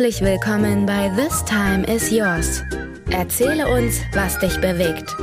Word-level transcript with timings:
Herzlich 0.00 0.22
willkommen 0.22 0.86
bei 0.86 1.10
This 1.14 1.44
Time 1.44 1.84
is 1.84 2.10
Yours. 2.10 2.62
Erzähle 3.10 3.68
uns, 3.68 4.00
was 4.14 4.38
dich 4.38 4.58
bewegt. 4.58 5.14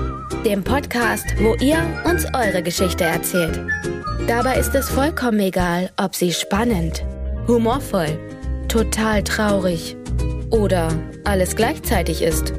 Dem 0.45 0.63
Podcast, 0.63 1.25
wo 1.39 1.55
ihr 1.55 1.79
uns 2.05 2.25
eure 2.35 2.61
Geschichte 2.61 3.03
erzählt. 3.03 3.59
Dabei 4.27 4.59
ist 4.59 4.75
es 4.75 4.87
vollkommen 4.87 5.39
egal, 5.39 5.89
ob 5.97 6.13
sie 6.13 6.31
spannend, 6.31 7.03
humorvoll, 7.47 8.19
total 8.67 9.23
traurig 9.23 9.97
oder 10.51 10.89
alles 11.23 11.55
gleichzeitig 11.55 12.21
ist. 12.21 12.53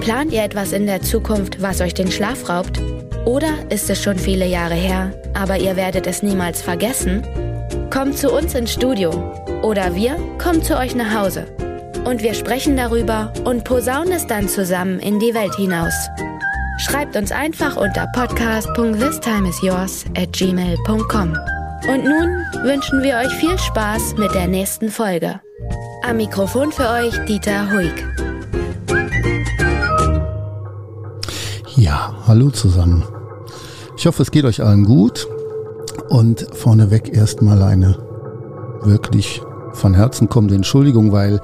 Plant 0.00 0.32
ihr 0.32 0.42
etwas 0.42 0.72
in 0.72 0.86
der 0.86 1.02
Zukunft, 1.02 1.62
was 1.62 1.80
euch 1.80 1.94
den 1.94 2.10
Schlaf 2.10 2.48
raubt? 2.48 2.80
Oder 3.26 3.52
ist 3.68 3.88
es 3.88 4.02
schon 4.02 4.18
viele 4.18 4.46
Jahre 4.46 4.74
her, 4.74 5.12
aber 5.34 5.56
ihr 5.58 5.76
werdet 5.76 6.08
es 6.08 6.24
niemals 6.24 6.62
vergessen? 6.62 7.22
Kommt 7.90 8.18
zu 8.18 8.32
uns 8.32 8.56
ins 8.56 8.72
Studio 8.72 9.10
oder 9.62 9.94
wir 9.94 10.16
kommen 10.38 10.64
zu 10.64 10.76
euch 10.76 10.96
nach 10.96 11.14
Hause. 11.14 11.46
Und 12.04 12.22
wir 12.22 12.34
sprechen 12.34 12.76
darüber 12.76 13.32
und 13.44 13.64
posaunen 13.64 14.12
es 14.12 14.26
dann 14.26 14.48
zusammen 14.48 14.98
in 15.00 15.18
die 15.20 15.34
Welt 15.34 15.54
hinaus. 15.54 15.94
Schreibt 16.78 17.14
uns 17.16 17.30
einfach 17.30 17.76
unter 17.76 18.06
podcast.thistimeisyours 18.14 20.06
at 20.16 20.32
gmail.com. 20.32 21.36
Und 21.88 22.04
nun 22.04 22.44
wünschen 22.64 23.02
wir 23.02 23.16
euch 23.16 23.32
viel 23.34 23.58
Spaß 23.58 24.16
mit 24.16 24.34
der 24.34 24.46
nächsten 24.46 24.88
Folge. 24.90 25.40
Am 26.02 26.16
Mikrofon 26.16 26.72
für 26.72 26.88
euch 26.88 27.14
Dieter 27.26 27.70
Huig. 27.70 27.92
Ja, 31.76 32.14
hallo 32.26 32.50
zusammen. 32.50 33.04
Ich 33.96 34.06
hoffe, 34.06 34.22
es 34.22 34.30
geht 34.30 34.44
euch 34.44 34.62
allen 34.62 34.84
gut. 34.84 35.28
Und 36.08 36.46
vorneweg 36.54 37.14
erstmal 37.14 37.62
eine 37.62 37.96
wirklich 38.82 39.42
von 39.72 39.94
Herzen 39.94 40.28
kommende 40.28 40.54
Entschuldigung, 40.54 41.12
weil 41.12 41.40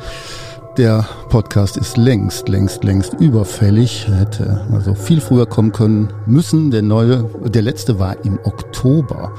der 0.79 1.07
Podcast 1.31 1.77
ist 1.77 1.97
längst, 1.97 2.49
längst, 2.49 2.85
längst 2.85 3.15
überfällig. 3.15 4.07
Er 4.09 4.17
hätte 4.17 4.67
also 4.73 4.95
viel 4.95 5.21
früher 5.21 5.47
kommen 5.47 5.73
können 5.73 6.13
müssen. 6.27 6.71
Der 6.71 6.83
neue, 6.83 7.25
der 7.45 7.63
letzte 7.63 7.99
war 7.99 8.23
im 8.25 8.39
Oktober. 8.45 9.33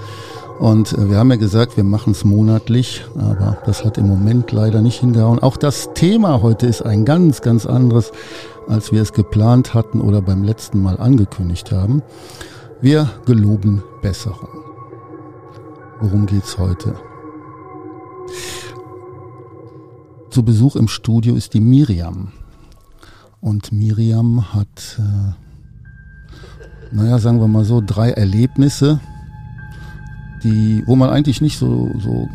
Und 0.59 0.93
äh, 0.93 1.09
wir 1.09 1.17
haben 1.17 1.29
ja 1.29 1.37
gesagt, 1.37 1.77
wir 1.77 1.83
machen 1.83 2.11
es 2.11 2.25
monatlich, 2.25 3.05
aber 3.15 3.57
das 3.65 3.85
hat 3.85 3.97
im 3.97 4.07
Moment 4.07 4.51
leider 4.51 4.81
nicht 4.81 4.99
hingehauen. 4.99 5.39
Auch 5.39 5.57
das 5.57 5.93
Thema 5.93 6.41
heute 6.41 6.65
ist 6.65 6.81
ein 6.81 7.05
ganz, 7.05 7.41
ganz 7.41 7.65
anderes, 7.65 8.11
als 8.67 8.91
wir 8.91 9.01
es 9.01 9.13
geplant 9.13 9.73
hatten 9.75 10.01
oder 10.01 10.21
beim 10.21 10.43
letzten 10.43 10.81
Mal 10.81 10.97
angekündigt 10.97 11.71
haben. 11.71 12.01
Wir 12.81 13.09
geloben 13.25 13.83
Besserung. 14.01 14.49
Worum 15.99 16.25
geht's 16.25 16.57
heute? 16.57 16.95
Zu 20.37 20.43
Besuch 20.43 20.75
im 20.75 20.87
Studio 20.87 21.33
ist 21.33 21.55
die 21.55 21.59
Miriam. 21.59 22.31
Und 23.41 23.71
Miriam 23.71 24.53
hat, 24.53 24.99
äh, 24.99 26.95
naja, 26.95 27.17
sagen 27.17 27.39
wir 27.39 27.47
mal 27.47 27.65
so, 27.65 27.81
drei 27.83 28.11
Erlebnisse, 28.11 28.99
die, 30.43 30.83
wo 30.85 30.95
man 30.95 31.09
eigentlich 31.09 31.41
nicht 31.41 31.57
so, 31.57 31.89
so, 31.97 32.29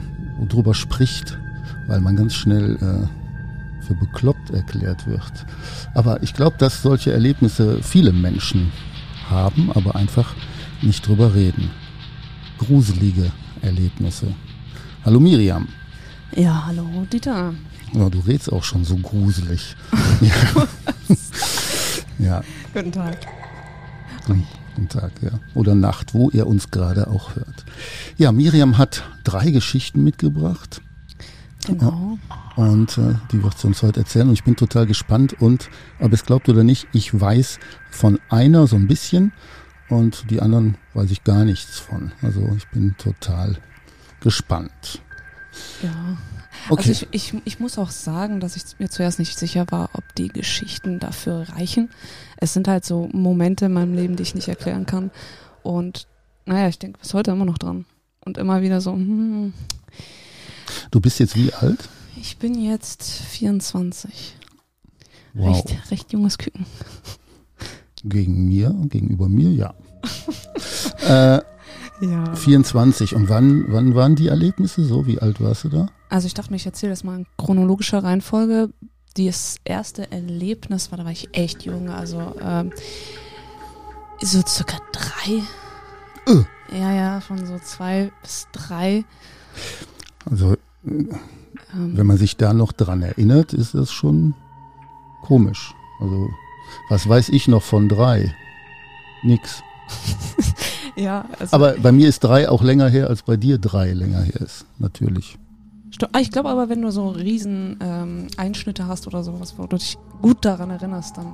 drüber 0.48 0.74
spricht, 0.74 1.38
weil 1.86 2.00
man 2.00 2.16
ganz 2.16 2.34
schnell 2.34 2.74
äh, 2.74 3.84
für 3.84 3.94
bekloppt 3.94 4.50
erklärt 4.50 5.06
wird. 5.06 5.46
Aber 5.94 6.24
ich 6.24 6.34
glaube, 6.34 6.56
dass 6.58 6.82
solche 6.82 7.12
Erlebnisse 7.12 7.84
viele 7.84 8.12
Menschen 8.12 8.72
haben, 9.30 9.70
aber 9.70 9.94
einfach 9.94 10.34
nicht 10.82 11.06
drüber 11.06 11.36
reden. 11.36 11.70
Gruselige 12.58 13.30
Erlebnisse. 13.60 14.26
Hallo 15.04 15.20
Miriam. 15.20 15.68
Ja, 16.34 16.64
hallo 16.66 17.06
Dieter. 17.12 17.52
Ja, 17.92 18.08
du 18.08 18.20
redest 18.20 18.50
auch 18.50 18.64
schon 18.64 18.84
so 18.84 18.96
gruselig. 18.96 19.76
ja. 20.20 20.66
ja. 22.18 22.42
Guten 22.72 22.90
Tag. 22.90 23.18
Guten 24.26 24.88
Tag, 24.88 25.12
ja. 25.20 25.38
Oder 25.54 25.74
Nacht, 25.74 26.14
wo 26.14 26.30
ihr 26.30 26.46
uns 26.46 26.70
gerade 26.70 27.08
auch 27.08 27.36
hört. 27.36 27.66
Ja, 28.16 28.32
Miriam 28.32 28.78
hat 28.78 29.02
drei 29.24 29.50
Geschichten 29.50 30.02
mitgebracht. 30.04 30.80
Genau. 31.66 32.18
Und 32.56 32.96
äh, 32.96 33.14
die 33.30 33.42
wird 33.42 33.58
sie 33.58 33.66
uns 33.66 33.82
heute 33.82 34.00
erzählen. 34.00 34.28
Und 34.28 34.34
ich 34.34 34.44
bin 34.44 34.56
total 34.56 34.86
gespannt. 34.86 35.36
Und, 35.38 35.68
ob 36.00 36.14
es 36.14 36.24
glaubt 36.24 36.48
oder 36.48 36.64
nicht, 36.64 36.88
ich 36.94 37.18
weiß 37.18 37.58
von 37.90 38.18
einer 38.30 38.66
so 38.66 38.76
ein 38.76 38.88
bisschen 38.88 39.32
und 39.90 40.30
die 40.30 40.40
anderen 40.40 40.78
weiß 40.94 41.10
ich 41.10 41.24
gar 41.24 41.44
nichts 41.44 41.78
von. 41.78 42.12
Also 42.22 42.40
ich 42.56 42.66
bin 42.68 42.96
total 42.96 43.58
gespannt. 44.20 45.02
Ja. 45.82 46.16
Okay. 46.68 46.90
Also 46.90 47.06
ich, 47.10 47.34
ich, 47.34 47.42
ich 47.44 47.60
muss 47.60 47.78
auch 47.78 47.90
sagen, 47.90 48.40
dass 48.40 48.56
ich 48.56 48.62
mir 48.78 48.88
zuerst 48.88 49.18
nicht 49.18 49.38
sicher 49.38 49.66
war, 49.70 49.90
ob 49.94 50.14
die 50.14 50.28
Geschichten 50.28 50.98
dafür 50.98 51.48
reichen. 51.48 51.90
Es 52.36 52.52
sind 52.52 52.68
halt 52.68 52.84
so 52.84 53.08
Momente 53.12 53.66
in 53.66 53.72
meinem 53.72 53.94
Leben, 53.94 54.16
die 54.16 54.22
ich 54.22 54.34
nicht 54.34 54.48
erklären 54.48 54.86
kann. 54.86 55.10
Und 55.62 56.06
naja, 56.46 56.68
ich 56.68 56.78
denke 56.78 56.98
bis 57.00 57.14
heute 57.14 57.30
immer 57.32 57.44
noch 57.44 57.58
dran. 57.58 57.84
Und 58.24 58.38
immer 58.38 58.62
wieder 58.62 58.80
so, 58.80 58.92
hm. 58.92 59.52
Du 60.90 61.00
bist 61.00 61.18
jetzt 61.18 61.36
wie 61.36 61.52
alt? 61.52 61.88
Ich 62.16 62.38
bin 62.38 62.54
jetzt 62.54 63.02
24. 63.02 64.36
Wow. 65.34 65.56
Recht, 65.56 65.90
recht 65.90 66.12
junges 66.12 66.38
Küken. 66.38 66.66
Gegen 68.04 68.46
mir, 68.46 68.74
gegenüber 68.88 69.28
mir, 69.28 69.50
ja. 69.50 69.74
äh, 71.36 71.42
Ja. 72.02 72.34
24. 72.34 73.14
Und 73.14 73.28
wann, 73.28 73.64
wann 73.68 73.94
waren 73.94 74.16
die 74.16 74.26
Erlebnisse 74.28 74.84
so? 74.84 75.06
Wie 75.06 75.20
alt 75.20 75.40
warst 75.40 75.64
du 75.64 75.68
da? 75.68 75.86
Also 76.08 76.26
ich 76.26 76.34
dachte 76.34 76.50
mir, 76.50 76.56
ich 76.56 76.66
erzähle 76.66 76.90
das 76.90 77.04
mal 77.04 77.20
in 77.20 77.26
chronologischer 77.38 78.02
Reihenfolge. 78.02 78.70
Das 79.16 79.56
erste 79.64 80.10
Erlebnis 80.10 80.90
war, 80.90 80.98
da 80.98 81.04
war 81.04 81.12
ich 81.12 81.28
echt 81.32 81.62
jung, 81.64 81.90
also 81.90 82.34
ähm, 82.40 82.72
so 84.20 84.42
circa 84.46 84.78
drei. 84.92 85.42
Äh. 86.26 86.76
Ja, 86.76 86.92
ja, 86.92 87.20
von 87.20 87.46
so 87.46 87.58
zwei 87.58 88.10
bis 88.22 88.48
drei. 88.52 89.04
Also, 90.28 90.56
Ähm, 90.84 91.96
wenn 91.96 92.06
man 92.06 92.16
sich 92.16 92.36
da 92.36 92.52
noch 92.52 92.72
dran 92.72 93.02
erinnert, 93.02 93.52
ist 93.52 93.74
das 93.74 93.92
schon 93.92 94.34
komisch. 95.22 95.74
Also, 96.00 96.28
was 96.88 97.08
weiß 97.08 97.28
ich 97.30 97.48
noch 97.48 97.62
von 97.62 97.88
drei? 97.88 98.34
Nix. 99.22 99.62
ja, 100.96 101.24
also 101.38 101.54
Aber 101.54 101.72
bei 101.72 101.92
mir 101.92 102.08
ist 102.08 102.20
drei 102.20 102.48
auch 102.48 102.62
länger 102.62 102.88
her, 102.88 103.08
als 103.08 103.22
bei 103.22 103.36
dir 103.36 103.58
drei 103.58 103.92
länger 103.92 104.22
her 104.22 104.40
ist. 104.40 104.64
Natürlich. 104.78 105.38
Ah, 106.12 106.18
ich 106.20 106.32
glaube 106.32 106.48
aber, 106.48 106.68
wenn 106.68 106.82
du 106.82 106.90
so 106.90 107.10
riesen 107.10 107.76
ähm, 107.80 108.26
Einschnitte 108.36 108.88
hast 108.88 109.06
oder 109.06 109.22
sowas, 109.22 109.54
wo 109.56 109.66
du 109.66 109.76
dich 109.76 109.96
gut 110.20 110.44
daran 110.44 110.70
erinnerst, 110.70 111.16
dann 111.16 111.32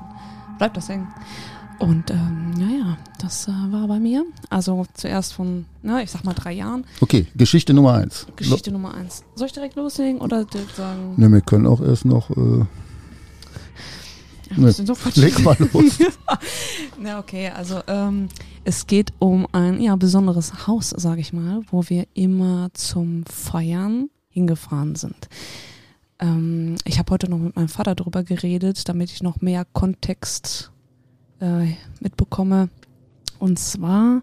bleibt 0.58 0.76
das 0.76 0.88
hängen. 0.88 1.08
Und 1.78 2.10
ähm, 2.10 2.52
ja, 2.58 2.66
ja, 2.66 2.96
das 3.20 3.46
äh, 3.46 3.52
war 3.70 3.86
bei 3.86 4.00
mir. 4.00 4.24
Also 4.50 4.84
zuerst 4.94 5.32
von, 5.32 5.64
na, 5.82 6.02
ich 6.02 6.10
sag 6.10 6.24
mal 6.24 6.34
drei 6.34 6.52
Jahren. 6.52 6.84
Okay, 7.00 7.26
Geschichte 7.36 7.72
Nummer 7.72 7.94
eins. 7.94 8.26
Geschichte 8.36 8.72
Nummer 8.72 8.94
eins. 8.94 9.22
Soll 9.36 9.46
ich 9.46 9.52
direkt 9.52 9.76
loslegen 9.76 10.20
oder 10.20 10.44
direkt 10.44 10.74
sagen? 10.74 11.14
Ne, 11.16 11.30
wir 11.30 11.40
können 11.40 11.66
auch 11.66 11.80
erst 11.80 12.04
noch. 12.04 12.30
Äh, 12.30 12.64
ne, 14.56 14.74
leg 15.14 15.38
mal 15.40 15.56
los. 15.72 15.98
Na, 16.98 17.18
okay, 17.18 17.48
also 17.48 17.80
ähm, 17.86 18.28
es 18.64 18.86
geht 18.86 19.12
um 19.18 19.46
ein 19.52 19.80
ja, 19.80 19.96
besonderes 19.96 20.66
Haus, 20.66 20.90
sage 20.90 21.20
ich 21.20 21.32
mal, 21.32 21.62
wo 21.70 21.84
wir 21.88 22.06
immer 22.14 22.68
zum 22.74 23.24
Feiern 23.26 24.10
hingefahren 24.28 24.94
sind. 24.94 25.28
Ähm, 26.18 26.76
ich 26.84 26.98
habe 26.98 27.12
heute 27.12 27.30
noch 27.30 27.38
mit 27.38 27.56
meinem 27.56 27.68
Vater 27.68 27.94
darüber 27.94 28.24
geredet, 28.24 28.88
damit 28.88 29.10
ich 29.10 29.22
noch 29.22 29.40
mehr 29.40 29.64
Kontext 29.64 30.70
äh, 31.40 31.66
mitbekomme. 32.00 32.68
Und 33.38 33.58
zwar 33.58 34.22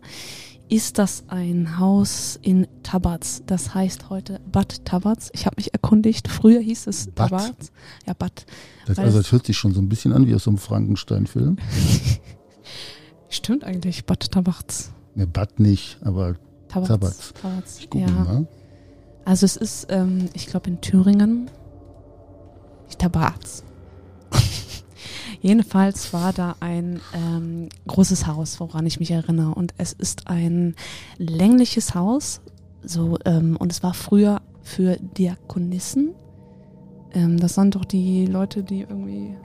ist 0.68 0.98
das 0.98 1.26
ein 1.28 1.78
Haus 1.80 2.40
in 2.42 2.68
Tabatz. 2.84 3.44
Das 3.46 3.74
heißt 3.76 4.10
heute 4.10 4.40
Bad 4.52 4.84
Tabatz. 4.86 5.30
Ich 5.34 5.46
habe 5.46 5.56
mich 5.58 5.74
erkundigt. 5.74 6.28
Früher 6.28 6.60
hieß 6.60 6.88
es 6.88 7.08
Bad? 7.12 7.30
Tabatz. 7.30 7.72
Ja, 8.08 8.14
Bad. 8.14 8.46
Das, 8.88 8.98
also, 9.00 9.18
das 9.20 9.32
hört 9.32 9.46
sich 9.46 9.58
schon 9.58 9.74
so 9.74 9.82
ein 9.82 9.90
bisschen 9.90 10.12
an 10.14 10.26
wie 10.28 10.34
aus 10.36 10.44
so 10.46 10.50
einem 10.50 10.58
Frankenstein-Film. 10.58 11.58
Stimmt 13.30 13.64
eigentlich, 13.64 14.06
Bad 14.06 14.32
Tabatz. 14.32 14.92
Ne, 15.14 15.28
Bad 15.28 15.60
nicht, 15.60 15.98
aber 16.04 16.36
Tabatz. 16.68 16.88
Tabatz. 16.88 17.34
Tabatz. 17.42 17.78
ich 17.80 17.90
gucke 17.90 18.06
Ja. 18.06 18.12
mal. 18.12 18.48
Also 19.24 19.46
es 19.46 19.56
ist, 19.58 19.88
ähm, 19.90 20.30
ich 20.34 20.48
glaube 20.48 20.70
in 20.70 20.82
Thüringen, 20.82 21.50
Tabatz. 22.98 23.64
Jedenfalls 25.42 26.14
war 26.14 26.34
da 26.34 26.56
ein 26.60 27.02
ähm, 27.14 27.70
großes 27.88 28.28
Haus, 28.28 28.60
woran 28.60 28.86
ich 28.86 29.00
mich 29.00 29.12
erinnere. 29.12 29.54
Und 29.56 29.74
es 29.78 29.94
ist 29.94 30.28
ein 30.28 30.76
längliches 31.18 31.96
Haus. 31.96 32.42
So, 32.84 33.18
ähm, 33.26 33.58
und 33.58 33.72
es 33.72 33.84
war 33.84 33.94
früher 33.94 34.42
für 34.62 34.98
Diakonissen. 34.98 36.14
Ähm, 37.14 37.40
das 37.40 37.56
sind 37.56 37.76
doch 37.76 37.86
die 37.86 38.26
Leute, 38.26 38.64
die 38.64 38.82
irgendwie 38.82 39.36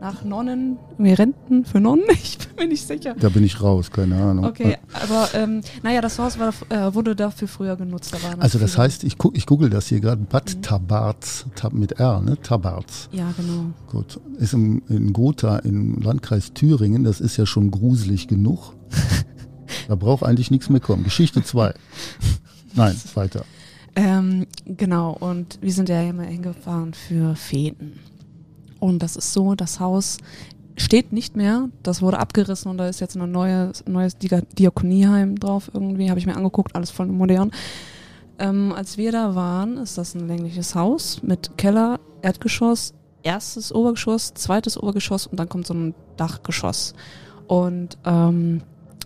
nach 0.00 0.24
Nonnen, 0.24 0.78
wir 0.98 1.18
Renten 1.18 1.64
für 1.64 1.78
Nonnen, 1.80 2.04
ich 2.10 2.38
bin 2.38 2.48
mir 2.56 2.68
nicht 2.68 2.86
sicher. 2.86 3.14
Da 3.18 3.28
bin 3.28 3.44
ich 3.44 3.60
raus, 3.62 3.90
keine 3.90 4.16
Ahnung. 4.22 4.44
Okay, 4.46 4.78
aber 4.92 5.28
ähm, 5.34 5.60
naja, 5.82 6.00
das 6.00 6.18
Haus 6.18 6.38
war, 6.38 6.52
äh, 6.70 6.94
wurde 6.94 7.14
dafür 7.14 7.48
früher 7.48 7.76
genutzt. 7.76 8.14
Da 8.14 8.22
waren 8.22 8.40
Also 8.40 8.58
das 8.58 8.72
viele- 8.72 8.84
heißt, 8.84 9.04
ich, 9.04 9.18
guck, 9.18 9.36
ich 9.36 9.46
google 9.46 9.68
das 9.70 9.86
hier 9.88 10.00
gerade, 10.00 10.22
Bad 10.22 10.56
Mhm. 10.56 10.62
Tabarz, 10.62 11.44
Tab 11.54 11.72
mit 11.74 11.92
R, 11.92 12.20
ne? 12.20 12.40
Tabarz. 12.40 13.08
Ja, 13.12 13.32
genau. 13.36 13.66
Gut. 13.90 14.18
Ist 14.38 14.54
im, 14.54 14.82
in 14.88 15.12
Gotha 15.12 15.58
im 15.58 16.00
Landkreis 16.00 16.52
Thüringen, 16.54 17.04
das 17.04 17.20
ist 17.20 17.36
ja 17.36 17.44
schon 17.46 17.70
gruselig 17.70 18.26
genug. 18.28 18.74
da 19.88 19.94
braucht 19.96 20.24
eigentlich 20.24 20.50
nichts 20.50 20.68
mehr 20.70 20.80
kommen. 20.80 21.04
Geschichte 21.04 21.42
2. 21.42 21.74
Nein, 22.74 22.96
weiter. 23.14 23.44
Ähm, 23.96 24.46
genau, 24.64 25.12
und 25.18 25.58
wir 25.60 25.72
sind 25.72 25.88
ja 25.88 26.00
immer 26.02 26.22
hingefahren 26.22 26.94
für 26.94 27.34
Feten. 27.34 27.98
Und 28.80 29.02
das 29.02 29.16
ist 29.16 29.32
so, 29.32 29.54
das 29.54 29.78
Haus 29.78 30.18
steht 30.76 31.12
nicht 31.12 31.36
mehr, 31.36 31.68
das 31.82 32.00
wurde 32.00 32.18
abgerissen 32.18 32.70
und 32.70 32.78
da 32.78 32.88
ist 32.88 33.00
jetzt 33.00 33.16
ein 33.16 33.30
neues, 33.30 33.84
neues 33.86 34.16
Dia- 34.18 34.42
Diakonieheim 34.58 35.38
drauf 35.38 35.70
irgendwie, 35.74 36.08
habe 36.08 36.18
ich 36.18 36.26
mir 36.26 36.36
angeguckt, 36.36 36.74
alles 36.74 36.90
voll 36.90 37.06
modern. 37.06 37.50
Ähm, 38.38 38.72
als 38.72 38.96
wir 38.96 39.12
da 39.12 39.34
waren, 39.34 39.76
ist 39.76 39.98
das 39.98 40.14
ein 40.14 40.26
längliches 40.26 40.74
Haus 40.74 41.22
mit 41.22 41.58
Keller, 41.58 42.00
Erdgeschoss, 42.22 42.94
erstes 43.22 43.74
Obergeschoss, 43.74 44.32
zweites 44.32 44.78
Obergeschoss 44.82 45.26
und 45.26 45.38
dann 45.38 45.50
kommt 45.50 45.66
so 45.66 45.74
ein 45.74 45.94
Dachgeschoss. 46.16 46.94
Und 47.46 47.98
ähm, 48.06 48.62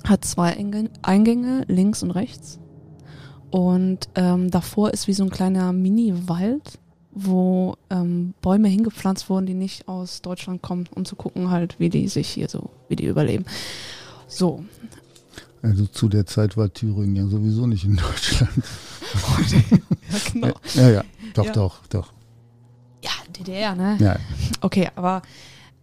hat 0.06 0.24
zwei 0.24 0.56
Eingänge- 0.56 0.90
Eingänge, 1.02 1.64
links 1.66 2.04
und 2.04 2.12
rechts. 2.12 2.60
Und 3.50 4.08
ähm, 4.14 4.50
davor 4.50 4.92
ist 4.92 5.08
wie 5.08 5.12
so 5.14 5.24
ein 5.24 5.30
kleiner 5.30 5.72
Mini-Wald, 5.72 6.78
wo 7.14 7.76
ähm, 7.90 8.34
Bäume 8.42 8.68
hingepflanzt 8.68 9.28
wurden, 9.30 9.46
die 9.46 9.54
nicht 9.54 9.88
aus 9.88 10.20
Deutschland 10.22 10.62
kommen, 10.62 10.88
um 10.94 11.04
zu 11.04 11.16
gucken 11.16 11.50
halt, 11.50 11.78
wie 11.78 11.88
die 11.90 12.08
sich 12.08 12.28
hier 12.28 12.48
so, 12.48 12.70
wie 12.88 12.96
die 12.96 13.06
überleben. 13.06 13.44
So. 14.26 14.64
Also 15.62 15.86
zu 15.86 16.08
der 16.08 16.26
Zeit 16.26 16.56
war 16.56 16.72
Thüringen 16.72 17.16
ja 17.16 17.26
sowieso 17.26 17.66
nicht 17.66 17.84
in 17.84 17.96
Deutschland. 17.96 18.50
Ja, 20.10 20.18
genau. 20.32 20.54
Ja, 20.74 20.90
ja. 20.90 21.04
Doch, 21.34 21.44
Ja. 21.46 21.52
doch, 21.52 21.86
doch. 21.88 22.12
Ja, 23.02 23.10
DDR, 23.38 23.74
ne? 23.76 23.96
Ja. 24.00 24.16
Okay, 24.60 24.90
aber 24.96 25.22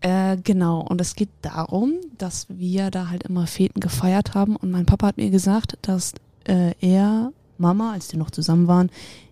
äh, 0.01 0.35
genau. 0.37 0.81
Und 0.81 0.99
es 0.99 1.15
geht 1.15 1.29
darum, 1.41 1.93
dass 2.17 2.47
wir 2.49 2.91
da 2.91 3.09
halt 3.09 3.23
immer 3.23 3.47
Feten 3.47 3.79
gefeiert 3.79 4.33
haben. 4.33 4.55
Und 4.57 4.71
mein 4.71 4.85
Papa 4.85 5.07
hat 5.07 5.17
mir 5.17 5.29
gesagt, 5.29 5.77
dass 5.81 6.13
äh, 6.45 6.73
er, 6.81 7.31
Mama, 7.57 7.93
als 7.93 8.09
die 8.09 8.17
noch 8.17 8.31
zusammen 8.31 8.67
waren, 8.67 8.89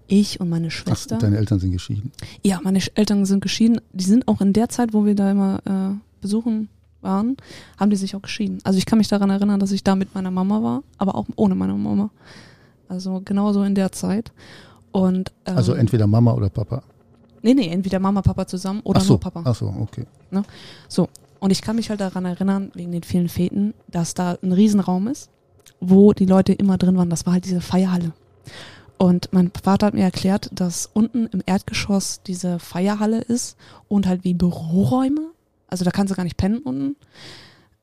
ich 0.10 0.40
und 0.40 0.50
meine 0.50 0.68
Ach, 0.68 0.72
Schwester. 0.72 1.18
deine 1.18 1.38
Eltern 1.38 1.60
sind 1.60 1.72
geschieden. 1.72 2.12
Ja, 2.44 2.60
meine 2.64 2.80
Eltern 2.96 3.26
sind 3.26 3.42
geschieden. 3.42 3.80
Die 3.94 4.04
sind 4.04 4.28
auch 4.28 4.42
in 4.42 4.54
der 4.54 4.70
Zeit, 4.70 4.94
wo 4.94 5.06
wir 5.06 5.16
da 5.16 5.32
immer 5.32 5.62
äh, 5.66 5.96
besuchen 6.22 6.70
waren, 7.02 7.38
haben 7.80 7.90
die 7.90 7.96
sich 7.96 8.16
auch 8.16 8.22
geschieden. 8.22 8.60
Also 8.64 8.78
ich 8.78 8.86
kann 8.86 8.98
mich 8.98 9.08
daran 9.08 9.30
erinnern, 9.30 9.60
dass 9.60 9.72
ich 9.72 9.84
da 9.84 9.96
mit 9.96 10.14
meiner 10.14 10.32
Mama 10.32 10.62
war, 10.62 10.84
aber 10.98 11.16
auch 11.16 11.28
ohne 11.38 11.56
meine 11.56 11.74
Mama. 11.74 12.10
Also 12.90 13.22
genauso 13.24 13.64
in 13.64 13.76
der 13.76 13.92
Zeit. 13.92 14.32
Und 14.92 15.32
ähm, 15.46 15.56
Also 15.56 15.74
entweder 15.74 16.08
Mama 16.08 16.34
oder 16.34 16.50
Papa. 16.50 16.84
nee, 17.42 17.54
nee, 17.54 17.70
entweder 17.70 18.00
Mama, 18.00 18.22
Papa 18.22 18.48
zusammen 18.48 18.82
oder 18.84 19.00
ach 19.00 19.04
so, 19.04 19.14
nur 19.14 19.20
Papa. 19.20 19.44
ach 19.46 19.56
so, 19.56 19.68
okay. 19.80 20.06
Und 21.40 21.52
ich 21.52 21.62
kann 21.62 21.78
mich 21.78 21.90
halt 21.90 22.02
daran 22.02 22.26
erinnern, 22.26 22.72
wegen 22.74 22.92
den 22.92 23.04
vielen 23.04 23.30
Feten, 23.30 23.74
dass 23.88 24.14
da 24.14 24.38
ein 24.44 24.52
Riesenraum 24.52 25.08
ist, 25.08 25.30
wo 25.80 26.12
die 26.12 26.26
Leute 26.26 26.52
immer 26.54 26.78
drin 26.78 26.98
waren. 26.98 27.10
Das 27.10 27.26
war 27.26 27.34
halt 27.34 27.46
diese 27.46 27.62
Feierhalle. 27.62 28.12
Und 29.00 29.30
mein 29.32 29.50
Vater 29.64 29.88
hat 29.88 29.94
mir 29.94 30.04
erklärt, 30.04 30.50
dass 30.52 30.86
unten 30.86 31.28
im 31.28 31.42
Erdgeschoss 31.46 32.22
diese 32.22 32.60
Feierhalle 32.60 33.22
ist 33.22 33.56
und 33.88 34.06
halt 34.06 34.26
wie 34.26 34.34
Büroräume. 34.34 35.32
Also 35.68 35.86
da 35.86 35.92
kannst 35.92 36.12
du 36.12 36.18
gar 36.18 36.26
nicht 36.26 36.36
pennen 36.36 36.60
unten. 36.60 36.98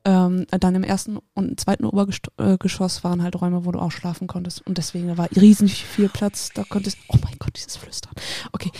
Ähm, 0.05 0.45
dann 0.51 0.75
im 0.75 0.83
ersten 0.83 1.17
und 1.33 1.59
zweiten 1.59 1.85
Obergeschoss 1.85 3.03
waren 3.03 3.23
halt 3.23 3.41
Räume, 3.41 3.65
wo 3.65 3.71
du 3.71 3.79
auch 3.79 3.91
schlafen 3.91 4.27
konntest. 4.27 4.65
Und 4.67 4.77
deswegen 4.77 5.17
war 5.17 5.27
riesig 5.35 5.85
viel 5.85 6.07
Platz. 6.07 6.51
Da 6.53 6.63
konntest, 6.63 6.99
oh 7.07 7.17
mein 7.23 7.35
Gott, 7.39 7.55
dieses 7.55 7.77
Flüstern. 7.77 8.13
Okay. 8.51 8.71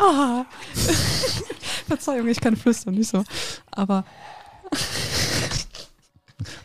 Ah. 0.00 0.44
Verzeihung, 1.86 2.26
ich 2.26 2.40
kann 2.40 2.56
flüstern, 2.56 2.94
nicht 2.94 3.08
so. 3.08 3.22
Aber 3.70 4.04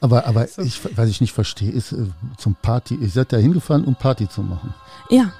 Aber, 0.01 0.25
aber 0.25 0.47
So. 0.47 0.61
ich, 0.61 0.79
was 0.97 1.09
ich 1.09 1.21
nicht 1.21 1.33
verstehe, 1.33 1.71
ist 1.71 1.91
äh, 1.91 2.05
zum 2.37 2.55
Party. 2.55 2.95
Ihr 2.95 3.09
seid 3.09 3.33
da 3.33 3.37
hingefahren, 3.37 3.85
um 3.85 3.95
Party 3.95 4.27
zu 4.27 4.41
machen. 4.41 4.73
Ja, 5.09 5.31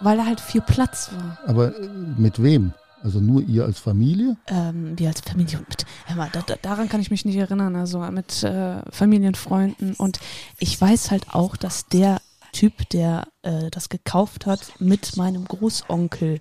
weil 0.00 0.16
da 0.16 0.26
halt 0.26 0.40
viel 0.40 0.60
Platz 0.62 1.10
war. 1.14 1.38
Aber 1.46 1.76
äh, 1.78 1.88
mit 2.16 2.42
wem? 2.42 2.72
Also 3.02 3.18
nur 3.20 3.40
ihr 3.42 3.64
als 3.64 3.78
Familie? 3.78 4.36
Ähm, 4.46 4.98
wir 4.98 5.08
als 5.08 5.22
Familie 5.22 5.58
und 5.58 5.68
mit, 5.70 5.86
hör 6.06 6.16
mal, 6.16 6.28
da, 6.32 6.42
da, 6.46 6.56
daran 6.60 6.88
kann 6.90 7.00
ich 7.00 7.10
mich 7.10 7.24
nicht 7.24 7.36
erinnern, 7.36 7.74
also 7.74 7.98
mit 8.00 8.42
äh, 8.42 8.82
Familienfreunden 8.90 9.94
und 9.94 10.20
ich 10.58 10.78
weiß 10.78 11.10
halt 11.10 11.32
auch, 11.32 11.56
dass 11.56 11.86
der 11.86 12.20
Typ, 12.52 12.88
der 12.90 13.28
äh, 13.42 13.70
das 13.70 13.88
gekauft 13.88 14.44
hat, 14.44 14.72
mit 14.80 15.16
meinem 15.16 15.46
Großonkel 15.46 16.40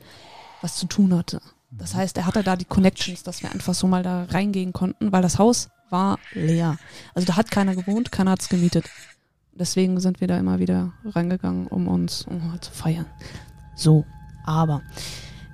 was 0.61 0.75
zu 0.75 0.87
tun 0.87 1.15
hatte. 1.15 1.39
Das 1.71 1.95
heißt, 1.95 2.17
er 2.17 2.25
hatte 2.25 2.43
da 2.43 2.55
die 2.57 2.65
Connections, 2.65 3.23
dass 3.23 3.41
wir 3.43 3.51
einfach 3.51 3.73
so 3.73 3.87
mal 3.87 4.03
da 4.03 4.25
reingehen 4.25 4.73
konnten, 4.73 5.11
weil 5.11 5.21
das 5.21 5.37
Haus 5.37 5.69
war 5.89 6.19
leer. 6.33 6.77
Also 7.13 7.27
da 7.27 7.35
hat 7.35 7.51
keiner 7.51 7.75
gewohnt, 7.75 8.11
keiner 8.11 8.31
hat's 8.31 8.49
gemietet. 8.49 8.89
Deswegen 9.53 9.99
sind 9.99 10.21
wir 10.21 10.27
da 10.27 10.37
immer 10.37 10.59
wieder 10.59 10.93
reingegangen, 11.05 11.67
um 11.67 11.87
uns 11.87 12.25
halt 12.51 12.63
zu 12.63 12.71
feiern. 12.71 13.05
So, 13.75 14.05
aber 14.45 14.81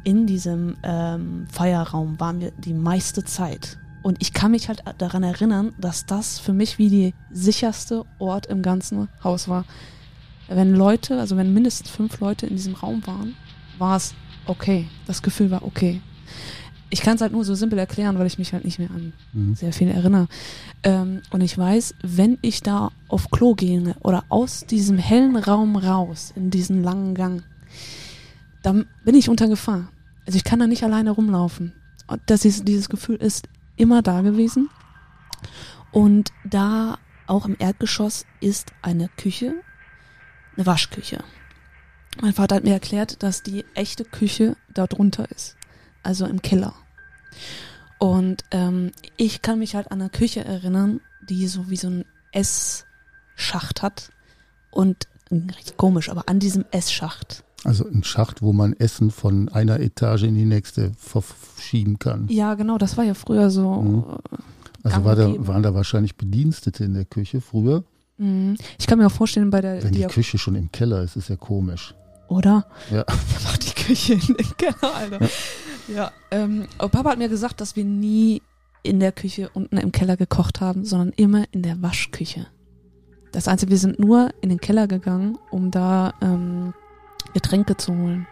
in 0.03 0.27
diesem 0.27 0.77
ähm, 0.83 1.47
Feierraum 1.51 2.19
waren 2.19 2.39
wir 2.39 2.51
die 2.51 2.73
meiste 2.73 3.23
Zeit. 3.23 3.77
Und 4.03 4.21
ich 4.21 4.33
kann 4.33 4.51
mich 4.51 4.67
halt 4.67 4.83
daran 4.99 5.23
erinnern, 5.23 5.73
dass 5.79 6.05
das 6.05 6.37
für 6.37 6.53
mich 6.53 6.77
wie 6.77 6.89
die 6.89 7.13
sicherste 7.31 8.05
Ort 8.19 8.45
im 8.45 8.61
ganzen 8.61 9.09
Haus 9.23 9.47
war. 9.47 9.65
Wenn 10.47 10.75
Leute, 10.75 11.19
also 11.19 11.37
wenn 11.37 11.55
mindestens 11.55 11.89
fünf 11.89 12.19
Leute 12.19 12.45
in 12.45 12.55
diesem 12.55 12.75
Raum 12.75 13.05
waren, 13.07 13.35
war 13.79 13.97
es 13.97 14.13
okay. 14.45 14.87
Das 15.07 15.23
Gefühl 15.23 15.49
war 15.49 15.63
okay. 15.63 16.01
Ich 16.95 17.01
kann 17.01 17.15
es 17.17 17.21
halt 17.21 17.33
nur 17.33 17.43
so 17.43 17.55
simpel 17.55 17.77
erklären, 17.77 18.17
weil 18.17 18.25
ich 18.25 18.39
mich 18.39 18.53
halt 18.53 18.63
nicht 18.63 18.79
mehr 18.79 18.89
an 18.89 19.11
Mhm. 19.33 19.53
sehr 19.53 19.73
viel 19.73 19.89
erinnere. 19.89 20.29
Ähm, 20.81 21.21
und 21.29 21.41
ich 21.41 21.57
weiß, 21.57 21.93
wenn 22.03 22.37
ich 22.41 22.61
da 22.63 22.89
auf 23.09 23.31
Klo 23.31 23.53
gehe 23.53 23.97
oder 23.99 24.23
aus 24.29 24.65
diesem 24.65 24.97
hellen 24.97 25.35
Raum 25.35 25.75
raus, 25.75 26.31
in 26.37 26.51
diesen 26.51 26.83
langen 26.83 27.13
Gang, 27.13 27.43
dann 28.63 28.85
bin 29.03 29.13
ich 29.13 29.27
unter 29.27 29.49
Gefahr. 29.49 29.89
Also 30.25 30.37
ich 30.37 30.45
kann 30.45 30.59
da 30.59 30.67
nicht 30.67 30.83
alleine 30.85 31.11
rumlaufen. 31.11 31.73
Und 32.07 32.21
das 32.27 32.45
ist, 32.45 32.65
dieses 32.65 32.87
Gefühl 32.87 33.17
ist 33.17 33.49
immer 33.75 34.01
da 34.01 34.21
gewesen. 34.21 34.69
Und 35.91 36.31
da 36.45 36.97
auch 37.27 37.45
im 37.45 37.57
Erdgeschoss 37.59 38.25
ist 38.39 38.71
eine 38.81 39.09
Küche, 39.17 39.53
eine 40.55 40.65
Waschküche. 40.65 41.25
Mein 42.21 42.31
Vater 42.31 42.55
hat 42.55 42.63
mir 42.63 42.71
erklärt, 42.71 43.21
dass 43.21 43.43
die 43.43 43.65
echte 43.73 44.05
Küche 44.05 44.55
da 44.73 44.87
drunter 44.87 45.29
ist, 45.29 45.57
also 46.03 46.25
im 46.25 46.41
Keller. 46.41 46.73
Und 47.97 48.43
ähm, 48.51 48.91
ich 49.17 49.41
kann 49.41 49.59
mich 49.59 49.75
halt 49.75 49.91
an 49.91 50.01
eine 50.01 50.09
Küche 50.09 50.43
erinnern, 50.43 50.99
die 51.29 51.47
so 51.47 51.69
wie 51.69 51.77
so 51.77 51.87
ein 51.87 52.05
Essschacht 52.31 53.81
hat. 53.81 54.09
Und 54.71 55.07
richtig 55.31 55.77
komisch, 55.77 56.09
aber 56.09 56.23
an 56.27 56.39
diesem 56.39 56.65
Essschacht. 56.71 57.43
Also 57.63 57.87
ein 57.87 58.03
Schacht, 58.03 58.41
wo 58.41 58.53
man 58.53 58.73
Essen 58.73 59.09
von 59.09 59.49
einer 59.49 59.79
Etage 59.79 60.23
in 60.23 60.35
die 60.35 60.45
nächste 60.45 60.91
verschieben 60.99 61.97
kann. 61.97 62.27
Ja, 62.29 62.53
genau, 62.53 62.77
das 62.77 62.95
war 62.97 63.03
ja 63.05 63.13
früher 63.15 63.49
so. 63.49 63.81
Mhm. 63.81 64.03
äh, 64.33 64.37
Also 64.83 65.03
war 65.03 65.15
da, 65.15 65.33
waren 65.47 65.63
da 65.63 65.73
wahrscheinlich 65.73 66.15
Bedienstete 66.15 66.83
in 66.83 66.93
der 66.93 67.05
Küche 67.05 67.41
früher. 67.41 67.83
Mhm. 68.17 68.55
Ich 68.77 68.85
kann 68.85 68.99
mir 68.99 69.07
auch 69.07 69.11
vorstellen, 69.11 69.49
bei 69.49 69.61
der 69.61 69.81
Wenn 69.83 69.93
die 69.93 69.99
Diak 69.99 70.11
Küche 70.11 70.37
schon 70.37 70.55
im 70.55 70.71
Keller 70.71 71.01
ist, 71.01 71.15
ist 71.15 71.29
ja 71.29 71.37
komisch. 71.37 71.95
oder? 72.27 72.67
Ja. 72.91 73.03
Wer 73.07 73.41
macht 73.51 73.65
die 73.67 73.83
Küche 73.83 74.13
in 74.13 74.35
den 74.35 74.57
Keller, 74.57 74.95
Alter? 74.95 75.21
Ja, 75.23 75.29
ähm, 76.31 76.67
aber 76.77 76.89
Papa 76.89 77.11
hat 77.11 77.17
mir 77.17 77.29
gesagt, 77.29 77.61
dass 77.61 77.75
wir 77.75 77.85
nie 77.85 78.41
in 78.83 78.99
der 78.99 79.11
Küche 79.11 79.49
unten 79.53 79.77
im 79.77 79.91
Keller 79.91 80.17
gekocht 80.17 80.61
haben, 80.61 80.85
sondern 80.85 81.09
immer 81.15 81.45
in 81.51 81.63
der 81.63 81.81
Waschküche. 81.81 82.47
Das 83.31 83.47
Einzige, 83.47 83.71
wir 83.71 83.77
sind 83.77 83.99
nur 83.99 84.29
in 84.41 84.49
den 84.49 84.61
Keller 84.61 84.87
gegangen, 84.87 85.37
um 85.51 85.71
da 85.71 86.13
ähm, 86.21 86.73
Getränke 87.33 87.75
zu 87.75 87.93
holen. 87.93 88.27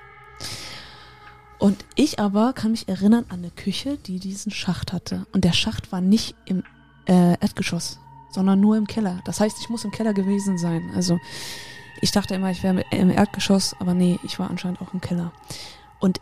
Und 1.60 1.86
ich 1.96 2.20
aber 2.20 2.54
kann 2.54 2.72
mich 2.72 2.88
erinnern 2.88 3.26
an 3.30 3.40
eine 3.40 3.50
Küche, 3.50 3.98
die 3.98 4.20
diesen 4.20 4.52
Schacht 4.52 4.94
hatte. 4.94 5.26
Und 5.32 5.44
der 5.44 5.54
Schacht 5.54 5.92
war 5.92 6.02
nicht 6.02 6.36
im 6.46 6.64
äh, 7.06 7.38
Erdgeschoss, 7.40 8.00
sondern 8.32 8.60
nur 8.60 8.78
im 8.78 8.88
Keller. 8.88 9.22
Das 9.26 9.40
heißt, 9.40 9.58
ich 9.60 9.70
muss 9.70 9.86
im 9.86 9.92
Keller 9.92 10.14
gewesen 10.14 10.58
sein. 10.58 10.92
Also 10.96 11.20
ich 12.02 12.12
dachte 12.12 12.36
immer, 12.36 12.52
ich 12.52 12.64
wäre 12.64 12.84
im 12.92 13.10
Erdgeschoss, 13.10 13.76
aber 13.80 13.94
nee, 13.94 14.20
ich 14.24 14.40
war 14.40 14.50
anscheinend 14.50 14.82
auch 14.82 14.94
im 14.94 15.02
Keller. 15.02 15.32
Und 16.00 16.20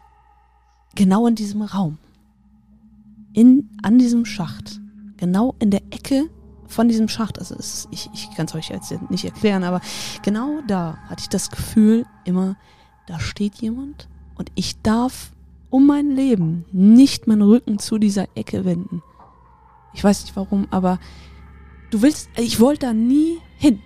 genau 0.96 1.28
in 1.28 1.36
diesem 1.36 1.62
Raum, 1.62 1.98
in, 3.34 3.70
an 3.82 3.98
diesem 3.98 4.26
Schacht, 4.26 4.80
genau 5.18 5.56
in 5.60 5.72
der 5.72 5.82
Ecke 5.92 6.30
von 6.68 6.88
diesem 6.88 7.08
Schacht, 7.08 7.40
also 7.40 7.56
ist, 7.56 7.88
ich, 7.92 8.10
ich 8.14 8.32
kann 8.32 8.46
es 8.46 8.56
euch 8.56 8.70
jetzt 8.70 8.92
nicht 9.10 9.26
erklären, 9.26 9.64
aber 9.64 9.82
genau 10.24 10.62
da 10.68 10.98
hatte 11.08 11.22
ich 11.22 11.30
das 11.30 11.50
Gefühl 11.50 12.06
immer, 12.26 12.56
da 13.08 13.20
steht 13.20 13.56
jemand 13.56 14.08
und 14.36 14.52
ich 14.56 14.82
darf 14.82 15.32
um 15.70 15.88
mein 15.88 16.12
Leben 16.12 16.66
nicht 16.72 17.28
meinen 17.28 17.42
Rücken 17.42 17.80
zu 17.80 17.98
dieser 17.98 18.28
Ecke 18.36 18.66
wenden. 18.66 19.02
Ich 19.94 20.04
weiß 20.04 20.24
nicht 20.24 20.36
warum, 20.36 20.68
aber 20.70 21.00
du 21.90 22.02
willst, 22.02 22.30
ich 22.38 22.60
wollte 22.60 22.88
da 22.88 22.94
nie 22.94 23.38
hin. 23.58 23.82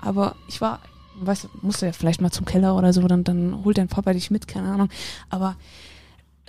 Aber 0.00 0.36
ich 0.48 0.60
war, 0.60 0.80
weißt 1.20 1.44
du, 1.44 1.48
musste 1.62 1.86
ja 1.86 1.92
vielleicht 1.92 2.20
mal 2.20 2.30
zum 2.30 2.44
Keller 2.44 2.76
oder 2.76 2.92
so, 2.92 3.06
dann, 3.06 3.24
dann 3.24 3.64
holt 3.64 3.78
dein 3.78 3.88
Papa 3.88 4.12
dich 4.12 4.30
mit, 4.30 4.46
keine 4.46 4.72
Ahnung. 4.72 4.88
Aber 5.30 5.56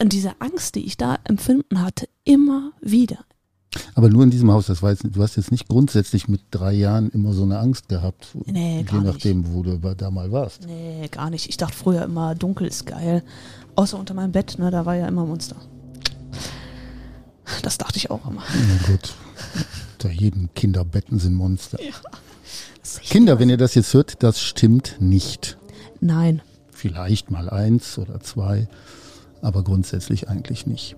und 0.04 0.12
diese 0.12 0.34
Angst, 0.40 0.76
die 0.76 0.86
ich 0.86 0.98
da 0.98 1.18
empfinden 1.24 1.82
hatte, 1.82 2.10
immer 2.26 2.74
wieder. 2.82 3.20
Aber 3.96 4.10
nur 4.10 4.24
in 4.24 4.32
diesem 4.32 4.52
Haus, 4.52 4.66
das 4.66 4.82
war 4.84 4.92
jetzt, 4.92 5.04
du 5.04 5.24
hast 5.24 5.38
jetzt 5.38 5.50
nicht 5.50 5.70
grundsätzlich 5.70 6.28
mit 6.28 6.42
drei 6.52 6.74
Jahren 6.74 7.10
immer 7.12 7.32
so 7.32 7.44
eine 7.44 7.58
Angst 7.58 7.88
gehabt. 7.88 8.28
Nee, 8.46 8.80
je 8.80 8.84
gar 8.84 9.02
nachdem, 9.02 9.42
nicht. 9.42 9.54
wo 9.54 9.64
du 9.64 9.78
da 9.78 10.12
mal 10.12 10.30
warst. 10.34 10.66
Nee, 10.68 11.08
gar 11.10 11.30
nicht. 11.30 11.48
Ich 11.48 11.56
dachte 11.56 11.76
früher 11.76 12.04
immer, 12.04 12.36
dunkel 12.36 12.68
ist 12.68 12.86
geil. 12.86 13.24
Außer 13.76 13.98
unter 13.98 14.14
meinem 14.14 14.34
Bett, 14.34 14.60
ne, 14.60 14.72
da 14.72 14.86
war 14.86 14.96
ja 14.96 15.08
immer 15.08 15.26
Monster. 15.26 15.56
Das 17.62 17.78
dachte 17.78 17.98
ich 17.98 18.12
auch 18.12 18.30
immer. 18.30 18.44
Na 18.54 18.88
gut. 18.88 19.14
Unter 19.94 20.12
jedem 20.12 20.54
Kinderbetten 20.54 21.18
sind 21.18 21.36
Monster. 21.36 21.80
Ist 22.84 23.02
Kinder, 23.04 23.40
wenn 23.40 23.50
ihr 23.50 23.58
das 23.58 23.74
jetzt 23.74 23.94
hört, 23.94 24.22
das 24.22 24.42
stimmt 24.42 24.98
nicht. 25.00 25.58
Nein. 26.02 26.42
Vielleicht 26.72 27.32
mal 27.32 27.50
eins 27.50 27.98
oder 27.98 28.20
zwei, 28.20 28.68
aber 29.44 29.64
grundsätzlich 29.64 30.30
eigentlich 30.30 30.66
nicht. 30.66 30.96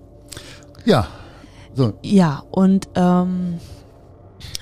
Ja, 0.84 1.08
so, 1.74 1.92
Ja, 2.02 2.42
und 2.50 2.88
ähm, 2.94 3.58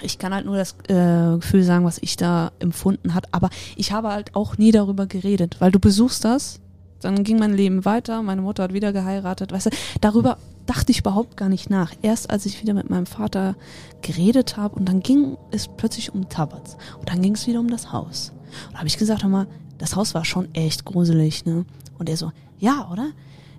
ich 0.03 0.19
kann 0.19 0.35
halt 0.35 0.47
nur 0.47 0.57
das 0.57 0.75
äh, 0.89 1.37
Gefühl 1.37 1.63
sagen, 1.63 1.85
was 1.85 1.99
ich 1.99 2.17
da 2.17 2.51
empfunden 2.59 3.15
hat. 3.15 3.33
Aber 3.33 3.51
ich 3.77 3.93
habe 3.93 4.09
halt 4.09 4.35
auch 4.35 4.59
nie 4.59 4.73
darüber 4.73 5.07
geredet, 5.07 5.57
weil 5.61 5.71
du 5.71 5.79
besuchst 5.79 6.25
das, 6.25 6.61
dann 7.01 7.23
ging 7.23 7.39
mein 7.39 7.55
Leben 7.55 7.85
weiter, 7.85 8.23
meine 8.23 8.43
Mutter 8.43 8.65
hat 8.65 8.73
wieder 8.73 8.93
geheiratet, 8.93 9.53
weißt 9.53 9.67
du, 9.67 9.71
darüber 10.01 10.39
dachte 10.67 10.91
ich 10.91 11.01
überhaupt 11.01 11.37
gar 11.37 11.49
nicht 11.49 11.71
nach. 11.71 11.93
Erst 12.03 12.31
als 12.31 12.47
ich 12.47 12.63
wieder 12.63 12.75
mit 12.75 12.91
meinem 12.91 13.07
Vater 13.07 13.55
geredet 14.03 14.57
habe 14.57 14.75
und 14.77 14.89
dann 14.89 15.01
ging 15.01 15.37
es 15.51 15.69
plötzlich 15.69 16.15
um 16.15 16.29
Tabatz 16.29 16.77
und 16.99 17.11
dann 17.11 17.23
ging 17.23 17.35
es 17.35 17.47
wieder 17.47 17.61
um 17.61 17.69
das 17.69 17.93
Haus. 17.93 18.33
Und 18.67 18.73
da 18.73 18.79
habe 18.79 18.89
ich 18.89 18.97
gesagt, 18.97 19.23
hör 19.23 19.31
mal, 19.31 19.47
das 19.79 19.95
Haus 19.95 20.15
war 20.15 20.25
schon 20.25 20.53
echt 20.55 20.85
gruselig, 20.85 21.45
ne? 21.45 21.65
Und 21.99 22.09
er 22.09 22.17
so, 22.17 22.33
ja, 22.59 22.89
oder? 22.91 23.11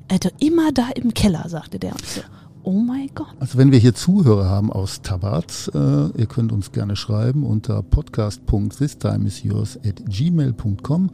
Er 0.08 0.16
hatte 0.16 0.32
immer 0.40 0.72
da 0.72 0.90
im 0.96 1.14
Keller, 1.14 1.48
sagte 1.50 1.80
der. 1.80 1.94
So, 2.06 2.22
oh 2.64 2.80
mein 2.80 3.10
Gott. 3.16 3.28
Also 3.40 3.58
wenn 3.58 3.72
wir 3.72 3.80
hier 3.80 3.96
Zuhörer 3.96 4.46
haben 4.50 4.72
aus 4.72 5.02
Tabarz, 5.02 5.70
äh, 5.74 5.78
ihr 5.78 6.28
könnt 6.28 6.52
uns 6.52 6.72
gerne 6.72 6.96
schreiben 6.96 7.44
unter 7.44 7.82
podcast.thistimesyours 7.82 9.80
at 9.86 10.04
gmail.com 10.08 11.10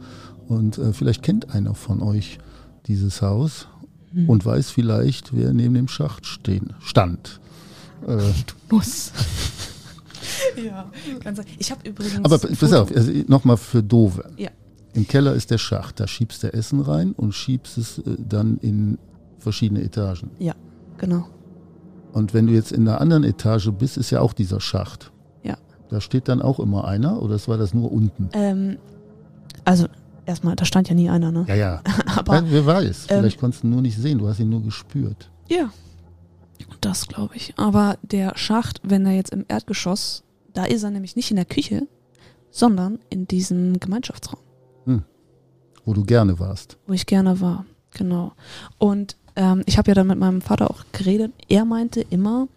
und 0.48 0.78
äh, 0.78 0.92
vielleicht 0.92 1.22
kennt 1.22 1.54
einer 1.54 1.74
von 1.74 2.02
euch 2.02 2.38
dieses 2.86 3.22
Haus 3.22 3.68
Hm. 4.14 4.28
und 4.28 4.44
weiß 4.44 4.70
vielleicht, 4.70 5.34
wer 5.34 5.52
neben 5.52 5.74
dem 5.74 5.88
Schacht 5.88 6.26
stehen, 6.26 6.74
stand. 6.80 7.40
Äh, 8.06 8.18
muss. 8.70 9.12
ja, 10.64 10.90
ganz 11.24 11.40
Ich 11.58 11.70
habe 11.70 11.88
übrigens. 11.88 12.24
aber 12.24 12.38
pass 12.38 12.72
auf, 12.72 12.94
also 12.94 13.10
nochmal 13.26 13.56
für 13.56 13.82
Dove. 13.82 14.24
Ja. 14.36 14.50
Im 14.94 15.06
Keller 15.08 15.34
ist 15.34 15.50
der 15.50 15.58
Schacht, 15.58 16.00
da 16.00 16.06
schiebst 16.06 16.42
du 16.42 16.52
Essen 16.52 16.80
rein 16.80 17.12
und 17.12 17.32
schiebst 17.32 17.78
es 17.78 17.98
äh, 17.98 18.02
dann 18.18 18.58
in 18.58 18.98
verschiedene 19.38 19.82
Etagen. 19.82 20.30
Ja, 20.38 20.54
genau. 20.98 21.26
Und 22.12 22.34
wenn 22.34 22.46
du 22.46 22.52
jetzt 22.52 22.72
in 22.72 22.86
einer 22.86 23.00
anderen 23.00 23.24
Etage 23.24 23.70
bist, 23.70 23.96
ist 23.96 24.10
ja 24.10 24.20
auch 24.20 24.34
dieser 24.34 24.60
Schacht. 24.60 25.10
Ja. 25.42 25.56
Da 25.88 26.00
steht 26.00 26.28
dann 26.28 26.42
auch 26.42 26.60
immer 26.60 26.86
einer 26.86 27.22
oder 27.22 27.38
war 27.46 27.56
das 27.56 27.72
nur 27.72 27.90
unten? 27.90 28.28
Ähm, 28.34 28.76
also, 29.64 29.86
erstmal, 30.26 30.54
da 30.56 30.64
stand 30.66 30.88
ja 30.90 30.94
nie 30.94 31.08
einer, 31.08 31.32
ne? 31.32 31.46
Ja, 31.48 31.54
ja. 31.54 31.82
Aber, 32.16 32.34
ja 32.36 32.42
wer 32.48 32.66
weiß. 32.66 33.06
ähm, 33.08 33.20
Vielleicht 33.20 33.40
konntest 33.40 33.62
du 33.62 33.68
ihn 33.68 33.70
nur 33.72 33.82
nicht 33.82 33.96
sehen, 33.96 34.18
du 34.18 34.28
hast 34.28 34.40
ihn 34.40 34.50
nur 34.50 34.62
gespürt. 34.62 35.30
ja. 35.48 35.70
Das 36.80 37.06
glaube 37.06 37.36
ich. 37.36 37.54
Aber 37.58 37.96
der 38.02 38.32
Schacht, 38.36 38.80
wenn 38.82 39.04
er 39.06 39.12
jetzt 39.12 39.30
im 39.32 39.44
Erdgeschoss, 39.46 40.24
da 40.52 40.64
ist 40.64 40.82
er 40.82 40.90
nämlich 40.90 41.14
nicht 41.16 41.30
in 41.30 41.36
der 41.36 41.44
Küche, 41.44 41.86
sondern 42.50 42.98
in 43.08 43.26
diesem 43.28 43.78
Gemeinschaftsraum, 43.78 44.40
Wo 45.84 45.92
du 45.94 46.04
gerne 46.04 46.38
warst. 46.38 46.78
wo 46.86 46.92
ich 46.92 47.06
gerne 47.06 47.40
war. 47.40 47.64
Genau. 47.90 48.32
Und 48.78 49.16
ähm, 49.36 49.62
ich 49.66 49.78
habe 49.78 49.90
ja 49.90 49.94
dann 49.94 50.06
mit 50.06 50.18
meinem 50.18 50.40
Vater 50.40 50.70
auch 50.70 50.84
geredet. 50.92 51.32
Er 51.48 51.64
meinte 51.64 52.00
immer, 52.00 52.48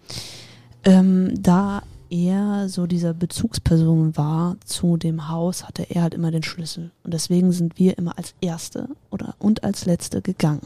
ähm, 0.83 1.31
da 1.41 1.81
er 2.09 2.69
so 2.69 2.85
dieser 2.85 3.13
Bezugsperson 3.13 4.15
war 4.15 4.57
zu 4.63 4.97
dem 4.97 5.27
Haus, 5.29 5.65
hatte 5.65 5.83
er 5.89 6.03
halt 6.03 6.13
immer 6.13 6.31
den 6.31 6.43
Schlüssel. 6.43 6.91
Und 7.03 7.13
deswegen 7.13 7.51
sind 7.51 7.79
wir 7.79 7.97
immer 7.97 8.17
als 8.17 8.35
Erste 8.41 8.89
oder 9.09 9.35
und 9.39 9.63
als 9.63 9.85
Letzte 9.85 10.21
gegangen. 10.21 10.61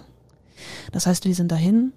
Das 0.91 1.07
heißt, 1.07 1.25
wir 1.25 1.35
sind 1.35 1.51
dahin. 1.51 1.93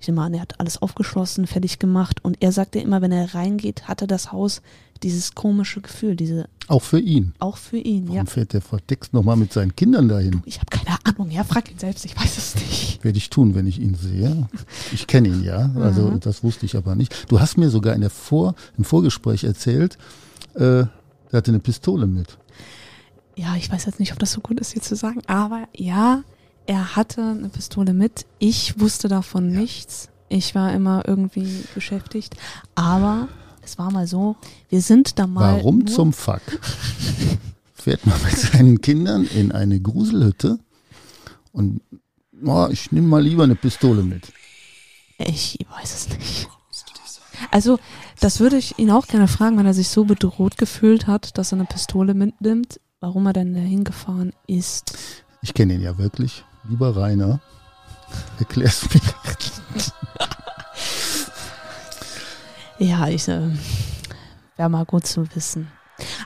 Ich 0.00 0.06
nehme 0.06 0.22
an, 0.22 0.32
er 0.32 0.40
hat 0.40 0.60
alles 0.60 0.80
aufgeschlossen, 0.80 1.46
fertig 1.46 1.78
gemacht. 1.78 2.24
Und 2.24 2.40
er 2.40 2.52
sagte 2.52 2.78
immer, 2.78 3.02
wenn 3.02 3.12
er 3.12 3.34
reingeht, 3.34 3.88
hatte 3.88 4.06
das 4.06 4.32
Haus 4.32 4.62
dieses 5.02 5.34
komische 5.34 5.80
Gefühl, 5.80 6.16
diese, 6.16 6.48
Auch 6.68 6.82
für 6.82 6.98
ihn. 7.00 7.32
auch 7.38 7.56
für 7.56 7.78
ihn, 7.78 8.04
Warum 8.08 8.16
ja. 8.16 8.24
fährt 8.26 8.52
der 8.52 8.60
verdeckt 8.60 9.12
nochmal 9.12 9.36
mit 9.36 9.52
seinen 9.52 9.74
Kindern 9.76 10.08
dahin? 10.08 10.42
Ich 10.44 10.58
habe 10.60 10.66
keine 10.70 10.96
Ahnung, 11.04 11.30
ja, 11.30 11.44
frag 11.44 11.70
ihn 11.70 11.78
selbst, 11.78 12.04
ich 12.04 12.16
weiß 12.16 12.36
es 12.38 12.54
nicht. 12.56 13.02
Werde 13.04 13.18
ich 13.18 13.30
tun, 13.30 13.54
wenn 13.54 13.66
ich 13.66 13.80
ihn 13.80 13.94
sehe. 13.94 14.48
Ich 14.92 15.06
kenne 15.06 15.28
ihn 15.28 15.42
ja, 15.44 15.70
also 15.76 16.10
Mhm. 16.10 16.20
das 16.20 16.42
wusste 16.42 16.66
ich 16.66 16.76
aber 16.76 16.94
nicht. 16.94 17.30
Du 17.30 17.40
hast 17.40 17.56
mir 17.56 17.70
sogar 17.70 17.94
in 17.94 18.00
der 18.00 18.10
Vor 18.10 18.54
im 18.76 18.84
Vorgespräch 18.84 19.44
erzählt, 19.44 19.98
äh, 20.54 20.80
er 20.80 20.88
hatte 21.32 21.50
eine 21.50 21.60
Pistole 21.60 22.06
mit. 22.06 22.38
Ja, 23.36 23.54
ich 23.56 23.70
weiß 23.70 23.84
jetzt 23.84 24.00
nicht, 24.00 24.12
ob 24.12 24.18
das 24.18 24.32
so 24.32 24.40
gut 24.40 24.58
ist, 24.60 24.72
hier 24.72 24.82
zu 24.82 24.96
sagen, 24.96 25.20
aber 25.26 25.68
ja, 25.76 26.22
er 26.66 26.96
hatte 26.96 27.22
eine 27.22 27.48
Pistole 27.48 27.92
mit. 27.94 28.26
Ich 28.38 28.80
wusste 28.80 29.08
davon 29.08 29.50
nichts. 29.52 30.08
Ich 30.28 30.54
war 30.54 30.72
immer 30.74 31.04
irgendwie 31.06 31.64
beschäftigt. 31.74 32.34
Aber 32.74 33.28
es 33.68 33.78
war 33.78 33.92
mal 33.92 34.06
so, 34.06 34.36
wir 34.70 34.80
sind 34.80 35.18
da 35.18 35.26
mal. 35.26 35.56
Warum 35.56 35.86
zum 35.86 36.12
Fuck? 36.12 36.40
Fährt 37.74 38.06
man 38.06 38.20
mit 38.22 38.36
seinen 38.36 38.80
Kindern 38.80 39.24
in 39.26 39.52
eine 39.52 39.78
Gruselhütte 39.78 40.58
und 41.52 41.82
oh, 42.44 42.68
ich 42.70 42.92
nehme 42.92 43.08
mal 43.08 43.22
lieber 43.22 43.44
eine 43.44 43.56
Pistole 43.56 44.02
mit. 44.02 44.32
Ich 45.18 45.58
weiß 45.68 45.94
es 45.94 46.08
nicht. 46.08 46.48
Also, 47.50 47.78
das 48.20 48.40
würde 48.40 48.56
ich 48.56 48.78
ihn 48.78 48.90
auch 48.90 49.06
gerne 49.06 49.28
fragen, 49.28 49.58
wenn 49.58 49.66
er 49.66 49.74
sich 49.74 49.88
so 49.90 50.04
bedroht 50.04 50.58
gefühlt 50.58 51.06
hat, 51.06 51.36
dass 51.38 51.52
er 51.52 51.58
eine 51.58 51.66
Pistole 51.66 52.14
mitnimmt, 52.14 52.80
warum 53.00 53.26
er 53.26 53.32
denn 53.32 53.54
da 53.54 53.60
hingefahren 53.60 54.32
ist. 54.46 54.96
Ich 55.42 55.54
kenne 55.54 55.74
ihn 55.74 55.82
ja 55.82 55.98
wirklich. 55.98 56.44
Lieber 56.68 56.96
Rainer, 56.96 57.40
erklär's 58.38 58.88
mir. 58.92 59.00
Ja, 62.78 63.08
ich 63.08 63.28
äh, 63.28 63.50
wäre 64.56 64.68
mal 64.68 64.84
gut 64.84 65.06
zu 65.06 65.26
wissen. 65.34 65.68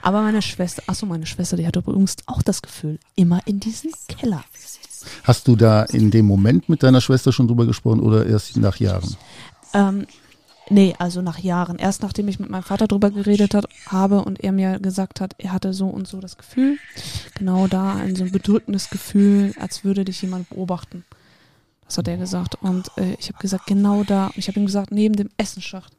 Aber 0.03 0.23
meine 0.23 0.43
Schwester, 0.43 0.83
achso, 0.87 1.07
meine 1.07 1.27
Schwester, 1.27 1.57
die 1.57 1.67
hat 1.67 1.77
übrigens 1.77 2.17
auch 2.27 2.43
das 2.43 2.61
Gefühl, 2.61 2.99
immer 3.17 3.41
in 3.47 3.59
diesem 3.59 3.91
Keller. 4.07 4.45
Hast 5.25 5.49
du 5.49 5.57
da 5.57 5.83
in 5.85 6.11
dem 6.11 6.27
Moment 6.27 6.69
mit 6.69 6.83
deiner 6.83 7.01
Schwester 7.01 7.33
schon 7.33 7.49
drüber 7.49 7.67
gesprochen 7.67 8.01
oder 8.01 8.27
erst 8.27 8.57
nach 8.57 8.77
Jahren? 8.77 9.17
Ähm, 9.73 10.07
nee, 10.69 10.95
also 10.99 11.23
nach 11.23 11.39
Jahren. 11.39 11.79
Erst 11.79 12.03
nachdem 12.03 12.29
ich 12.29 12.39
mit 12.39 12.51
meinem 12.51 12.63
Vater 12.63 12.87
drüber 12.87 13.11
geredet 13.11 13.55
hat, 13.55 13.67
habe 13.87 14.23
und 14.23 14.41
er 14.41 14.53
mir 14.53 14.79
gesagt 14.79 15.21
hat, 15.21 15.35
er 15.39 15.53
hatte 15.53 15.73
so 15.73 15.89
und 15.89 16.07
so 16.07 16.21
das 16.21 16.37
Gefühl. 16.37 16.77
Genau 17.35 17.67
da, 17.67 17.95
ein 17.95 18.15
so 18.15 18.25
ein 18.25 18.33
bedrückendes 18.33 18.91
Gefühl, 18.91 19.55
als 19.59 19.85
würde 19.85 20.05
dich 20.05 20.21
jemand 20.23 20.51
beobachten. 20.51 21.05
Das 21.87 21.99
hat 21.99 22.09
er 22.09 22.19
gesagt. 22.19 22.57
Und 22.61 22.91
äh, 22.97 23.15
ich 23.19 23.29
habe 23.29 23.39
gesagt, 23.39 23.67
genau 23.67 24.05
da. 24.05 24.27
Und 24.27 24.39
ich 24.39 24.49
habe 24.49 24.61
ihm 24.61 24.67
gesagt, 24.67 24.93
neben 24.93 25.17
dem 25.17 25.31
Essenschacht. 25.37 25.93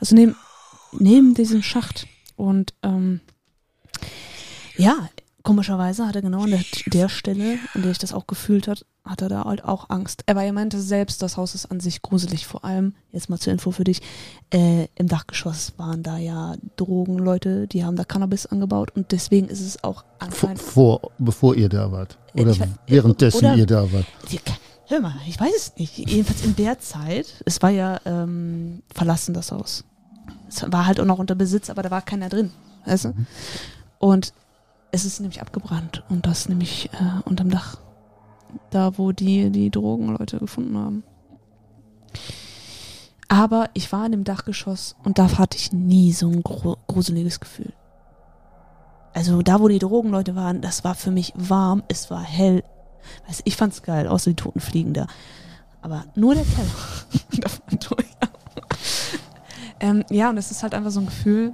Also 0.00 0.14
neben, 0.14 0.36
neben 0.92 1.34
diesem 1.34 1.62
Schacht. 1.62 2.06
Und 2.36 2.74
ähm, 2.82 3.20
ja, 4.76 5.08
komischerweise 5.42 6.06
hat 6.06 6.16
er 6.16 6.22
genau 6.22 6.42
an 6.42 6.50
der, 6.50 6.60
der 6.86 7.08
Stelle, 7.08 7.58
an 7.74 7.82
der 7.82 7.90
ich 7.92 7.98
das 7.98 8.12
auch 8.12 8.26
gefühlt 8.26 8.66
hat, 8.66 8.84
hat 9.04 9.20
er 9.22 9.28
da 9.28 9.44
halt 9.44 9.62
auch 9.64 9.90
Angst. 9.90 10.22
Er 10.26 10.34
war, 10.34 10.44
er 10.44 10.52
meinte 10.54 10.80
selbst, 10.80 11.20
das 11.20 11.36
Haus 11.36 11.54
ist 11.54 11.66
an 11.66 11.78
sich 11.78 12.00
gruselig. 12.00 12.46
Vor 12.46 12.64
allem, 12.64 12.94
jetzt 13.12 13.28
mal 13.28 13.38
zur 13.38 13.52
Info 13.52 13.70
für 13.70 13.84
dich, 13.84 14.00
äh, 14.52 14.88
im 14.96 15.08
Dachgeschoss 15.08 15.74
waren 15.76 16.02
da 16.02 16.16
ja 16.16 16.56
Drogenleute, 16.76 17.66
die 17.68 17.84
haben 17.84 17.96
da 17.96 18.04
Cannabis 18.04 18.46
angebaut 18.46 18.90
und 18.96 19.12
deswegen 19.12 19.48
ist 19.48 19.60
es 19.60 19.84
auch 19.84 20.02
Vor, 20.02 20.06
anscheinend. 20.20 20.62
vor, 20.62 21.00
bevor 21.18 21.54
ihr 21.54 21.68
da 21.68 21.92
wart? 21.92 22.16
Oder 22.34 22.50
Ich 22.52 22.60
währenddessen 22.86 23.44
oder- 23.44 23.54
ihr 23.56 23.66
da 23.66 23.92
wart? 23.92 24.06
Die- 24.32 24.40
Hör 24.86 25.00
mal, 25.00 25.14
ich 25.26 25.40
weiß 25.40 25.54
es 25.56 25.76
nicht. 25.76 25.96
Jedenfalls 25.98 26.44
in 26.44 26.56
der 26.56 26.78
Zeit, 26.78 27.42
es 27.46 27.62
war 27.62 27.70
ja 27.70 28.00
ähm, 28.04 28.82
verlassen, 28.94 29.32
das 29.32 29.50
Haus. 29.50 29.84
Es 30.48 30.70
war 30.70 30.86
halt 30.86 31.00
auch 31.00 31.06
noch 31.06 31.18
unter 31.18 31.34
Besitz, 31.34 31.70
aber 31.70 31.82
da 31.82 31.90
war 31.90 32.02
keiner 32.02 32.28
drin. 32.28 32.50
Weißt 32.84 33.06
du? 33.06 33.14
Und 33.98 34.34
es 34.92 35.04
ist 35.04 35.20
nämlich 35.20 35.40
abgebrannt 35.40 36.04
und 36.08 36.26
das 36.26 36.48
nämlich 36.48 36.90
äh, 36.92 37.28
unterm 37.28 37.50
Dach. 37.50 37.78
Da, 38.70 38.98
wo 38.98 39.10
die 39.10 39.50
die 39.50 39.70
Drogenleute 39.70 40.38
gefunden 40.38 40.76
haben. 40.76 41.02
Aber 43.28 43.70
ich 43.74 43.90
war 43.90 44.06
in 44.06 44.12
dem 44.12 44.24
Dachgeschoss 44.24 44.94
und 45.02 45.18
da 45.18 45.38
hatte 45.38 45.56
ich 45.56 45.72
nie 45.72 46.12
so 46.12 46.28
ein 46.28 46.42
gru 46.42 46.76
gruseliges 46.86 47.40
Gefühl. 47.40 47.72
Also 49.12 49.42
da, 49.42 49.60
wo 49.60 49.68
die 49.68 49.78
Drogenleute 49.78 50.36
waren, 50.36 50.60
das 50.60 50.84
war 50.84 50.94
für 50.94 51.10
mich 51.10 51.32
warm, 51.34 51.82
es 51.88 52.10
war 52.10 52.22
hell. 52.22 52.62
Weißt, 53.26 53.40
du, 53.40 53.42
ich 53.46 53.56
fand's 53.56 53.82
geil, 53.82 54.06
außer 54.06 54.30
die 54.30 54.36
toten 54.36 54.60
Fliegen 54.60 54.92
da. 54.92 55.06
Aber 55.82 56.04
nur 56.14 56.34
der 56.34 56.44
Keller. 56.44 57.96
Ähm, 59.84 60.02
ja, 60.08 60.30
und 60.30 60.38
es 60.38 60.50
ist 60.50 60.62
halt 60.62 60.72
einfach 60.72 60.90
so 60.90 61.00
ein 61.00 61.06
Gefühl, 61.06 61.52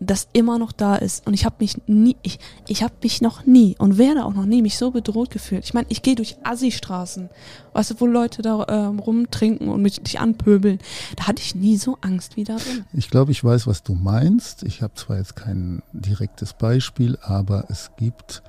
das 0.00 0.28
immer 0.32 0.58
noch 0.58 0.72
da 0.72 0.96
ist. 0.96 1.26
Und 1.26 1.34
ich 1.34 1.44
habe 1.44 1.56
mich 1.58 1.76
nie, 1.86 2.16
ich, 2.22 2.38
ich 2.66 2.82
habe 2.82 2.94
mich 3.02 3.20
noch 3.20 3.44
nie 3.44 3.76
und 3.78 3.98
werde 3.98 4.24
auch 4.24 4.32
noch 4.32 4.46
nie 4.46 4.62
mich 4.62 4.78
so 4.78 4.90
bedroht 4.90 5.30
gefühlt. 5.30 5.64
Ich 5.64 5.74
meine, 5.74 5.86
ich 5.90 6.02
gehe 6.02 6.14
durch 6.14 6.36
Assi-Straßen, 6.42 7.28
weißt 7.72 7.90
du, 7.90 8.00
wo 8.00 8.06
Leute 8.06 8.42
da 8.42 8.66
ähm, 8.68 8.98
rumtrinken 8.98 9.68
und 9.68 9.82
mich 9.82 10.00
dich 10.00 10.18
anpöbeln. 10.18 10.78
Da 11.16 11.26
hatte 11.26 11.42
ich 11.42 11.54
nie 11.54 11.76
so 11.76 11.98
Angst 12.00 12.36
wie 12.36 12.44
da 12.44 12.56
drin. 12.56 12.84
Ich 12.92 13.10
glaube, 13.10 13.32
ich 13.32 13.42
weiß, 13.42 13.66
was 13.66 13.82
du 13.82 13.94
meinst. 13.94 14.62
Ich 14.62 14.82
habe 14.82 14.94
zwar 14.94 15.18
jetzt 15.18 15.36
kein 15.36 15.82
direktes 15.92 16.54
Beispiel, 16.54 17.18
aber 17.22 17.66
es 17.68 17.90
gibt 17.96 18.42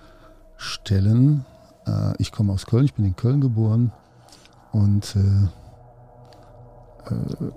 Stellen, 0.57 1.45
äh, 1.85 2.13
ich 2.17 2.31
komme 2.31 2.53
aus 2.53 2.65
Köln, 2.65 2.85
ich 2.85 2.93
bin 2.93 3.05
in 3.05 3.15
Köln 3.15 3.41
geboren 3.41 3.91
und 4.71 5.15
äh, 5.15 5.47
äh, 7.13 7.51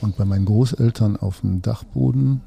und 0.00 0.16
bei 0.16 0.24
meinen 0.24 0.44
Großeltern 0.44 1.16
auf 1.16 1.40
dem 1.40 1.62
Dachboden 1.62 2.42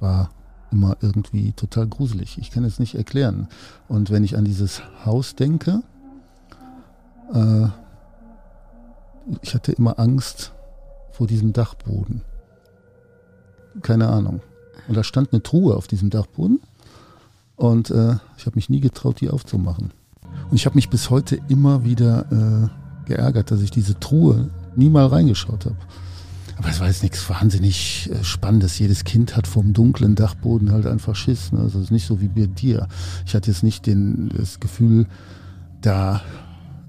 war 0.00 0.30
immer 0.70 0.96
irgendwie 1.00 1.52
total 1.52 1.86
gruselig. 1.86 2.38
Ich 2.38 2.50
kann 2.50 2.64
es 2.64 2.78
nicht 2.78 2.94
erklären. 2.94 3.48
Und 3.88 4.10
wenn 4.10 4.24
ich 4.24 4.36
an 4.36 4.44
dieses 4.44 4.82
Haus 5.04 5.34
denke, 5.34 5.82
äh, 7.32 7.68
ich 9.42 9.54
hatte 9.54 9.72
immer 9.72 9.98
Angst 9.98 10.52
vor 11.10 11.26
diesem 11.26 11.52
Dachboden. 11.52 12.22
Keine 13.82 14.08
Ahnung. 14.08 14.40
Und 14.88 14.96
da 14.96 15.02
stand 15.02 15.32
eine 15.32 15.42
Truhe 15.42 15.74
auf 15.74 15.86
diesem 15.86 16.10
Dachboden 16.10 16.60
und 17.56 17.90
äh, 17.90 18.16
ich 18.36 18.46
habe 18.46 18.56
mich 18.56 18.68
nie 18.70 18.80
getraut, 18.80 19.20
die 19.20 19.30
aufzumachen. 19.30 19.92
Und 20.50 20.56
ich 20.56 20.66
habe 20.66 20.76
mich 20.76 20.90
bis 20.90 21.10
heute 21.10 21.38
immer 21.48 21.84
wieder 21.84 22.30
äh, 22.30 23.08
geärgert, 23.08 23.50
dass 23.50 23.60
ich 23.60 23.70
diese 23.70 23.98
Truhe 23.98 24.50
nie 24.76 24.90
mal 24.90 25.06
reingeschaut 25.06 25.64
habe. 25.64 25.76
Aber 26.58 26.70
es 26.70 26.80
war 26.80 26.86
jetzt 26.86 27.02
nichts 27.02 27.28
wahnsinnig 27.28 28.10
äh, 28.10 28.24
Spannendes. 28.24 28.78
Jedes 28.78 29.04
Kind 29.04 29.36
hat 29.36 29.46
vom 29.46 29.72
dunklen 29.72 30.14
Dachboden 30.14 30.72
halt 30.72 30.86
einfach 30.86 31.14
Schiss. 31.14 31.52
Ne? 31.52 31.60
Also 31.60 31.78
es 31.78 31.86
ist 31.86 31.90
nicht 31.90 32.06
so 32.06 32.20
wie 32.20 32.28
bei 32.28 32.46
dir. 32.46 32.88
Ich 33.26 33.34
hatte 33.34 33.50
jetzt 33.50 33.62
nicht 33.62 33.86
den, 33.86 34.30
das 34.36 34.60
Gefühl, 34.60 35.06
da 35.82 36.22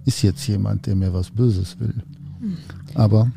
ist 0.06 0.22
jetzt 0.22 0.48
jemand, 0.48 0.86
der 0.86 0.96
mir 0.96 1.14
was 1.14 1.32
Böses 1.32 1.80
will. 1.80 1.96
Hm. 2.40 2.58
Aber, 2.94 3.32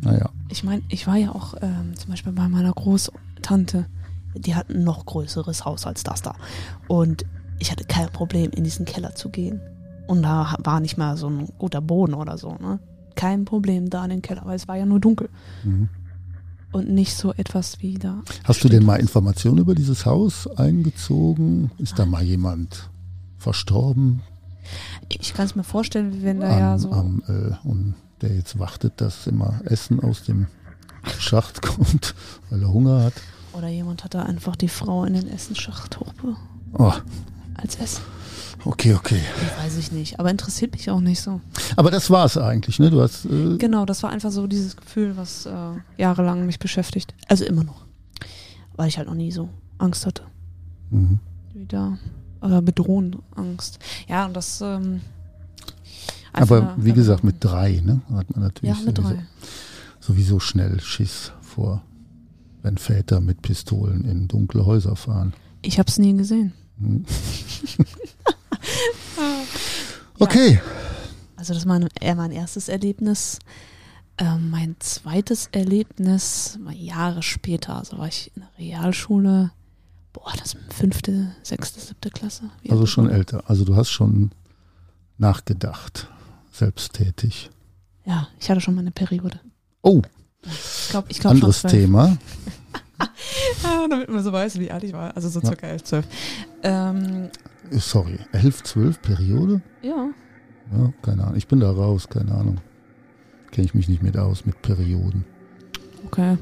naja. 0.00 0.30
Ich 0.48 0.64
meine, 0.64 0.82
ich 0.88 1.06
war 1.06 1.16
ja 1.16 1.30
auch 1.32 1.54
ähm, 1.60 1.94
zum 1.96 2.10
Beispiel 2.10 2.32
bei 2.32 2.48
meiner 2.48 2.72
Großtante. 2.72 3.86
Die 4.34 4.54
hat 4.54 4.70
ein 4.70 4.84
noch 4.84 5.06
größeres 5.06 5.64
Haus 5.64 5.86
als 5.86 6.02
das 6.02 6.22
da. 6.22 6.34
Und 6.88 7.24
ich 7.58 7.70
hatte 7.70 7.84
kein 7.84 8.08
Problem, 8.10 8.50
in 8.50 8.64
diesen 8.64 8.86
Keller 8.86 9.14
zu 9.14 9.28
gehen. 9.28 9.60
Und 10.06 10.22
da 10.22 10.56
war 10.58 10.80
nicht 10.80 10.96
mal 10.96 11.16
so 11.16 11.28
ein 11.28 11.48
guter 11.58 11.80
Boden 11.80 12.14
oder 12.14 12.36
so. 12.38 12.56
Ne? 12.60 12.80
kein 13.14 13.44
Problem 13.44 13.90
da 13.90 14.04
in 14.04 14.10
den 14.10 14.22
Keller, 14.22 14.42
weil 14.44 14.56
es 14.56 14.68
war 14.68 14.76
ja 14.76 14.86
nur 14.86 15.00
dunkel. 15.00 15.28
Mhm. 15.64 15.88
Und 16.72 16.88
nicht 16.88 17.14
so 17.14 17.32
etwas 17.34 17.82
wie 17.82 17.94
da. 17.94 18.22
Hast 18.44 18.64
du 18.64 18.68
denn 18.68 18.84
mal 18.84 18.96
Informationen 18.96 19.58
über 19.58 19.74
dieses 19.74 20.06
Haus 20.06 20.46
eingezogen? 20.46 21.70
Ist 21.76 21.98
da 21.98 22.06
mal 22.06 22.22
jemand 22.22 22.88
verstorben? 23.36 24.22
Ich 25.08 25.34
kann 25.34 25.44
es 25.44 25.54
mir 25.54 25.64
vorstellen, 25.64 26.22
wenn 26.22 26.40
da 26.40 26.58
ja 26.58 26.78
so. 26.78 26.90
Am, 26.92 27.22
äh, 27.28 27.68
und 27.68 27.94
der 28.22 28.34
jetzt 28.34 28.58
wartet, 28.58 29.00
dass 29.02 29.26
immer 29.26 29.60
Essen 29.64 30.00
aus 30.00 30.22
dem 30.22 30.46
Schacht 31.18 31.60
kommt, 31.62 32.14
weil 32.48 32.62
er 32.62 32.72
Hunger 32.72 33.02
hat. 33.02 33.14
Oder 33.52 33.68
jemand 33.68 34.04
hat 34.04 34.14
da 34.14 34.22
einfach 34.22 34.56
die 34.56 34.68
Frau 34.68 35.04
in 35.04 35.14
den 35.14 35.28
Essensschacht 35.28 36.00
hochbe. 36.00 36.36
Oh. 36.78 36.92
Als 37.54 37.76
Essen. 37.76 38.02
Okay, 38.64 38.94
okay. 38.94 39.20
weiß 39.58 39.76
ich 39.76 39.90
nicht, 39.90 40.20
aber 40.20 40.30
interessiert 40.30 40.72
mich 40.72 40.88
auch 40.88 41.00
nicht 41.00 41.20
so. 41.20 41.40
Aber 41.76 41.90
das 41.90 42.10
war 42.10 42.24
es 42.24 42.38
eigentlich, 42.38 42.78
ne? 42.78 42.90
Du 42.90 43.00
hast. 43.00 43.24
Äh 43.24 43.56
genau, 43.58 43.84
das 43.84 44.02
war 44.02 44.10
einfach 44.10 44.30
so 44.30 44.46
dieses 44.46 44.76
Gefühl, 44.76 45.16
was 45.16 45.46
äh, 45.46 45.50
jahrelang 45.98 46.46
mich 46.46 46.58
beschäftigt. 46.58 47.12
Also 47.28 47.44
immer 47.44 47.64
noch. 47.64 47.84
Weil 48.76 48.88
ich 48.88 48.98
halt 48.98 49.08
noch 49.08 49.14
nie 49.14 49.32
so 49.32 49.48
Angst 49.78 50.06
hatte. 50.06 50.22
Mhm. 50.90 51.18
Wieder. 51.52 51.98
Oder 52.40 52.62
bedrohend 52.62 53.18
Angst. 53.34 53.78
Ja, 54.08 54.26
und 54.26 54.34
das. 54.34 54.60
Ähm, 54.60 55.00
aber 56.32 56.74
wie 56.78 56.92
gesagt, 56.92 57.24
mit 57.24 57.36
drei, 57.40 57.82
ne? 57.84 58.00
Hat 58.14 58.30
man 58.30 58.44
natürlich 58.44 58.78
ja, 58.78 58.84
mit 58.84 58.96
sowieso, 58.96 59.14
drei. 59.14 59.26
sowieso 60.00 60.40
schnell 60.40 60.80
Schiss 60.80 61.32
vor, 61.40 61.82
wenn 62.62 62.78
Väter 62.78 63.20
mit 63.20 63.42
Pistolen 63.42 64.04
in 64.04 64.28
dunkle 64.28 64.64
Häuser 64.66 64.96
fahren. 64.96 65.34
Ich 65.62 65.78
habe 65.78 65.88
es 65.88 65.98
nie 65.98 66.16
gesehen. 66.16 66.52
Hm. 66.78 67.04
Okay. 70.18 70.60
Also 71.36 71.52
das 71.52 71.66
war 71.66 71.80
mein 71.80 72.30
erstes 72.30 72.68
Erlebnis. 72.68 73.40
Ähm, 74.18 74.50
mein 74.50 74.76
zweites 74.78 75.48
Erlebnis 75.50 76.58
war 76.62 76.72
Jahre 76.72 77.22
später. 77.22 77.76
Also 77.76 77.98
war 77.98 78.06
ich 78.06 78.30
in 78.36 78.42
der 78.42 78.50
Realschule. 78.58 79.50
Boah, 80.12 80.32
das 80.38 80.54
ist 80.54 80.72
fünfte, 80.72 81.34
sechste, 81.42 81.80
siebte 81.80 82.10
Klasse. 82.10 82.50
Wie 82.62 82.70
also 82.70 82.86
schon 82.86 83.08
war? 83.08 83.14
älter. 83.14 83.42
Also 83.48 83.64
du 83.64 83.74
hast 83.74 83.90
schon 83.90 84.30
nachgedacht, 85.18 86.08
selbsttätig. 86.52 87.50
Ja, 88.04 88.28
ich 88.38 88.48
hatte 88.48 88.60
schon 88.60 88.74
mal 88.74 88.82
eine 88.82 88.92
Periode. 88.92 89.40
Oh. 89.82 90.02
Ich 90.44 90.88
glaube, 90.90 91.06
ich 91.10 91.20
glaube 91.20 91.34
Anderes 91.36 91.62
Thema. 91.62 92.16
Damit 93.90 94.08
man 94.08 94.22
so 94.22 94.32
weiß, 94.32 94.58
wie 94.58 94.70
alt 94.70 94.84
ich 94.84 94.92
war. 94.92 95.14
Also 95.16 95.28
so 95.28 95.40
circa 95.40 95.66
ja. 95.66 95.72
11, 95.72 95.84
12. 95.84 96.06
Ähm, 96.62 97.30
Sorry, 97.70 98.18
11, 98.32 98.62
12 98.64 99.02
Periode? 99.02 99.60
Ja. 99.82 100.10
Ja, 100.72 100.92
keine 101.02 101.24
Ahnung. 101.24 101.36
Ich 101.36 101.48
bin 101.48 101.60
da 101.60 101.70
raus, 101.70 102.08
keine 102.08 102.32
Ahnung. 102.32 102.58
Kenne 103.50 103.66
ich 103.66 103.74
mich 103.74 103.88
nicht 103.88 104.02
mit 104.02 104.16
aus, 104.16 104.44
mit 104.46 104.60
Perioden. 104.62 105.24
Okay. 106.06 106.38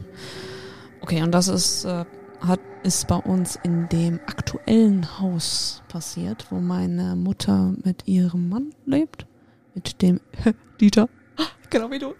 Okay, 1.01 1.23
und 1.23 1.33
das 1.33 1.49
ist, 1.49 1.85
äh, 1.85 2.05
hat, 2.41 2.61
ist 2.83 3.09
bei 3.09 3.17
uns 3.17 3.59
in 3.63 3.89
dem 3.89 4.21
aktuellen 4.27 5.19
Haus 5.19 5.83
passiert, 5.89 6.47
wo 6.51 6.61
meine 6.61 7.17
Mutter 7.17 7.75
mit 7.85 8.07
ihrem 8.07 8.49
Mann 8.49 8.75
lebt. 8.87 9.27
Mit 9.75 10.03
dem 10.03 10.21
Dieter. 10.81 11.09
Genau 11.71 11.91
wie 11.91 11.99
du. 11.99 12.15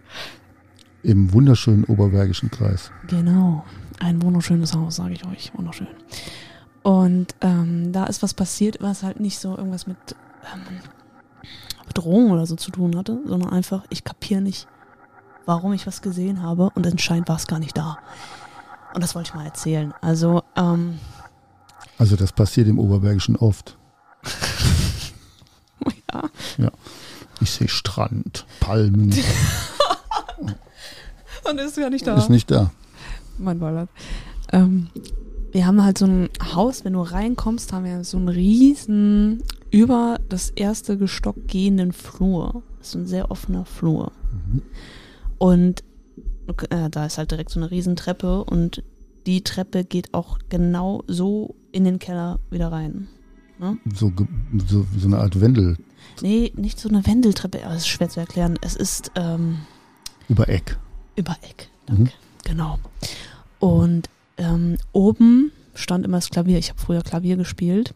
Im 1.03 1.33
wunderschönen 1.33 1.85
Oberbergischen 1.85 2.51
Kreis. 2.51 2.91
Genau. 3.07 3.65
Ein 3.99 4.23
wunderschönes 4.23 4.75
Haus, 4.75 4.97
sage 4.97 5.15
ich 5.15 5.27
euch. 5.27 5.53
Wunderschön. 5.55 5.89
Und 6.83 7.35
ähm, 7.41 7.93
da 7.93 8.05
ist 8.05 8.23
was 8.23 8.35
passiert, 8.35 8.79
was 8.81 9.03
halt 9.03 9.21
nicht 9.21 9.39
so 9.39 9.57
irgendwas 9.57 9.87
mit 9.87 9.99
ähm, 10.53 10.81
Bedrohung 11.87 12.31
oder 12.31 12.47
so 12.47 12.57
zu 12.57 12.71
tun 12.71 12.97
hatte, 12.97 13.21
sondern 13.27 13.51
einfach, 13.51 13.85
ich 13.91 14.05
kapiere 14.05 14.41
nicht, 14.41 14.67
warum 15.47 15.73
ich 15.73 15.87
was 15.87 16.03
gesehen 16.03 16.43
habe 16.43 16.71
und 16.75 16.87
anscheinend 16.87 17.29
war 17.29 17.37
es 17.37 17.47
gar 17.47 17.59
nicht 17.59 17.77
da. 17.77 17.99
Und 18.95 19.03
das 19.03 19.15
wollte 19.15 19.31
ich 19.31 19.35
mal 19.35 19.45
erzählen. 19.45 19.95
Also, 20.01 20.43
ähm, 20.57 20.99
also 21.99 22.17
das 22.17 22.33
passiert 22.33 22.69
im 22.69 22.79
Oberbergischen 22.79 23.37
oft. 23.37 23.77
ja. 26.13 26.23
Ja. 26.59 26.71
Ich 27.41 27.51
sehe 27.51 27.69
Strand, 27.69 28.47
Palmen. 28.61 29.15
und 31.49 31.59
ist 31.59 31.77
ja 31.77 31.91
nicht 31.91 32.07
da. 32.07 32.17
Ist 32.17 32.31
nicht 32.31 32.51
da. 32.51 32.71
Mein 33.39 33.59
Ballert. 33.59 33.89
Ähm, 34.53 34.89
wir 35.53 35.67
haben 35.67 35.83
halt 35.83 35.99
so 35.99 36.07
ein 36.07 36.29
Haus, 36.55 36.85
wenn 36.85 36.93
du 36.93 37.01
reinkommst, 37.01 37.73
haben 37.73 37.85
wir 37.85 38.05
so 38.05 38.17
einen 38.19 38.29
riesen 38.29 39.43
über 39.71 40.19
das 40.29 40.51
erste 40.51 40.97
Gestock 40.97 41.49
gehenden 41.49 41.93
Flur. 41.93 42.63
Das 42.79 42.89
ist 42.89 42.95
ein 42.95 43.07
sehr 43.07 43.31
offener 43.31 43.65
Flur. 43.65 44.13
Mhm. 44.33 44.63
Und 45.39 45.85
äh, 46.71 46.91
da 46.91 47.07
ist 47.07 47.19
halt 47.19 47.31
direkt 47.31 47.51
so 47.51 47.61
eine 47.61 47.71
Riesentreppe 47.71 48.45
und 48.45 48.83
die 49.27 49.43
Treppe 49.43 49.85
geht 49.85 50.15
auch 50.15 50.39
genau 50.49 51.03
so 51.07 51.55
in 51.73 51.85
den 51.85 51.99
Keller 51.99 52.41
wieder 52.51 52.73
rein. 52.73 53.09
Ne? 53.59 53.79
So, 53.95 54.13
so, 54.67 54.87
so 54.97 55.07
eine 55.07 55.19
Art 55.19 55.41
Wendel. 55.41 55.77
Nee, 56.23 56.53
nicht 56.57 56.81
so 56.81 56.89
eine 56.89 57.07
Wendeltreppe, 57.07 57.65
aber 57.65 57.75
es 57.75 57.83
ist 57.83 57.89
schwer 57.89 58.09
zu 58.09 58.21
erklären. 58.21 58.59
Es 58.63 58.75
ist 58.75 59.13
ähm, 59.17 59.59
über 60.29 60.49
Eck. 60.49 60.79
Über 61.21 61.37
Eck, 61.43 61.69
danke. 61.85 62.03
Mhm. 62.05 62.11
Genau. 62.45 62.79
Und 63.59 64.09
ähm, 64.39 64.79
oben 64.93 65.53
stand 65.75 66.07
immer 66.07 66.17
das 66.17 66.31
Klavier. 66.31 66.57
Ich 66.57 66.71
habe 66.71 66.81
früher 66.81 67.03
Klavier 67.03 67.37
gespielt. 67.37 67.95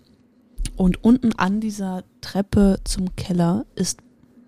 Und 0.77 1.03
unten 1.03 1.33
an 1.39 1.59
dieser 1.59 2.05
Treppe 2.21 2.81
zum 2.85 3.17
Keller 3.17 3.65
ist, 3.77 4.01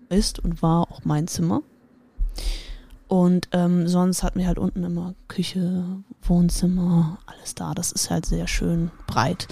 ist 0.09 0.37
und 0.37 0.61
war 0.61 0.91
auch 0.91 1.05
mein 1.05 1.27
Zimmer. 1.27 1.63
Und 3.07 3.47
ähm, 3.51 3.87
sonst 3.87 4.21
hatten 4.21 4.37
wir 4.37 4.45
halt 4.45 4.59
unten 4.59 4.83
immer 4.83 5.15
Küche, 5.27 5.83
Wohnzimmer, 6.21 7.17
alles 7.25 7.55
da. 7.55 7.73
Das 7.73 7.91
ist 7.91 8.11
halt 8.11 8.27
sehr 8.27 8.47
schön 8.47 8.91
breit. 9.07 9.47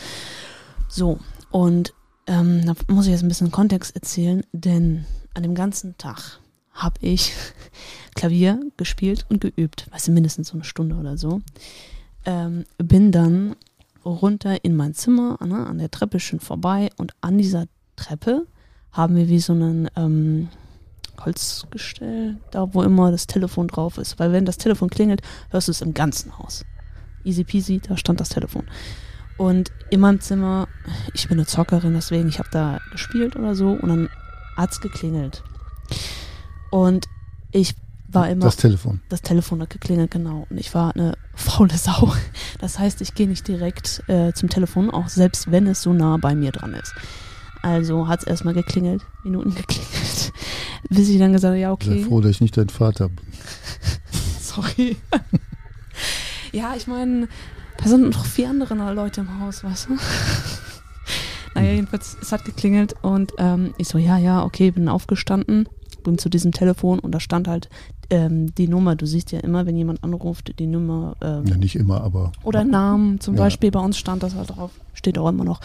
So, 0.88 1.18
und 1.50 1.96
ähm, 2.28 2.64
da 2.64 2.76
muss 2.94 3.06
ich 3.06 3.12
jetzt 3.12 3.24
ein 3.24 3.30
bisschen 3.30 3.52
Kontext 3.52 3.96
erzählen, 3.96 4.44
denn 4.52 5.06
an 5.34 5.42
dem 5.42 5.56
ganzen 5.56 5.98
Tag 5.98 6.42
habe 6.76 6.96
ich 7.02 7.34
Klavier 8.16 8.60
gespielt 8.78 9.26
und 9.30 9.42
geübt. 9.42 9.88
Weißt 9.92 10.08
du, 10.08 10.12
mindestens 10.12 10.50
so 10.50 10.54
eine 10.54 10.64
Stunde 10.64 10.96
oder 10.96 11.18
so 11.18 11.42
ähm, 12.26 12.66
bin 12.78 13.12
dann 13.12 13.56
runter 14.04 14.64
in 14.64 14.76
mein 14.76 14.94
Zimmer, 14.94 15.38
ne, 15.46 15.66
an 15.66 15.78
der 15.78 15.90
Treppe 15.90 16.20
schön 16.20 16.40
vorbei 16.40 16.90
und 16.98 17.14
an 17.22 17.38
dieser 17.38 17.66
Treppe 17.96 18.46
haben 18.92 19.16
wir 19.16 19.30
wie 19.30 19.40
so 19.40 19.54
einen 19.54 19.90
ähm, 19.96 20.50
Holzgestell, 21.24 22.38
da 22.52 22.74
wo 22.74 22.84
immer 22.84 23.12
das 23.12 23.28
Telefon 23.28 23.68
drauf 23.68 23.98
ist. 23.98 24.20
Weil 24.20 24.32
wenn 24.32 24.46
das 24.46 24.58
Telefon 24.58 24.90
klingelt, 24.90 25.22
hörst 25.50 25.68
du 25.68 25.72
es 25.72 25.82
im 25.82 25.94
ganzen 25.94 26.38
Haus. 26.38 26.66
Easy 27.24 27.44
peasy, 27.44 27.80
da 27.80 27.98
stand 27.98 28.20
das 28.20 28.30
Telefon. 28.30 28.66
Und 29.38 29.72
in 29.90 30.00
meinem 30.00 30.22
Zimmer, 30.22 30.68
ich 31.14 31.28
bin 31.28 31.38
eine 31.38 31.48
Zockerin, 31.48 31.94
deswegen, 31.94 32.30
ich 32.30 32.40
habe 32.40 32.50
da 32.52 32.80
gespielt 32.92 33.36
oder 33.36 33.56
so 33.56 33.72
und 33.72 33.90
dann 33.90 34.10
hat's 34.56 34.80
geklingelt. 34.80 35.44
Und 36.76 37.08
ich 37.54 37.74
war 38.10 38.30
immer. 38.30 38.44
Das 38.44 38.58
Telefon. 38.58 39.00
Das 39.08 39.22
Telefon 39.22 39.62
hat 39.62 39.70
geklingelt, 39.70 40.12
genau. 40.12 40.46
Und 40.50 40.58
ich 40.58 40.74
war 40.74 40.94
eine 40.94 41.18
faule 41.34 41.78
Sau. 41.78 42.12
Das 42.60 42.80
heißt, 42.80 43.00
ich 43.00 43.16
gehe 43.16 43.30
nicht 43.30 43.48
direkt 43.48 44.04
äh, 44.10 44.34
zum 44.34 44.50
Telefon, 44.50 44.90
auch 44.90 45.08
selbst 45.08 45.52
wenn 45.52 45.68
es 45.68 45.82
so 45.82 45.94
nah 45.94 46.18
bei 46.18 46.36
mir 46.36 46.52
dran 46.52 46.74
ist. 46.74 46.94
Also 47.62 48.10
hat 48.10 48.20
es 48.20 48.28
erstmal 48.28 48.54
geklingelt, 48.54 49.06
Minuten 49.24 49.56
geklingelt, 49.56 50.34
bis 50.90 51.08
ich 51.08 51.18
dann 51.18 51.32
gesagt 51.32 51.52
habe, 51.52 51.60
ja, 51.60 51.72
okay. 51.72 52.00
Sehr 52.00 52.08
froh, 52.08 52.20
dass 52.20 52.32
ich 52.32 52.42
nicht 52.42 52.58
dein 52.58 52.68
Vater 52.68 53.08
bin. 53.08 53.26
Sorry. 54.42 54.98
ja, 56.52 56.76
ich 56.76 56.88
meine, 56.88 57.30
da 57.78 57.88
sind 57.88 58.10
noch 58.10 58.26
vier 58.26 58.50
andere 58.50 58.76
Leute 58.94 59.22
im 59.22 59.40
Haus, 59.40 59.64
weißt 59.64 59.88
du? 59.88 59.98
naja, 61.56 61.72
jedenfalls, 61.72 62.18
es 62.22 62.34
hat 62.34 62.44
geklingelt 62.44 62.96
und 63.02 63.32
ähm, 63.38 63.74
ich 63.78 63.88
so, 63.88 63.98
ja, 63.98 64.18
ja, 64.18 64.44
okay, 64.44 64.72
bin 64.72 64.90
aufgestanden, 64.90 65.70
bin 66.06 66.18
zu 66.18 66.30
diesem 66.30 66.54
Telefon 66.54 67.00
und 67.00 67.12
da 67.12 67.20
stand 67.20 67.48
halt 67.50 67.70
ähm, 68.10 68.56
die 68.56 68.68
Nummer. 68.70 68.96
Du 68.96 69.06
siehst 69.06 69.32
ja 69.34 69.40
immer, 69.42 69.66
wenn 69.66 69.76
jemand 69.76 70.04
anruft, 70.04 70.58
die 70.60 70.68
Nummer. 70.68 71.16
Ähm, 71.22 71.46
Ja, 71.46 71.58
nicht 71.58 71.76
immer, 71.76 72.02
aber 72.02 72.32
oder 72.44 72.64
Namen 72.64 73.20
zum 73.20 73.36
Ja. 73.36 73.42
Beispiel. 73.44 73.72
Bei 73.72 73.80
uns 73.82 73.98
stand 73.98 74.24
das 74.24 74.36
halt 74.36 74.52
drauf, 74.52 74.72
steht 74.94 75.18
auch 75.18 75.28
immer 75.28 75.44
noch. 75.44 75.60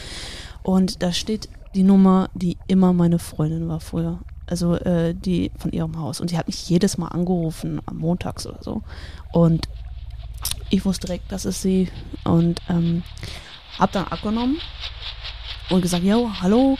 Und 0.63 1.03
da 1.03 1.13
steht 1.13 1.49
die 1.75 1.85
Nummer, 1.85 2.29
die 2.35 2.57
immer 2.67 2.93
meine 2.93 3.19
Freundin 3.21 3.69
war 3.69 3.79
früher. 3.81 4.19
Also 4.47 4.75
äh, 4.75 5.15
die 5.15 5.53
von 5.59 5.71
ihrem 5.71 5.97
Haus. 5.97 6.21
Und 6.21 6.29
sie 6.29 6.37
hat 6.37 6.49
mich 6.49 6.69
jedes 6.69 6.99
Mal 6.99 7.09
angerufen, 7.09 7.81
am 7.87 7.99
Montags 7.99 8.47
oder 8.47 8.59
so. 8.63 8.83
Und 9.33 9.69
ich 10.71 10.85
wusste 10.85 11.07
direkt, 11.07 11.31
das 11.31 11.45
ist 11.45 11.63
sie. 11.63 11.89
Und 12.25 12.61
ähm, 12.69 13.03
hab 13.79 13.93
dann 13.93 14.07
abgenommen 14.09 14.57
und 15.71 15.83
gesagt, 15.83 16.03
yo, 16.03 16.29
hallo, 16.43 16.77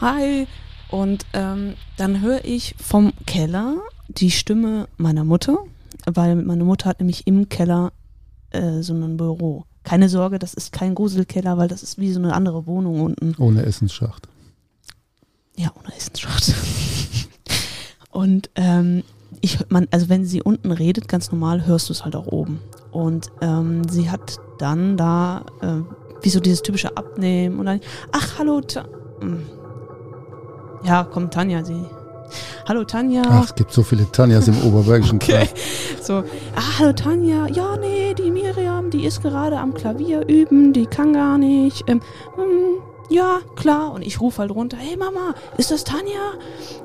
hi. 0.00 0.46
Und 0.90 1.26
ähm, 1.32 1.74
dann 1.96 2.20
höre 2.22 2.44
ich 2.44 2.74
vom 2.82 3.12
Keller 3.26 3.76
die 4.08 4.30
Stimme 4.30 4.88
meiner 4.96 5.24
Mutter, 5.24 5.58
weil 6.06 6.34
meine 6.36 6.64
Mutter 6.64 6.88
hat 6.88 7.00
nämlich 7.00 7.26
im 7.26 7.48
Keller 7.48 7.92
äh, 8.50 8.80
so 8.80 8.94
ein 8.94 9.16
Büro. 9.16 9.64
Keine 9.84 10.08
Sorge, 10.08 10.38
das 10.38 10.54
ist 10.54 10.72
kein 10.72 10.94
Gruselkeller, 10.94 11.58
weil 11.58 11.68
das 11.68 11.82
ist 11.82 11.98
wie 11.98 12.12
so 12.12 12.20
eine 12.20 12.34
andere 12.34 12.66
Wohnung 12.66 13.00
unten. 13.00 13.34
ohne 13.38 13.62
Essensschacht. 13.64 14.28
Ja, 15.56 15.72
ohne 15.78 15.94
Essensschacht. 15.94 16.54
Und 18.10 18.50
ähm, 18.54 19.02
ich, 19.40 19.58
man, 19.70 19.86
also 19.90 20.08
wenn 20.08 20.24
sie 20.24 20.42
unten 20.42 20.72
redet, 20.72 21.08
ganz 21.08 21.30
normal, 21.30 21.66
hörst 21.66 21.88
du 21.88 21.92
es 21.92 22.04
halt 22.04 22.16
auch 22.16 22.26
oben. 22.26 22.60
Und 22.90 23.30
ähm, 23.40 23.86
sie 23.88 24.10
hat 24.10 24.38
dann 24.58 24.96
da, 24.96 25.44
äh, 25.60 25.82
wie 26.22 26.30
so 26.30 26.40
dieses 26.40 26.62
typische 26.62 26.96
Abnehmen 26.96 27.58
und 27.60 27.66
dann, 27.66 27.80
ach, 28.12 28.38
hallo, 28.38 28.60
Hm. 29.20 29.42
Ja, 30.84 31.06
komm, 31.10 31.30
Tanja, 31.30 31.64
sie. 31.64 31.84
Hallo, 32.66 32.84
Tanja. 32.84 33.22
Ach, 33.26 33.44
es 33.44 33.54
gibt 33.54 33.72
so 33.72 33.82
viele 33.82 34.10
Tanjas 34.10 34.48
im 34.48 34.60
Oberbergischen 34.62 35.18
Kreis. 35.18 35.48
So, 36.02 36.24
ah, 36.54 36.78
hallo 36.78 36.92
Tanja, 36.92 37.46
ja, 37.48 37.76
nee, 37.76 38.14
die 38.14 38.30
Miriam, 38.30 38.90
die 38.90 39.04
ist 39.04 39.22
gerade 39.22 39.58
am 39.58 39.74
Klavier 39.74 40.26
üben, 40.28 40.72
die 40.72 40.86
kann 40.86 41.12
gar 41.12 41.38
nicht. 41.38 41.84
Ähm, 41.86 42.00
hm, 42.36 42.82
ja, 43.08 43.38
klar. 43.56 43.92
Und 43.92 44.02
ich 44.02 44.20
rufe 44.20 44.38
halt 44.38 44.50
runter, 44.50 44.76
hey 44.76 44.96
Mama, 44.96 45.34
ist 45.56 45.70
das 45.70 45.84
Tanja? 45.84 46.34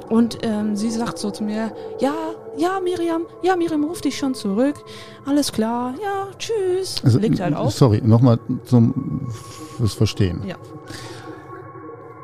Und 0.10 0.39
ähm, 0.43 0.75
sie 0.75 0.89
sagt 0.89 1.17
so 1.17 1.32
zu 1.32 1.43
mir, 1.43 1.73
ja, 1.99 2.13
ja, 2.58 2.79
Miriam, 2.82 3.23
ja, 3.41 3.56
Miriam 3.56 3.84
ruft 3.84 4.06
dich 4.06 4.17
schon 4.17 4.36
zurück. 4.36 4.75
Alles 5.25 5.51
klar, 5.51 5.95
ja, 6.01 6.27
tschüss. 6.38 7.01
Also, 7.03 7.19
Legt 7.19 7.39
halt 7.39 7.56
auf. 7.56 7.73
Sorry, 7.73 8.01
nochmal 8.03 8.39
zum 8.65 9.27
fürs 9.77 9.93
Verstehen. 9.93 10.43
Ja. 10.47 10.56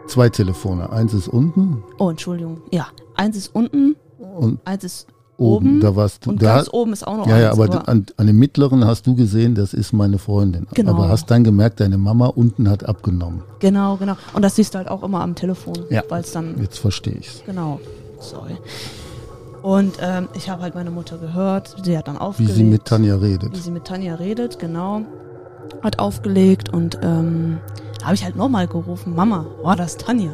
Zwei 0.10 0.30
Telefone. 0.30 0.92
Eins 0.92 1.14
ist 1.14 1.28
unten 1.28 1.84
Oh, 1.98 2.10
Entschuldigung. 2.10 2.62
Ja, 2.72 2.88
eins 3.16 3.38
ist 3.38 3.54
unten, 3.54 3.96
und 4.18 4.60
eins 4.66 4.84
ist 4.84 5.08
oben. 5.38 5.68
oben. 5.78 5.80
Da 5.82 5.96
warst 5.96 6.26
du. 6.26 6.32
und 6.32 6.42
da, 6.42 6.56
ganz 6.58 6.70
oben 6.74 6.94
ist 6.94 7.06
auch 7.08 7.18
noch 7.18 7.28
ja, 7.28 7.36
eins. 7.36 7.44
ja, 7.44 7.52
aber 7.52 7.88
an, 7.88 8.06
an 8.18 8.28
dem 8.28 8.38
mittleren 8.40 8.86
hast 8.86 9.06
du 9.08 9.16
gesehen, 9.16 9.56
das 9.56 9.74
ist 9.74 9.94
meine 9.94 10.18
Freundin. 10.18 10.68
Genau. 10.74 10.92
Aber 10.94 11.10
hast 11.10 11.28
dann 11.32 11.44
gemerkt, 11.44 11.80
deine 11.80 11.98
Mama 11.98 12.26
unten 12.28 12.70
hat 12.70 12.84
abgenommen. 12.90 13.44
genau, 13.60 13.98
genau. 13.98 14.16
Und 14.34 14.42
das 14.44 14.56
siehst 14.56 14.74
du 14.74 14.80
halt 14.80 14.90
auch 14.90 15.04
immer 15.04 15.22
am 15.22 15.36
Telefon, 15.36 15.76
Ja. 15.90 16.02
weil 16.10 16.22
es 16.22 16.32
dann 16.32 16.60
Jetzt 16.60 16.80
verstehe 16.80 17.14
ich's. 17.14 17.44
Genau. 17.46 17.80
Sorry. 18.20 18.58
Und 19.62 19.98
ähm, 20.02 20.28
ich 20.34 20.50
habe 20.50 20.62
halt 20.62 20.74
meine 20.76 20.90
Mutter 20.92 21.18
gehört. 21.18 21.76
Sie 21.84 21.98
hat 21.98 22.08
dann 22.08 22.16
Wie 22.16 22.20
aufgelegt. 22.20 22.56
sie 22.56 22.64
mit 22.64 22.86
Tanja 22.86 23.22
Wie 23.22 23.26
redet. 23.28 23.56
sie 23.58 23.72
mit 23.72 23.86
Tanja 23.86 24.16
redet, 24.16 24.58
genau. 24.58 25.02
Hat 25.84 26.00
aufgelegt 26.00 26.70
und 26.74 26.98
ähm, 27.04 27.58
habe 28.04 28.16
ich 28.16 28.24
halt 28.24 28.36
nochmal 28.36 28.68
gerufen, 28.68 29.16
Mama, 29.16 29.46
war 29.62 29.76
das 29.76 29.98
Tanja? 29.98 30.32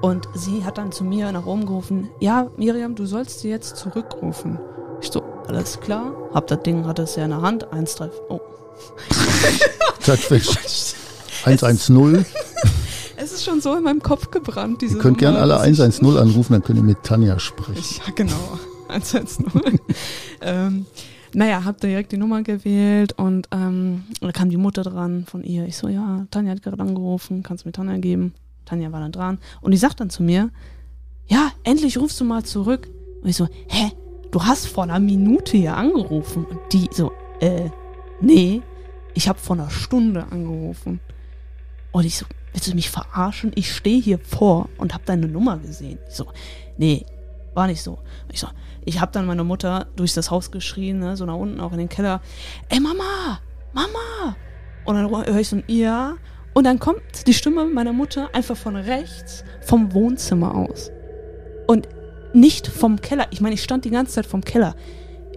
Und 0.00 0.28
sie 0.34 0.64
hat 0.64 0.78
dann 0.78 0.90
zu 0.92 1.04
mir 1.04 1.30
nach 1.32 1.46
oben 1.46 1.66
gerufen, 1.66 2.08
ja, 2.20 2.48
Miriam, 2.56 2.94
du 2.94 3.06
sollst 3.06 3.40
sie 3.40 3.48
jetzt 3.50 3.76
zurückrufen. 3.76 4.58
Ich 5.00 5.10
so, 5.10 5.22
alles 5.46 5.80
klar. 5.80 6.12
Hab 6.34 6.46
das 6.48 6.62
Ding, 6.62 6.86
hatte 6.86 7.02
es 7.02 7.16
ja 7.16 7.24
in 7.24 7.30
der 7.30 7.42
Hand. 7.42 7.72
Eins, 7.72 7.94
drei, 7.94 8.10
oh. 8.28 8.40
Tatsächlich. 10.04 10.94
110. 11.44 12.24
Es 13.16 13.32
ist 13.32 13.44
schon 13.44 13.60
so 13.60 13.74
in 13.76 13.82
meinem 13.84 14.02
Kopf 14.02 14.30
gebrannt, 14.30 14.82
diese 14.82 14.96
Ihr 14.96 15.00
könnt 15.02 15.18
gerne 15.18 15.38
alle 15.38 15.54
dass 15.54 15.62
ich- 15.62 15.80
110 15.80 16.16
anrufen, 16.16 16.52
dann 16.54 16.62
könnt 16.62 16.78
ihr 16.78 16.84
mit 16.84 17.02
Tanja 17.02 17.38
sprechen. 17.38 18.00
Ja, 18.06 18.12
genau. 18.14 18.58
110. 18.88 19.46
ähm, 20.40 20.86
naja, 21.34 21.64
hab 21.64 21.80
direkt 21.80 22.12
die 22.12 22.16
Nummer 22.16 22.42
gewählt 22.42 23.12
und 23.18 23.48
ähm, 23.52 24.04
da 24.20 24.32
kam 24.32 24.50
die 24.50 24.56
Mutter 24.56 24.82
dran 24.82 25.24
von 25.26 25.42
ihr. 25.42 25.66
Ich 25.66 25.76
so, 25.76 25.88
ja, 25.88 26.26
Tanja 26.30 26.52
hat 26.52 26.62
gerade 26.62 26.82
angerufen, 26.82 27.42
kannst 27.42 27.64
du 27.64 27.68
mir 27.68 27.72
Tanja 27.72 27.96
geben? 27.96 28.34
Tanja 28.64 28.92
war 28.92 29.00
dann 29.00 29.12
dran 29.12 29.38
und 29.60 29.72
die 29.72 29.78
sagt 29.78 30.00
dann 30.00 30.10
zu 30.10 30.22
mir, 30.22 30.50
ja, 31.26 31.50
endlich 31.64 31.98
rufst 31.98 32.20
du 32.20 32.24
mal 32.24 32.44
zurück. 32.44 32.88
Und 33.22 33.28
ich 33.28 33.36
so, 33.36 33.48
hä, 33.68 33.92
du 34.30 34.44
hast 34.44 34.66
vor 34.66 34.84
einer 34.84 35.00
Minute 35.00 35.56
hier 35.56 35.76
angerufen. 35.76 36.44
Und 36.44 36.58
die 36.72 36.88
so, 36.92 37.12
äh, 37.40 37.70
nee, 38.20 38.62
ich 39.14 39.28
habe 39.28 39.38
vor 39.38 39.56
einer 39.56 39.70
Stunde 39.70 40.26
angerufen. 40.30 41.00
Und 41.92 42.04
ich 42.04 42.18
so, 42.18 42.26
willst 42.52 42.68
du 42.68 42.74
mich 42.74 42.90
verarschen? 42.90 43.52
Ich 43.54 43.72
stehe 43.72 44.00
hier 44.00 44.18
vor 44.18 44.68
und 44.78 44.94
habe 44.94 45.04
deine 45.06 45.28
Nummer 45.28 45.58
gesehen. 45.58 45.98
Ich 46.08 46.14
so, 46.14 46.26
nee, 46.76 47.04
war 47.54 47.66
nicht 47.66 47.82
so. 47.82 47.98
Ich 48.32 48.40
so, 48.40 48.48
ich 48.84 49.00
habe 49.00 49.12
dann 49.12 49.26
meine 49.26 49.44
Mutter 49.44 49.86
durch 49.96 50.14
das 50.14 50.30
Haus 50.30 50.50
geschrien, 50.50 50.98
ne, 50.98 51.16
so 51.16 51.24
nach 51.24 51.36
unten 51.36 51.60
auch 51.60 51.72
in 51.72 51.78
den 51.78 51.88
Keller. 51.88 52.20
Ey 52.68 52.80
Mama, 52.80 53.40
Mama. 53.72 54.36
Und 54.84 54.96
dann 54.96 55.10
höre 55.10 55.40
ich 55.40 55.48
so 55.48 55.56
ein 55.56 55.64
Ja. 55.66 56.14
Und 56.54 56.64
dann 56.64 56.78
kommt 56.78 57.26
die 57.26 57.32
Stimme 57.32 57.64
meiner 57.64 57.94
Mutter 57.94 58.28
einfach 58.34 58.56
von 58.56 58.76
rechts 58.76 59.44
vom 59.62 59.94
Wohnzimmer 59.94 60.54
aus. 60.54 60.90
Und 61.66 61.88
nicht 62.34 62.66
vom 62.66 63.00
Keller. 63.00 63.26
Ich 63.30 63.40
meine, 63.40 63.54
ich 63.54 63.62
stand 63.62 63.84
die 63.84 63.90
ganze 63.90 64.12
Zeit 64.12 64.26
vom 64.26 64.42
Keller. 64.42 64.74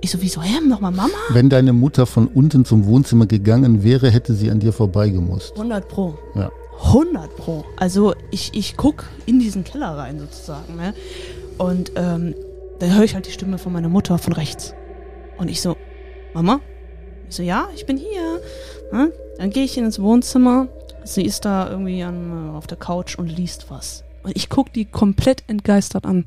Ich 0.02 0.12
so, 0.12 0.22
wieso, 0.22 0.42
hä, 0.42 0.60
nochmal 0.62 0.92
Mama? 0.92 1.14
Wenn 1.30 1.50
deine 1.50 1.74
Mutter 1.74 2.06
von 2.06 2.28
unten 2.28 2.66
zum 2.66 2.86
Wohnzimmer 2.86 3.26
gegangen 3.26 3.84
wäre, 3.84 4.10
hätte 4.10 4.34
sie 4.34 4.52
an 4.52 4.60
dir 4.60 4.74
vorbeigemusst. 4.74 5.54
100 5.54 5.88
Pro. 5.88 6.18
Ja. 6.36 6.52
100 6.84 7.36
Pro. 7.38 7.66
Also 7.78 8.14
ich, 8.32 8.52
ich 8.54 8.76
guck 8.76 9.06
in 9.26 9.40
diesen 9.40 9.64
Keller 9.64 9.98
rein 9.98 10.20
sozusagen. 10.20 10.76
Ne? 10.76 10.94
Und 11.58 11.94
ähm, 11.96 12.36
da 12.80 12.88
höre 12.88 13.04
ich 13.04 13.16
halt 13.16 13.28
die 13.28 13.32
Stimme 13.32 13.58
von 13.58 13.74
meiner 13.74 13.90
Mutter 13.90 14.18
von 14.18 14.34
rechts. 14.34 14.74
Und 15.38 15.50
ich 15.50 15.62
so, 15.62 15.78
Mama? 16.34 16.62
Ich 17.30 17.36
so, 17.36 17.44
ja, 17.44 17.70
ich 17.76 17.86
bin 17.86 17.98
hier. 17.98 18.42
Ne? 18.92 19.12
Dann 19.38 19.50
gehe 19.50 19.64
ich 19.64 19.78
ins 19.78 20.00
Wohnzimmer. 20.00 20.68
Sie 21.04 21.24
ist 21.24 21.46
da 21.46 21.70
irgendwie 21.70 22.04
an, 22.04 22.50
äh, 22.50 22.58
auf 22.58 22.68
der 22.68 22.78
Couch 22.78 23.18
und 23.18 23.28
liest 23.28 23.70
was. 23.70 24.04
Und 24.24 24.36
ich 24.36 24.50
guck 24.50 24.74
die 24.74 24.86
komplett 24.86 25.44
entgeistert 25.48 26.06
an. 26.06 26.26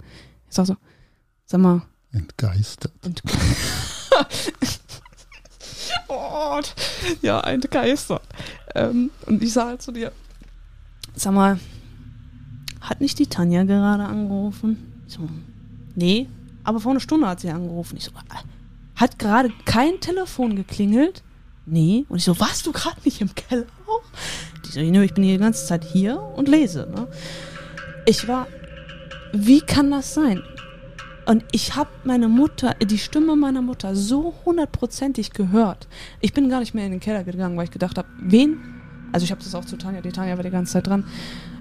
Ich 0.49 0.55
sag 0.55 0.67
so, 0.67 0.77
sag 1.47 1.61
mal, 1.61 1.83
Entgeistert. 2.13 2.93
und 3.05 3.23
oh, 6.09 6.61
ja, 7.21 7.41
entgeistert. 7.41 8.23
Ähm, 8.75 9.11
und 9.27 9.43
ich 9.43 9.53
sage 9.53 9.71
halt 9.71 9.83
zu 9.83 9.93
dir, 9.93 10.13
sag 11.15 11.35
mal, 11.35 11.59
hat 12.81 13.01
nicht 13.01 13.19
die 13.19 13.27
Tanja 13.27 13.65
gerade 13.65 14.05
angerufen? 14.05 15.03
Ich 15.07 15.15
so, 15.15 15.29
nee, 15.95 16.29
aber 16.69 16.81
vor 16.81 16.91
einer 16.91 17.01
Stunde 17.01 17.27
hat 17.27 17.41
sie 17.41 17.49
angerufen. 17.49 17.97
Ich 17.97 18.05
so, 18.05 18.11
"Ah, 18.29 18.43
hat 18.95 19.19
gerade 19.19 19.51
kein 19.65 20.01
Telefon 20.01 20.55
geklingelt? 20.55 21.23
Nee. 21.65 22.05
Und 22.11 22.19
ich 22.19 22.25
so, 22.25 22.39
warst 22.39 22.67
du 22.67 22.73
gerade 22.73 22.99
nicht 23.07 23.23
im 23.23 23.35
Keller 23.35 23.65
auch? 23.87 24.03
Die 24.67 24.71
so, 24.71 24.81
ich 24.81 25.15
bin 25.15 25.25
die 25.25 25.39
ganze 25.39 25.67
Zeit 25.67 25.83
hier 25.83 26.21
und 26.21 26.47
lese. 26.47 26.87
Ne? 26.95 27.09
Ich 28.05 28.29
war, 28.29 28.49
wie 29.33 29.63
kann 29.63 29.91
das 29.91 30.13
sein? 30.13 30.43
Und 31.25 31.43
ich 31.53 31.75
habe 31.75 31.89
meine 32.05 32.29
Mutter, 32.29 32.75
die 32.75 32.99
Stimme 32.99 33.35
meiner 33.35 33.63
Mutter 33.63 33.97
so 33.97 34.35
hundertprozentig 34.45 35.33
gehört. 35.33 35.89
Ich 36.21 36.35
bin 36.35 36.51
gar 36.51 36.61
nicht 36.61 36.75
mehr 36.75 36.85
in 36.85 36.91
den 36.91 37.01
Keller 37.01 37.25
gegangen, 37.25 37.57
weil 37.57 37.65
ich 37.65 37.71
gedacht 37.71 37.97
habe, 37.97 38.09
wen, 38.21 38.59
also 39.13 39.25
ich 39.25 39.31
habe 39.31 39.43
das 39.43 39.55
auch 39.55 39.65
zu 39.65 39.79
Tanja, 39.79 40.03
die 40.03 40.13
Tanja 40.13 40.37
war 40.37 40.45
die 40.45 40.51
ganze 40.51 40.75
Zeit 40.75 40.87
dran, 40.87 41.07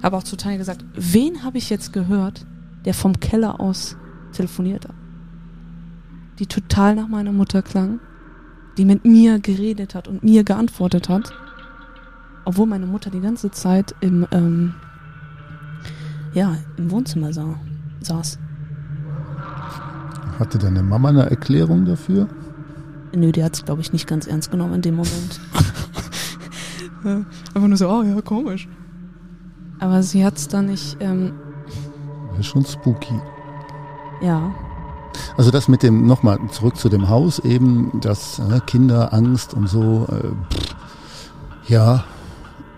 aber 0.01 0.17
auch 0.17 0.23
zu 0.23 0.35
Tanja 0.35 0.57
gesagt, 0.57 0.83
wen 0.93 1.43
habe 1.43 1.57
ich 1.57 1.69
jetzt 1.69 1.93
gehört, 1.93 2.45
der 2.83 2.93
vom 2.93 3.19
Keller 3.21 3.61
aus 3.61 3.95
telefoniert 4.31 4.87
hat. 4.87 4.95
Die 6.39 6.45
total 6.45 6.95
nach 6.95 7.07
meiner 7.07 7.31
Mutter 7.31 7.61
klang, 7.61 7.99
die 8.77 8.85
mit 8.85 9.05
mir 9.05 9.39
geredet 9.39 9.95
hat 9.95 10.07
und 10.07 10.23
mir 10.23 10.43
geantwortet 10.43 11.09
hat, 11.09 11.33
obwohl 12.45 12.67
meine 12.67 12.85
Mutter 12.85 13.09
die 13.09 13.19
ganze 13.19 13.51
Zeit 13.51 13.95
im, 14.01 14.27
ähm, 14.31 14.75
ja, 16.33 16.55
im 16.77 16.91
Wohnzimmer 16.91 17.33
sa 17.33 17.55
saß. 18.01 18.39
Hatte 20.39 20.59
deine 20.59 20.83
Mama 20.83 21.09
eine 21.09 21.29
Erklärung 21.29 21.85
dafür? 21.85 22.27
Nö, 23.15 23.31
die 23.31 23.43
hat 23.43 23.55
es, 23.55 23.65
glaube 23.65 23.81
ich, 23.81 23.91
nicht 23.91 24.07
ganz 24.07 24.27
ernst 24.27 24.51
genommen 24.51 24.75
in 24.75 24.81
dem 24.83 24.95
Moment. 24.95 25.39
ja, 27.03 27.25
einfach 27.55 27.67
nur 27.67 27.77
so, 27.77 27.89
oh 27.89 28.03
ja, 28.03 28.21
komisch. 28.21 28.67
Aber 29.79 30.03
sie 30.03 30.23
hat 30.23 30.37
es 30.37 30.47
dann 30.47 30.67
nicht, 30.67 30.97
ähm, 30.99 31.33
Das 32.29 32.39
ist 32.39 32.45
schon 32.47 32.65
spooky. 32.65 33.19
Ja, 34.21 34.53
Also 35.37 35.51
das 35.51 35.67
mit 35.67 35.83
dem, 35.83 36.05
nochmal 36.05 36.39
zurück 36.51 36.77
zu 36.77 36.89
dem 36.89 37.09
Haus 37.09 37.39
eben, 37.39 37.99
dass 38.01 38.39
äh, 38.39 38.59
Kinder 38.65 39.13
Angst 39.13 39.53
und 39.53 39.67
so, 39.67 40.07
äh, 40.09 40.53
pff, 40.53 40.75
ja, 41.67 42.03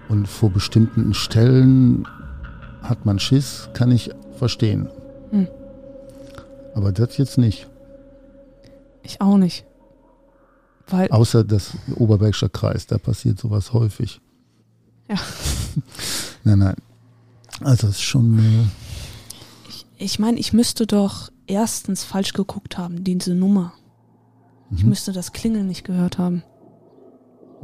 und 0.10 0.28
vor 0.28 0.50
bestimmten 0.50 1.14
Stellen 1.14 2.08
hat 2.82 3.06
man 3.06 3.20
Schiss, 3.20 3.70
kann 3.74 3.92
ich 3.92 4.12
verstehen. 4.38 4.90
Hm. 5.32 5.48
Aber 6.74 6.92
das 6.92 7.18
jetzt 7.18 7.38
nicht. 7.38 7.68
ich 9.04 9.22
auch 9.22 9.38
nicht. 9.38 9.66
Weil, 10.88 11.10
Außer 11.12 11.44
das 11.44 11.74
Oberbergischer 11.96 12.50
Kreis, 12.50 12.88
da 12.88 12.98
passiert 12.98 13.40
sowas 13.40 13.74
häufig. 13.74 14.22
Ja. 15.08 15.18
nein, 16.44 16.60
nein. 16.60 16.76
Also 17.62 17.88
es 17.88 17.96
ist 17.96 18.02
schon, 18.02 18.40
äh, 18.40 18.89
ich, 20.00 20.06
ich 20.14 20.20
meine, 20.20 20.40
ich 20.40 20.54
müsste 20.54 20.88
doch 20.88 21.30
erstens 21.48 22.04
falsch 22.04 22.34
geguckt 22.34 22.78
haben, 22.78 23.04
diese 23.04 23.34
Nummer. 23.36 23.74
Ich 24.76 24.84
mhm. 24.84 24.90
müsste 24.90 25.12
das 25.12 25.32
Klingeln 25.34 25.68
nicht 25.68 25.84
gehört 25.84 26.18
haben. 26.18 26.44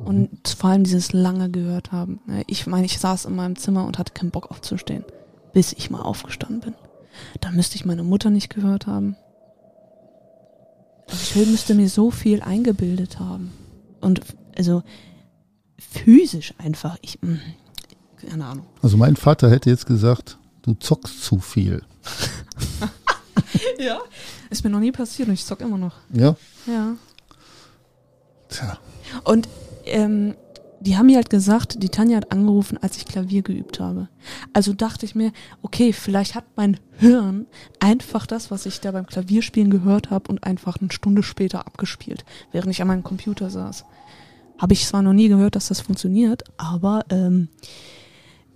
Und 0.03 0.47
vor 0.49 0.71
allem 0.71 0.83
dieses 0.83 1.13
lange 1.13 1.49
gehört 1.49 1.91
haben. 1.91 2.19
Ne, 2.25 2.43
Ich 2.47 2.67
meine, 2.67 2.85
ich 2.85 2.99
saß 2.99 3.25
in 3.25 3.35
meinem 3.35 3.55
Zimmer 3.55 3.85
und 3.85 3.97
hatte 3.97 4.13
keinen 4.13 4.31
Bock 4.31 4.51
aufzustehen, 4.51 5.05
bis 5.53 5.71
ich 5.73 5.89
mal 5.89 6.01
aufgestanden 6.01 6.59
bin. 6.59 6.73
Dann 7.39 7.55
müsste 7.55 7.75
ich 7.77 7.85
meine 7.85 8.03
Mutter 8.03 8.29
nicht 8.29 8.49
gehört 8.53 8.87
haben. 8.87 9.15
Also 11.09 11.21
ich 11.21 11.35
will- 11.35 11.45
müsste 11.45 11.75
mir 11.75 11.87
so 11.87 12.11
viel 12.11 12.41
eingebildet 12.41 13.19
haben. 13.19 13.53
Und 14.01 14.21
also 14.57 14.83
physisch 15.79 16.53
einfach. 16.57 16.97
Ich, 17.01 17.19
mh, 17.21 17.39
keine 18.17 18.45
Ahnung. 18.45 18.65
also 18.81 18.97
mein 18.97 19.15
Vater 19.15 19.49
hätte 19.49 19.69
jetzt 19.69 19.85
gesagt, 19.85 20.37
du 20.65 20.73
zockst 20.73 21.23
zu 21.23 21.39
viel. 21.39 21.83
Ja. 23.79 23.99
Ist 24.49 24.63
mir 24.63 24.69
noch 24.69 24.79
nie 24.79 24.91
passiert 24.91 25.27
und 25.27 25.33
ich 25.33 25.45
zock 25.45 25.61
immer 25.61 25.77
noch. 25.77 25.95
Ja? 26.11 26.35
Ja. 26.65 26.95
Tja. 28.49 28.77
Und 29.23 29.47
ähm, 29.85 30.35
die 30.79 30.97
haben 30.97 31.07
mir 31.07 31.15
halt 31.15 31.29
gesagt, 31.29 31.81
die 31.81 31.89
Tanja 31.89 32.17
hat 32.17 32.31
angerufen, 32.31 32.77
als 32.77 32.97
ich 32.97 33.05
Klavier 33.05 33.41
geübt 33.41 33.79
habe. 33.79 34.07
Also 34.53 34.73
dachte 34.73 35.05
ich 35.05 35.15
mir, 35.15 35.31
okay, 35.61 35.93
vielleicht 35.93 36.35
hat 36.35 36.45
mein 36.55 36.79
Hirn 36.97 37.47
einfach 37.79 38.25
das, 38.25 38.51
was 38.51 38.65
ich 38.65 38.81
da 38.81 38.91
beim 38.91 39.07
Klavierspielen 39.07 39.71
gehört 39.71 40.09
habe 40.11 40.29
und 40.29 40.43
einfach 40.43 40.77
eine 40.79 40.91
Stunde 40.91 41.23
später 41.23 41.65
abgespielt, 41.65 42.23
während 42.51 42.71
ich 42.71 42.81
an 42.81 42.87
meinem 42.87 43.03
Computer 43.03 43.49
saß. 43.49 43.85
Habe 44.57 44.73
ich 44.73 44.85
zwar 44.85 45.01
noch 45.01 45.13
nie 45.13 45.27
gehört, 45.27 45.55
dass 45.55 45.67
das 45.67 45.81
funktioniert, 45.81 46.43
aber 46.57 47.03
ähm, 47.09 47.49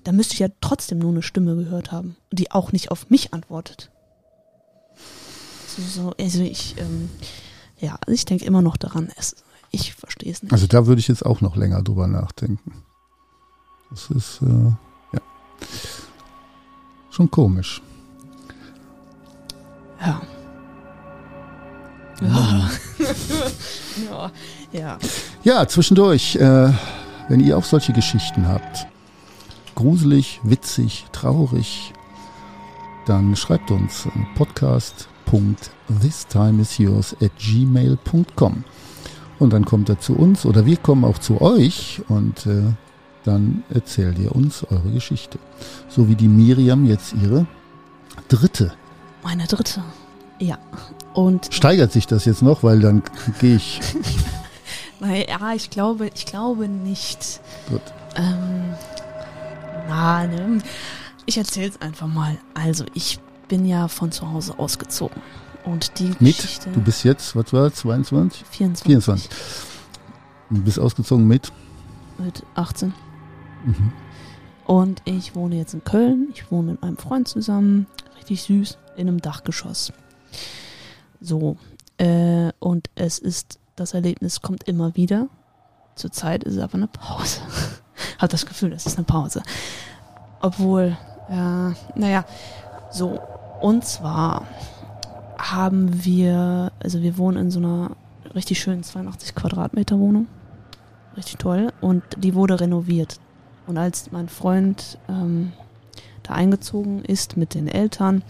da 0.03 0.12
müsste 0.12 0.33
ich 0.33 0.39
ja 0.39 0.47
trotzdem 0.62 0.99
nur 0.99 1.12
eine 1.12 1.21
Stimme 1.21 1.55
gehört 1.55 1.91
haben, 1.91 2.15
die 2.31 2.51
auch 2.51 2.71
nicht 2.71 2.91
auf 2.91 3.09
mich 3.09 3.33
antwortet. 3.33 3.89
So, 5.67 5.81
so, 5.81 6.13
also 6.19 6.41
ich, 6.41 6.75
ähm, 6.77 7.09
ja, 7.79 7.95
also 8.01 8.12
ich 8.12 8.25
denke 8.25 8.45
immer 8.45 8.62
noch 8.62 8.77
daran, 8.77 9.09
es, 9.17 9.35
ich 9.71 9.93
verstehe 9.93 10.31
es 10.31 10.43
nicht. 10.43 10.51
Also 10.51 10.67
da 10.67 10.88
würde 10.88 10.99
ich 10.99 11.07
jetzt 11.07 11.25
auch 11.25 11.41
noch 11.41 11.55
länger 11.55 11.81
drüber 11.81 12.07
nachdenken. 12.07 12.83
Das 13.89 14.09
ist, 14.12 14.41
äh, 14.41 14.45
ja, 15.13 15.21
schon 17.09 17.31
komisch. 17.31 17.81
Ja. 19.99 20.21
Ja. 22.21 22.69
ja. 24.09 24.31
Ja. 24.71 24.99
Ja, 25.43 25.67
zwischendurch, 25.67 26.35
äh, 26.35 26.71
wenn 27.27 27.39
ihr 27.39 27.57
auch 27.57 27.63
solche 27.63 27.91
Geschichten 27.91 28.47
habt, 28.47 28.88
gruselig, 29.80 30.42
witzig, 30.44 31.08
traurig, 31.13 31.94
dann 33.06 33.38
schreibt 33.38 33.72
uns 33.72 34.10
podcast.thistimeisyours 34.36 37.15
at 37.22 37.32
gmail.com 37.38 38.65
und 39.39 39.54
dann 39.54 39.63
kommt 39.63 39.88
er 39.88 39.98
zu 39.98 40.18
uns 40.18 40.46
oder 40.46 40.65
wir 40.65 40.76
kommen 40.76 41.06
auch 41.06 41.18
zu 41.18 41.39
euch 41.39 42.02
und 42.10 42.46
äh, 42.46 42.74
dann 43.24 43.63
erzählt 43.70 44.20
ihr 44.20 44.36
uns 44.36 44.65
eure 44.65 44.92
Geschichte. 44.92 45.39
So 45.88 46.10
wie 46.10 46.15
die 46.15 46.28
Miriam 46.28 46.86
jetzt 46.86 47.13
ihre 47.13 47.46
dritte. 48.28 48.74
Meine 49.24 49.48
dritte. 49.48 49.82
Ja. 50.39 50.58
Und 51.13 51.54
Steigert 51.54 51.94
sich 51.94 52.06
das 52.06 52.26
jetzt 52.26 52.42
noch, 52.42 52.63
weil 52.63 52.82
dann 52.82 53.02
gehe 53.39 53.56
ich. 53.56 53.80
naja, 55.00 55.54
ich 55.56 55.70
glaube, 55.70 56.10
ich 56.13 56.26
glaube 56.26 56.68
nicht. 56.68 57.39
Gut. 57.70 57.80
Ähm, 58.18 58.74
na, 59.89 60.28
ne? 60.28 60.60
Ich 61.25 61.38
erzähl's 61.38 61.82
einfach 61.82 62.08
mal. 62.08 62.38
Also, 62.54 62.86
ich 62.93 63.19
bin 63.47 63.65
ja 63.65 63.88
von 63.88 64.12
zu 64.12 64.32
Hause 64.32 64.58
ausgezogen. 64.58 65.21
Und 65.65 65.99
die 65.99 66.15
Mit, 66.19 66.38
Geschichte. 66.38 66.69
du 66.71 66.82
bist 66.82 67.04
jetzt, 67.04 67.36
was 67.36 67.52
war 67.52 67.69
das, 67.69 67.80
22? 67.80 68.45
24. 68.49 68.86
24. 68.86 69.30
Du 70.52 70.62
bist 70.62 70.80
ausgezogen 70.80 71.28
mit? 71.28 71.52
Mit 72.17 72.43
18. 72.56 72.93
Mhm. 73.65 73.91
Und 74.65 75.02
ich 75.06 75.36
wohne 75.36 75.58
jetzt 75.58 75.73
in 75.73 75.84
Köln. 75.84 76.30
Ich 76.34 76.52
wohne 76.52 76.71
mit 76.71 76.82
meinem 76.82 76.97
Freund 76.97 77.28
zusammen. 77.28 77.88
Richtig 78.17 78.43
süß. 78.43 78.78
In 78.95 79.08
einem 79.08 79.21
Dachgeschoss. 79.21 79.91
So. 81.19 81.58
Äh, 81.97 82.52
und 82.60 82.89
es 82.95 83.19
ist, 83.19 83.60
das 83.75 83.93
Erlebnis 83.93 84.41
kommt 84.41 84.63
immer 84.63 84.95
wieder. 84.95 85.28
Zurzeit 85.95 86.43
ist 86.45 86.56
es 86.56 86.62
aber 86.63 86.75
eine 86.75 86.88
Pause. 86.88 87.41
Hat 88.17 88.33
das 88.33 88.45
Gefühl, 88.45 88.73
es 88.73 88.85
ist 88.85 88.97
eine 88.97 89.05
Pause. 89.05 89.41
Obwohl, 90.41 90.97
ja, 91.29 91.73
naja, 91.95 92.25
so. 92.91 93.19
Und 93.62 93.85
zwar 93.85 94.45
haben 95.38 96.03
wir, 96.03 96.71
also 96.81 97.01
wir 97.01 97.17
wohnen 97.17 97.38
in 97.38 97.51
so 97.51 97.59
einer 97.59 97.91
richtig 98.35 98.59
schönen 98.59 98.83
82 98.83 99.35
Quadratmeter 99.35 99.99
Wohnung. 99.99 100.27
Richtig 101.17 101.38
toll. 101.38 101.73
Und 101.81 102.03
die 102.17 102.35
wurde 102.35 102.59
renoviert. 102.59 103.19
Und 103.67 103.77
als 103.77 104.12
mein 104.12 104.29
Freund 104.29 104.97
ähm, 105.07 105.51
da 106.23 106.33
eingezogen 106.33 107.03
ist 107.03 107.38
mit 107.38 107.53
den 107.53 107.67
Eltern, 107.67 108.23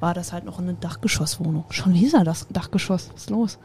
war 0.00 0.14
das 0.14 0.32
halt 0.32 0.44
noch 0.44 0.58
eine 0.58 0.74
Dachgeschosswohnung. 0.74 1.64
Schon 1.70 1.94
wieder 1.94 2.24
das 2.24 2.46
Dachgeschoss. 2.50 3.10
Was 3.12 3.22
ist 3.22 3.30
los? 3.30 3.58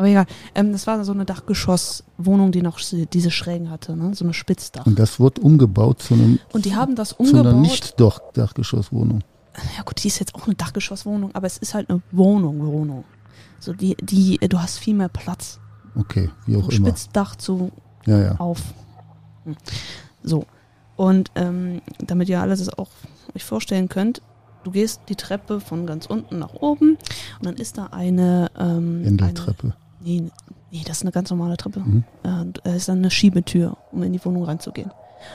Aber 0.00 0.08
egal. 0.08 0.24
Ähm, 0.54 0.72
das 0.72 0.86
war 0.86 1.04
so 1.04 1.12
eine 1.12 1.26
Dachgeschosswohnung, 1.26 2.52
die 2.52 2.62
noch 2.62 2.80
diese 3.12 3.30
Schrägen 3.30 3.68
hatte, 3.68 3.94
ne? 3.94 4.14
so 4.14 4.24
eine 4.24 4.32
Spitzdach. 4.32 4.86
Und 4.86 4.98
das 4.98 5.20
wird 5.20 5.38
umgebaut 5.38 6.00
zu, 6.00 6.14
einem, 6.14 6.38
Und 6.54 6.64
die 6.64 6.74
haben 6.74 6.94
das 6.94 7.10
zu 7.10 7.18
einer 7.18 7.40
umgebaut. 7.40 7.60
Nicht-Dachgeschosswohnung. 7.60 9.22
ja 9.76 9.82
gut, 9.82 10.02
die 10.02 10.08
ist 10.08 10.18
jetzt 10.18 10.34
auch 10.34 10.46
eine 10.46 10.54
Dachgeschosswohnung, 10.54 11.34
aber 11.34 11.46
es 11.46 11.58
ist 11.58 11.74
halt 11.74 11.90
eine 11.90 12.00
Wohnung, 12.12 12.64
Wohnung. 12.64 13.04
So 13.58 13.74
die, 13.74 13.94
die, 14.00 14.38
du 14.38 14.58
hast 14.58 14.78
viel 14.78 14.94
mehr 14.94 15.10
Platz. 15.10 15.60
Okay, 15.94 16.30
wie 16.46 16.56
auch 16.56 16.62
Vom 16.62 16.70
immer. 16.70 16.86
Spitzdach 16.88 17.36
zu 17.36 17.70
Ja, 18.06 18.18
ja. 18.18 18.36
auf. 18.36 18.62
Hm. 19.44 19.54
So. 20.22 20.46
Und 20.96 21.30
ähm, 21.34 21.82
damit 21.98 22.30
ihr 22.30 22.40
alles 22.40 22.60
es 22.60 22.70
auch 22.70 22.88
euch 23.34 23.44
vorstellen 23.44 23.90
könnt, 23.90 24.22
du 24.64 24.70
gehst 24.70 25.02
die 25.10 25.16
Treppe 25.16 25.60
von 25.60 25.86
ganz 25.86 26.06
unten 26.06 26.38
nach 26.38 26.54
oben 26.54 26.92
und 27.38 27.44
dann 27.44 27.56
ist 27.56 27.76
da 27.76 27.86
eine 27.86 28.50
ähm, 28.58 29.04
Wendeltreppe. 29.04 29.66
Eine, 29.68 29.89
nee, 30.00 30.24
nee, 30.70 30.82
das 30.86 30.98
ist 30.98 31.02
eine 31.02 31.12
ganz 31.12 31.30
normale 31.30 31.56
Treppe. 31.56 31.80
Mhm. 31.80 32.04
Äh, 32.22 32.44
da 32.64 32.74
ist 32.74 32.88
dann 32.88 32.98
eine 32.98 33.10
Schiebetür, 33.10 33.76
um 33.92 34.02
in 34.02 34.12
die 34.12 34.24
Wohnung 34.24 34.44
reinzugehen. 34.44 34.90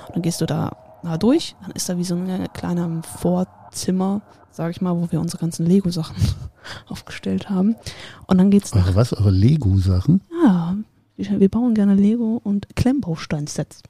Und 0.07 0.15
dann 0.15 0.21
gehst 0.21 0.41
du 0.41 0.45
da, 0.45 0.75
durch, 1.19 1.55
dann 1.61 1.71
ist 1.71 1.87
da 1.87 1.97
wie 1.97 2.03
so 2.03 2.15
ein 2.15 2.47
kleiner 2.53 3.03
Vorzimmer, 3.03 4.21
sag 4.51 4.71
ich 4.71 4.81
mal, 4.81 4.95
wo 4.95 5.11
wir 5.11 5.21
unsere 5.21 5.39
ganzen 5.39 5.65
Lego-Sachen 5.65 6.15
aufgestellt 6.87 7.49
haben. 7.49 7.75
Und 8.25 8.37
dann 8.39 8.49
geht's 8.49 8.73
nach 8.73 8.87
Eure 8.87 8.95
was? 8.95 9.13
Eure 9.13 9.31
Lego-Sachen? 9.31 10.21
ja, 11.17 11.39
wir 11.39 11.49
bauen 11.49 11.75
gerne 11.75 11.95
Lego 11.95 12.41
und 12.43 12.75
Klemmbausteinsets. 12.75 13.81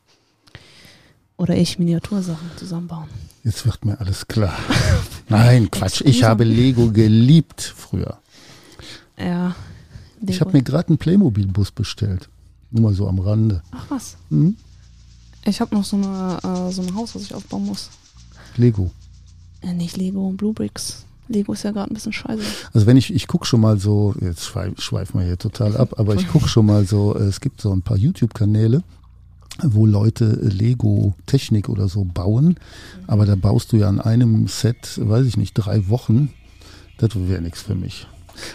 Oder 1.37 1.55
ich 1.57 1.79
Miniatursachen 1.79 2.51
zusammenbauen. 2.55 3.09
Jetzt 3.43 3.65
wird 3.65 3.83
mir 3.83 3.99
alles 3.99 4.27
klar. 4.27 4.57
Nein, 5.29 5.69
Quatsch. 5.69 6.01
Ich 6.05 6.23
habe 6.23 6.45
Lego 6.45 6.91
geliebt 6.91 7.61
früher. 7.61 8.19
Ja. 9.17 9.55
Ich 10.25 10.41
habe 10.41 10.51
mir 10.53 10.63
gerade 10.63 10.89
einen 10.89 10.97
Playmobil-Bus 10.97 11.71
bestellt. 11.71 12.29
Nur 12.71 12.83
mal 12.83 12.93
so 12.93 13.07
am 13.07 13.19
Rande. 13.19 13.61
Ach 13.71 13.85
was. 13.89 14.17
Mhm. 14.29 14.55
Ich 15.45 15.61
habe 15.61 15.75
noch 15.75 15.85
so, 15.85 15.97
eine, 15.97 16.39
äh, 16.43 16.71
so 16.71 16.81
ein 16.81 16.95
Haus, 16.95 17.15
was 17.15 17.23
ich 17.23 17.33
aufbauen 17.33 17.65
muss. 17.65 17.89
Lego. 18.57 18.89
Äh, 19.61 19.73
nicht 19.73 19.97
Lego, 19.97 20.31
Blue 20.31 20.53
Bricks. 20.53 21.05
Lego 21.27 21.53
ist 21.53 21.63
ja 21.63 21.71
gerade 21.71 21.91
ein 21.91 21.93
bisschen 21.93 22.13
scheiße. 22.13 22.41
Also 22.73 22.87
wenn 22.87 22.97
ich, 22.97 23.13
ich 23.13 23.27
gucke 23.27 23.45
schon 23.45 23.61
mal 23.61 23.79
so, 23.79 24.15
jetzt 24.21 24.45
schweifen 24.45 24.77
schweif 24.77 25.13
wir 25.13 25.23
hier 25.23 25.37
total 25.37 25.75
ab, 25.77 25.95
aber 25.97 26.15
ich 26.15 26.27
gucke 26.27 26.47
schon 26.47 26.67
mal 26.67 26.85
so, 26.85 27.15
äh, 27.15 27.23
es 27.23 27.41
gibt 27.41 27.61
so 27.61 27.71
ein 27.71 27.81
paar 27.81 27.97
YouTube-Kanäle, 27.97 28.83
wo 29.63 29.85
Leute 29.85 30.25
Lego-Technik 30.25 31.69
oder 31.69 31.87
so 31.87 32.03
bauen, 32.03 32.57
aber 33.07 33.25
da 33.25 33.35
baust 33.35 33.71
du 33.71 33.77
ja 33.77 33.87
an 33.89 34.01
einem 34.01 34.47
Set, 34.47 34.99
weiß 35.01 35.25
ich 35.25 35.37
nicht, 35.37 35.53
drei 35.53 35.89
Wochen. 35.89 36.29
Das 36.97 37.11
wäre 37.15 37.41
nichts 37.41 37.61
für 37.61 37.75
mich. 37.75 38.07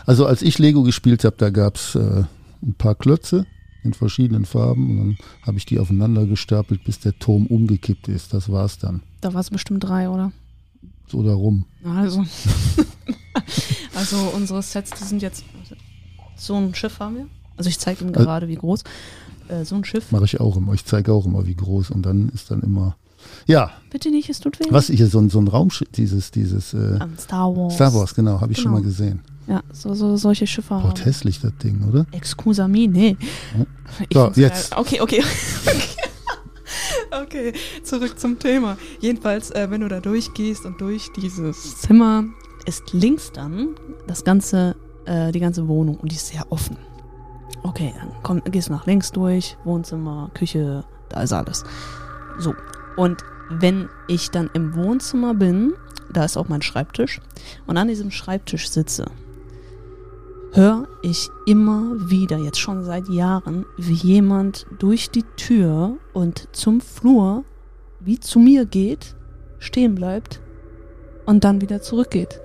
Also 0.07 0.27
als 0.27 0.43
ich 0.43 0.59
Lego 0.59 0.83
gespielt 0.83 1.25
habe, 1.25 1.37
da 1.39 1.51
gab's 1.51 1.95
äh, 1.95 2.25
ein 2.63 2.75
paar 2.75 2.95
Klötze 2.95 3.47
in 3.83 3.95
verschiedenen 3.95 4.45
Farben 4.45 4.91
und 4.91 4.97
dann 4.99 5.17
habe 5.47 5.57
ich 5.59 5.65
die 5.67 5.79
aufeinander 5.79 6.27
gestapelt, 6.27 6.85
bis 6.85 7.01
der 7.01 7.19
Turm 7.19 7.47
umgekippt 7.47 8.09
ist. 8.09 8.35
Das 8.35 8.51
war's 8.51 8.79
dann. 8.79 9.03
Da 9.21 9.33
war 9.33 9.41
es 9.41 9.51
bestimmt 9.51 9.85
drei, 9.85 10.09
oder? 10.11 10.33
So 11.07 11.23
darum. 11.23 11.65
Also. 11.85 12.25
also 13.95 14.17
unsere 14.35 14.63
Sets, 14.63 14.91
die 14.91 15.05
sind 15.05 15.23
jetzt. 15.23 15.45
So 16.37 16.57
ein 16.57 16.75
Schiff 16.75 17.01
haben 17.01 17.17
wir. 17.17 17.27
Also 17.57 17.69
ich 17.69 17.79
zeige 17.79 18.05
ihm 18.05 18.13
gerade, 18.13 18.49
wie 18.49 18.55
groß. 18.55 18.85
Äh, 19.49 19.65
so 19.65 19.75
ein 19.75 19.85
Schiff. 19.85 20.11
Mache 20.13 20.25
ich 20.25 20.41
auch 20.41 20.57
immer. 20.57 20.73
Ich 20.75 20.85
zeige 20.85 21.13
auch 21.13 21.27
immer, 21.27 21.47
wie 21.47 21.55
groß. 21.55 21.91
Und 21.91 22.03
dann 22.07 22.29
ist 22.31 22.51
dann 22.51 22.63
immer. 22.63 22.97
Ja, 23.47 23.71
Bitte 23.91 24.11
nicht, 24.11 24.31
es 24.31 24.41
tut 24.41 24.59
weh. 24.61 24.65
was 24.71 24.87
hier 24.87 25.07
so 25.07 25.19
ein, 25.19 25.29
so 25.29 25.39
ein 25.41 25.49
Raumschiff, 25.49 25.89
dieses, 25.93 26.31
dieses 26.31 26.73
äh, 26.73 26.99
Star 27.19 27.55
Wars. 27.55 27.75
Star 27.75 27.93
Wars, 27.93 28.15
genau, 28.15 28.41
habe 28.41 28.53
ich 28.53 28.59
schon 28.59 28.73
Genau. 28.73 28.77
mal 28.79 28.83
gesehen. 28.83 29.21
Ja, 29.51 29.63
so, 29.73 29.95
so 29.95 30.17
solche 30.17 30.47
Schiffe 30.47 30.77
haben. 30.77 30.95
Boah, 30.95 31.05
hässlich 31.05 31.41
das 31.41 31.51
Ding, 31.57 31.83
oder? 31.89 32.07
Excusa 32.13 32.69
me, 32.69 32.87
nee. 32.87 33.17
Ich 34.09 34.17
So, 34.17 34.23
find's 34.27 34.39
jetzt. 34.39 34.71
geil. 34.71 34.81
Okay, 34.81 35.01
okay. 35.01 35.25
okay, 37.23 37.53
zurück 37.83 38.17
zum 38.17 38.39
Thema. 38.39 38.77
Jedenfalls, 39.01 39.51
äh, 39.51 39.67
wenn 39.71 39.81
du 39.81 39.89
da 39.89 39.99
durchgehst 39.99 40.65
und 40.67 40.81
durch 40.81 41.11
dieses 41.17 41.79
Zimmer, 41.79 42.25
ist 42.67 42.93
links 42.93 43.33
dann 43.33 43.71
das 44.07 44.23
ganze, 44.23 44.77
äh, 45.07 45.33
die 45.33 45.41
ganze 45.41 45.67
Wohnung 45.67 45.97
und 45.97 46.13
die 46.13 46.17
ist 46.17 46.29
sehr 46.29 46.51
offen. 46.53 46.77
Okay, 47.65 47.93
dann 47.99 48.13
komm, 48.23 48.43
gehst 48.45 48.69
du 48.69 48.73
nach 48.73 48.87
links 48.87 49.11
durch, 49.11 49.57
Wohnzimmer, 49.65 50.31
Küche, 50.35 50.85
da 51.09 51.23
ist 51.23 51.33
alles. 51.33 51.65
So, 52.39 52.55
und 52.97 53.19
wenn 53.51 53.89
ich 54.07 54.31
dann 54.31 54.49
im 54.55 54.75
Wohnzimmer 54.77 55.35
bin, 55.35 55.73
da 56.13 56.25
ist 56.25 56.37
auch 56.37 56.49
mein 56.49 56.63
Schreibtisch, 56.63 57.21
und 57.67 57.77
an 57.77 57.89
diesem 57.89 58.11
Schreibtisch 58.13 58.71
sitze, 58.71 59.07
höre 60.53 60.89
ich 61.03 61.29
immer 61.47 62.11
wieder, 62.11 62.39
jetzt 62.39 62.59
schon 62.59 62.85
seit 62.85 63.09
Jahren, 63.09 63.65
wie 63.77 63.95
jemand 63.95 64.67
durch 64.79 65.11
die 65.11 65.25
Tür 65.37 65.97
und 66.13 66.49
zum 66.53 66.81
Flur, 66.81 67.45
wie 68.01 68.19
zu 68.19 68.39
mir 68.39 68.65
geht, 68.67 69.15
stehen 69.59 69.95
bleibt 69.95 70.41
und 71.27 71.45
dann 71.45 71.61
wieder 71.61 71.83
zurückgeht. 71.83 72.41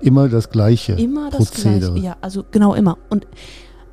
Immer 0.00 0.28
das 0.28 0.50
gleiche 0.50 0.92
Immer 0.92 1.30
das 1.30 1.50
Prozedere. 1.50 1.92
Gleiche. 1.92 2.06
Ja, 2.06 2.16
also 2.20 2.44
genau 2.50 2.74
immer. 2.74 2.98
Und 3.08 3.26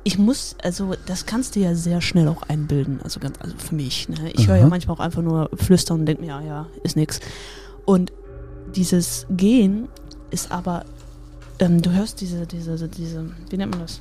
ich 0.04 0.18
muss, 0.18 0.56
also 0.62 0.92
das 1.06 1.24
kannst 1.24 1.56
du 1.56 1.60
ja 1.60 1.74
sehr 1.74 2.00
schnell 2.02 2.28
auch 2.28 2.42
einbilden. 2.42 3.00
Also 3.02 3.20
ganz, 3.20 3.38
also 3.40 3.56
für 3.56 3.74
mich. 3.74 4.08
Ne? 4.08 4.30
Ich 4.34 4.46
höre 4.46 4.56
ja 4.56 4.66
manchmal 4.66 4.96
auch 4.96 5.00
einfach 5.00 5.22
nur 5.22 5.50
flüstern 5.54 6.00
und 6.00 6.06
denke 6.06 6.22
mir, 6.22 6.28
ja, 6.28 6.40
ja, 6.42 6.66
ist 6.82 6.96
nix. 6.96 7.20
Und 7.86 8.12
dieses 8.76 9.26
Gehen 9.30 9.88
ist 10.30 10.52
aber, 10.52 10.84
ähm, 11.58 11.82
du 11.82 11.92
hörst 11.92 12.20
diese, 12.20 12.46
diese, 12.46 12.88
diese, 12.88 13.30
wie 13.50 13.56
nennt 13.56 13.72
man 13.72 13.80
das? 13.80 14.00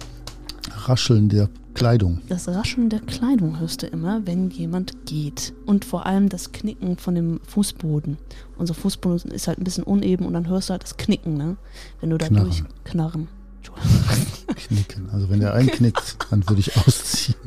Rascheln 0.86 1.30
der 1.30 1.50
Kleidung. 1.74 2.22
Das 2.30 2.48
Rascheln 2.48 2.90
der 2.90 3.00
Kleidung 3.00 3.60
hörst 3.60 3.82
du 3.82 3.88
immer, 3.88 4.26
wenn 4.26 4.50
jemand 4.50 5.06
geht. 5.06 5.54
Und 5.66 5.86
vor 5.86 6.06
allem 6.06 6.30
das 6.30 6.52
Knicken 6.52 6.98
von 6.98 7.16
dem 7.16 7.40
Fußboden. 7.48 8.18
Unser 8.58 8.74
Fußboden 8.74 9.32
ist 9.32 9.48
halt 9.48 9.60
ein 9.60 9.64
bisschen 9.64 9.84
uneben 9.84 10.26
und 10.26 10.34
dann 10.34 10.48
hörst 10.48 10.70
du 10.70 10.72
halt 10.72 10.84
das 10.84 10.98
Knicken, 10.98 11.36
ne? 11.36 11.58
Wenn 12.00 12.10
du 12.12 12.18
da 12.18 12.28
Knarren. 12.28 12.50
durchknarren. 12.50 13.28
Knicken. 14.56 15.10
Also 15.12 15.30
wenn 15.30 15.40
der 15.40 15.54
einknickt, 15.54 16.18
dann 16.30 16.48
würde 16.48 16.60
ich 16.60 16.78
ausziehen. 16.78 17.38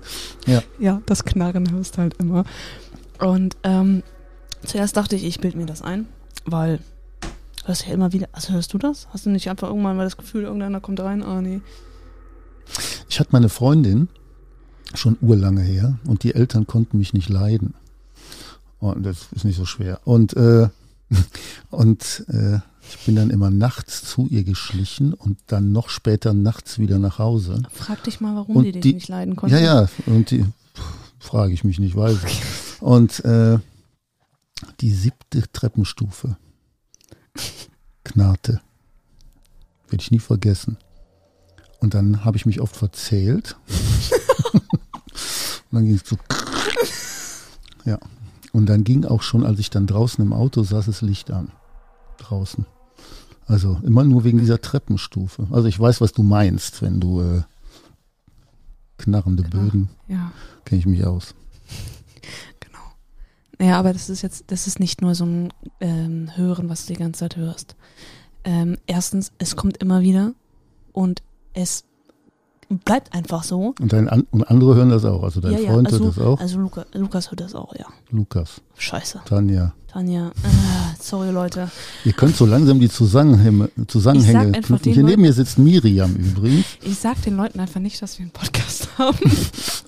Ja. 0.47 0.63
Ja, 0.79 1.03
das 1.07 1.25
Knarren 1.25 1.71
hörst 1.71 1.99
halt 1.99 2.15
immer. 2.19 2.45
Und 3.19 3.57
ähm, 3.63 4.03
zuerst 4.65 4.97
dachte 4.97 5.17
ich, 5.17 5.25
ich 5.25 5.41
bild 5.41 5.55
mir 5.55 5.67
das 5.67 5.83
ein, 5.83 6.07
weil 6.45 6.81
hörst 7.67 7.83
du 7.85 7.89
ja 7.89 7.95
immer 7.95 8.13
wieder. 8.13 8.29
Also 8.33 8.53
hörst 8.53 8.73
du 8.73 8.79
das? 8.79 9.09
Hast 9.13 9.27
du 9.27 9.31
nicht 9.31 9.49
einfach 9.51 9.69
irgendwann 9.69 9.97
mal 9.97 10.05
das 10.05 10.17
Gefühl, 10.17 10.45
irgendeiner 10.45 10.81
kommt 10.81 11.01
rein? 11.01 11.23
Ah, 11.23 11.41
nee. 11.41 11.61
Ich 13.09 13.21
hatte 13.21 13.31
meine 13.33 13.49
Freundin 13.49 14.09
schon 14.95 15.17
urlange 15.21 15.63
her 15.63 15.99
und 16.07 16.23
die 16.23 16.35
Eltern 16.35 16.67
konnten 16.67 16.99
mich 16.99 17.13
nicht 17.13 17.29
leiden. 17.29 17.75
Und 18.79 19.05
das 19.05 19.29
ist 19.33 19.45
nicht 19.45 19.57
so 19.57 19.65
schwer. 19.65 20.01
Und, 20.05 20.35
äh, 20.37 20.69
und 21.71 22.25
äh, 22.29 22.59
ich 22.89 23.05
bin 23.05 23.17
dann 23.17 23.31
immer 23.31 23.51
nachts 23.51 24.05
zu 24.05 24.29
ihr 24.29 24.45
geschlichen 24.45 25.13
und 25.13 25.39
dann 25.49 25.73
noch 25.73 25.89
später 25.89 26.33
nachts 26.35 26.79
wieder 26.79 26.99
nach 26.99 27.19
Hause. 27.19 27.63
Frag 27.73 28.05
dich 28.05 28.21
mal, 28.21 28.37
warum 28.37 28.57
Und 28.57 28.65
die 28.65 28.73
dich 28.73 28.83
die- 28.83 28.95
nicht 28.95 29.09
leiden 29.09 29.35
konnten. 29.35 29.57
Ja, 29.57 29.61
ja, 29.63 29.89
und 30.07 30.31
die 30.31 30.45
frage 31.19 31.53
ich 31.53 31.65
mich 31.65 31.79
nicht, 31.81 31.97
weiß 31.97 32.19
ich. 32.25 32.43
Und 32.81 33.25
äh, 33.25 33.59
die 34.81 34.91
siebte 34.93 35.43
Treppenstufe 35.53 36.37
knarrte. 38.07 38.61
Werde 39.89 40.03
ich 40.03 40.11
nie 40.11 40.19
vergessen. 40.19 40.79
Und 41.81 41.95
dann 41.95 42.25
habe 42.25 42.37
ich 42.37 42.47
mich 42.47 42.61
oft 42.61 42.75
verzählt. 42.77 43.57
und 44.53 44.63
dann 45.73 45.85
ging 45.85 45.95
es 45.95 46.09
so. 46.09 46.17
Ja. 47.85 47.99
Und 48.53 48.67
dann 48.67 48.85
ging 48.85 49.05
auch 49.05 49.23
schon, 49.23 49.45
als 49.45 49.59
ich 49.59 49.71
dann 49.71 49.87
draußen 49.87 50.25
im 50.25 50.33
Auto 50.33 50.63
saß, 50.63 50.87
das 50.87 51.03
Licht 51.03 51.31
an. 51.31 51.53
Draußen. 52.19 52.65
Also 53.47 53.79
immer 53.85 54.03
nur 54.03 54.25
wegen 54.25 54.39
dieser 54.39 54.61
Treppenstufe. 54.61 55.47
Also 55.51 55.69
ich 55.69 55.79
weiß, 55.79 56.01
was 56.01 56.13
du 56.13 56.23
meinst, 56.23 56.83
wenn 56.83 56.99
du 56.99 57.21
äh, 57.21 57.43
knarrende 58.99 59.43
Genau. 59.45 59.63
Böden, 59.65 59.89
Ja, 60.09 60.33
kenne 60.65 60.81
ich 60.81 60.87
mich 60.87 61.05
aus. 61.05 61.35
Naja, 63.59 63.79
aber 63.79 63.93
das 63.93 64.11
ist 64.11 64.23
jetzt, 64.23 64.45
das 64.49 64.67
ist 64.67 64.81
nicht 64.81 65.01
nur 65.01 65.15
so 65.15 65.25
ein 65.25 65.53
ähm, 65.81 66.31
Hören, 66.37 66.69
was 66.69 66.87
du 66.87 66.93
die 66.93 66.99
ganze 66.99 67.21
Zeit 67.21 67.37
hörst. 67.37 67.77
Ähm, 68.45 68.77
erstens, 68.87 69.33
es 69.39 69.57
kommt 69.57 69.79
immer 69.79 70.03
wieder 70.03 70.33
und 70.93 71.23
es 71.55 71.85
bleibt 72.69 73.15
einfach 73.15 73.43
so. 73.43 73.75
Und, 73.81 73.93
dein 73.93 74.09
An 74.09 74.27
und 74.31 74.45
andere 74.45 74.75
hören 74.75 74.91
das 74.91 75.05
auch. 75.05 75.23
Also 75.23 75.41
dein 75.41 75.53
ja, 75.53 75.59
ja, 75.61 75.73
Freund 75.73 75.87
also, 75.87 76.05
hört 76.05 76.17
das 76.17 76.25
auch. 76.25 76.41
Also 76.41 76.59
Luca, 76.59 76.85
Lukas 76.93 77.31
hört 77.31 77.41
das 77.41 77.55
auch, 77.55 77.75
ja. 77.77 77.87
Lukas, 78.11 78.61
Scheiße. 78.77 79.21
Tanja. 79.25 79.73
Tanja, 79.89 80.29
äh, 80.29 80.33
sorry 81.01 81.31
Leute. 81.31 81.71
Ihr 82.05 82.13
könnt 82.13 82.37
so 82.37 82.45
langsam 82.45 82.79
die 82.81 82.91
Zusammenhänge, 82.91 83.71
Zusammenhänge 83.87 84.61
Hier 84.83 85.03
neben 85.03 85.23
mir 85.23 85.33
sitzt 85.33 85.59
Miriam 85.59 86.15
übrigens. 86.15 86.67
Ich 86.83 86.99
sag 86.99 87.23
den 87.23 87.37
Leuten 87.37 87.61
einfach 87.61 87.81
nicht, 87.81 88.03
dass 88.03 88.19
wir 88.19 88.25
einen 88.25 88.33
Podcast 88.33 88.89
haben. 88.99 89.19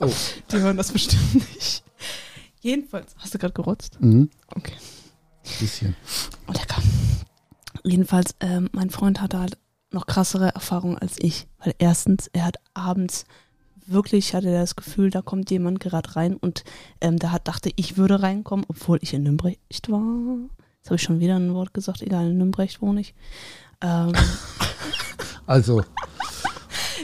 Oh. 0.00 0.10
Die 0.50 0.56
hören 0.56 0.76
das 0.76 0.92
bestimmt 0.92 1.34
nicht. 1.34 1.82
Jedenfalls, 2.68 3.14
hast 3.16 3.32
du 3.32 3.38
gerade 3.38 3.54
gerotzt? 3.54 3.98
Mhm. 4.00 4.28
Okay. 4.54 4.74
Bisschen. 5.58 5.96
Oh, 6.46 6.52
lecker. 6.52 6.82
Jedenfalls, 7.82 8.34
ähm, 8.40 8.68
mein 8.72 8.90
Freund 8.90 9.22
hatte 9.22 9.38
halt 9.40 9.56
noch 9.90 10.06
krassere 10.06 10.54
Erfahrungen 10.54 10.98
als 10.98 11.16
ich. 11.18 11.46
Weil 11.64 11.74
erstens, 11.78 12.28
er 12.34 12.44
hat 12.44 12.56
abends 12.74 13.24
wirklich, 13.86 14.34
hatte 14.34 14.50
er 14.50 14.60
das 14.60 14.76
Gefühl, 14.76 15.08
da 15.08 15.22
kommt 15.22 15.50
jemand 15.50 15.80
gerade 15.80 16.14
rein 16.14 16.36
und 16.36 16.62
ähm, 17.00 17.18
der 17.18 17.32
hat, 17.32 17.48
dachte, 17.48 17.70
ich 17.76 17.96
würde 17.96 18.20
reinkommen, 18.22 18.66
obwohl 18.68 18.98
ich 19.00 19.14
in 19.14 19.22
Nümbrecht 19.22 19.90
war. 19.90 20.02
Jetzt 20.76 20.88
habe 20.88 20.96
ich 20.96 21.02
schon 21.02 21.20
wieder 21.20 21.36
ein 21.36 21.54
Wort 21.54 21.72
gesagt, 21.72 22.02
egal, 22.02 22.26
in 22.28 22.36
Nümbrecht 22.36 22.82
wohne 22.82 23.00
ich. 23.00 23.14
Ähm, 23.80 24.12
Also, 25.46 25.82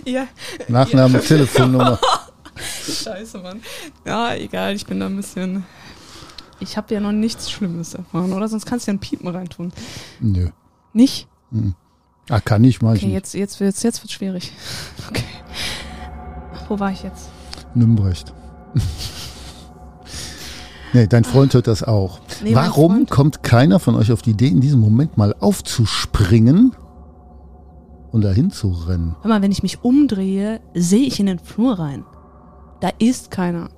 ja, 0.04 0.26
Nachname, 0.68 1.22
Telefonnummer. 1.22 1.98
Scheiße, 2.56 3.38
Mann. 3.38 3.60
Ja, 4.06 4.34
egal, 4.34 4.74
ich 4.74 4.86
bin 4.86 5.00
da 5.00 5.06
ein 5.06 5.16
bisschen. 5.16 5.64
Ich 6.60 6.76
habe 6.76 6.94
ja 6.94 7.00
noch 7.00 7.12
nichts 7.12 7.50
Schlimmes 7.50 7.94
erfahren, 7.94 8.32
oder? 8.32 8.48
Sonst 8.48 8.64
kannst 8.66 8.86
du 8.86 8.92
ja 8.92 8.96
ein 8.96 9.00
Piepen 9.00 9.28
reintun. 9.28 9.72
Nö. 10.20 10.48
Nicht? 10.92 11.28
Ah, 12.30 12.40
kann 12.40 12.64
ich, 12.64 12.80
mach 12.80 12.92
ich 12.94 13.00
Okay, 13.00 13.06
nicht. 13.06 13.14
jetzt, 13.14 13.34
jetzt 13.34 13.60
wird's, 13.60 13.82
jetzt 13.82 14.02
wird's 14.02 14.12
schwierig. 14.12 14.52
Okay. 15.10 15.24
Wo 16.68 16.78
war 16.78 16.90
ich 16.90 17.02
jetzt? 17.02 17.28
Nümbrecht. 17.74 18.32
nee, 20.92 21.06
dein 21.06 21.24
Freund 21.24 21.52
hört 21.54 21.66
das 21.66 21.82
auch. 21.82 22.20
Nee, 22.42 22.54
Warum 22.54 23.06
kommt 23.06 23.42
keiner 23.42 23.78
von 23.80 23.94
euch 23.96 24.12
auf 24.12 24.22
die 24.22 24.30
Idee, 24.30 24.48
in 24.48 24.60
diesem 24.60 24.80
Moment 24.80 25.16
mal 25.18 25.34
aufzuspringen 25.40 26.74
und 28.12 28.22
dahin 28.22 28.50
zu 28.50 28.70
rennen? 28.70 29.16
Hör 29.22 29.28
mal, 29.28 29.42
wenn 29.42 29.52
ich 29.52 29.62
mich 29.62 29.82
umdrehe, 29.84 30.60
sehe 30.74 31.06
ich 31.06 31.20
in 31.20 31.26
den 31.26 31.38
Flur 31.38 31.78
rein. 31.78 32.04
Da 32.84 32.90
ist 32.98 33.30
keiner. 33.30 33.70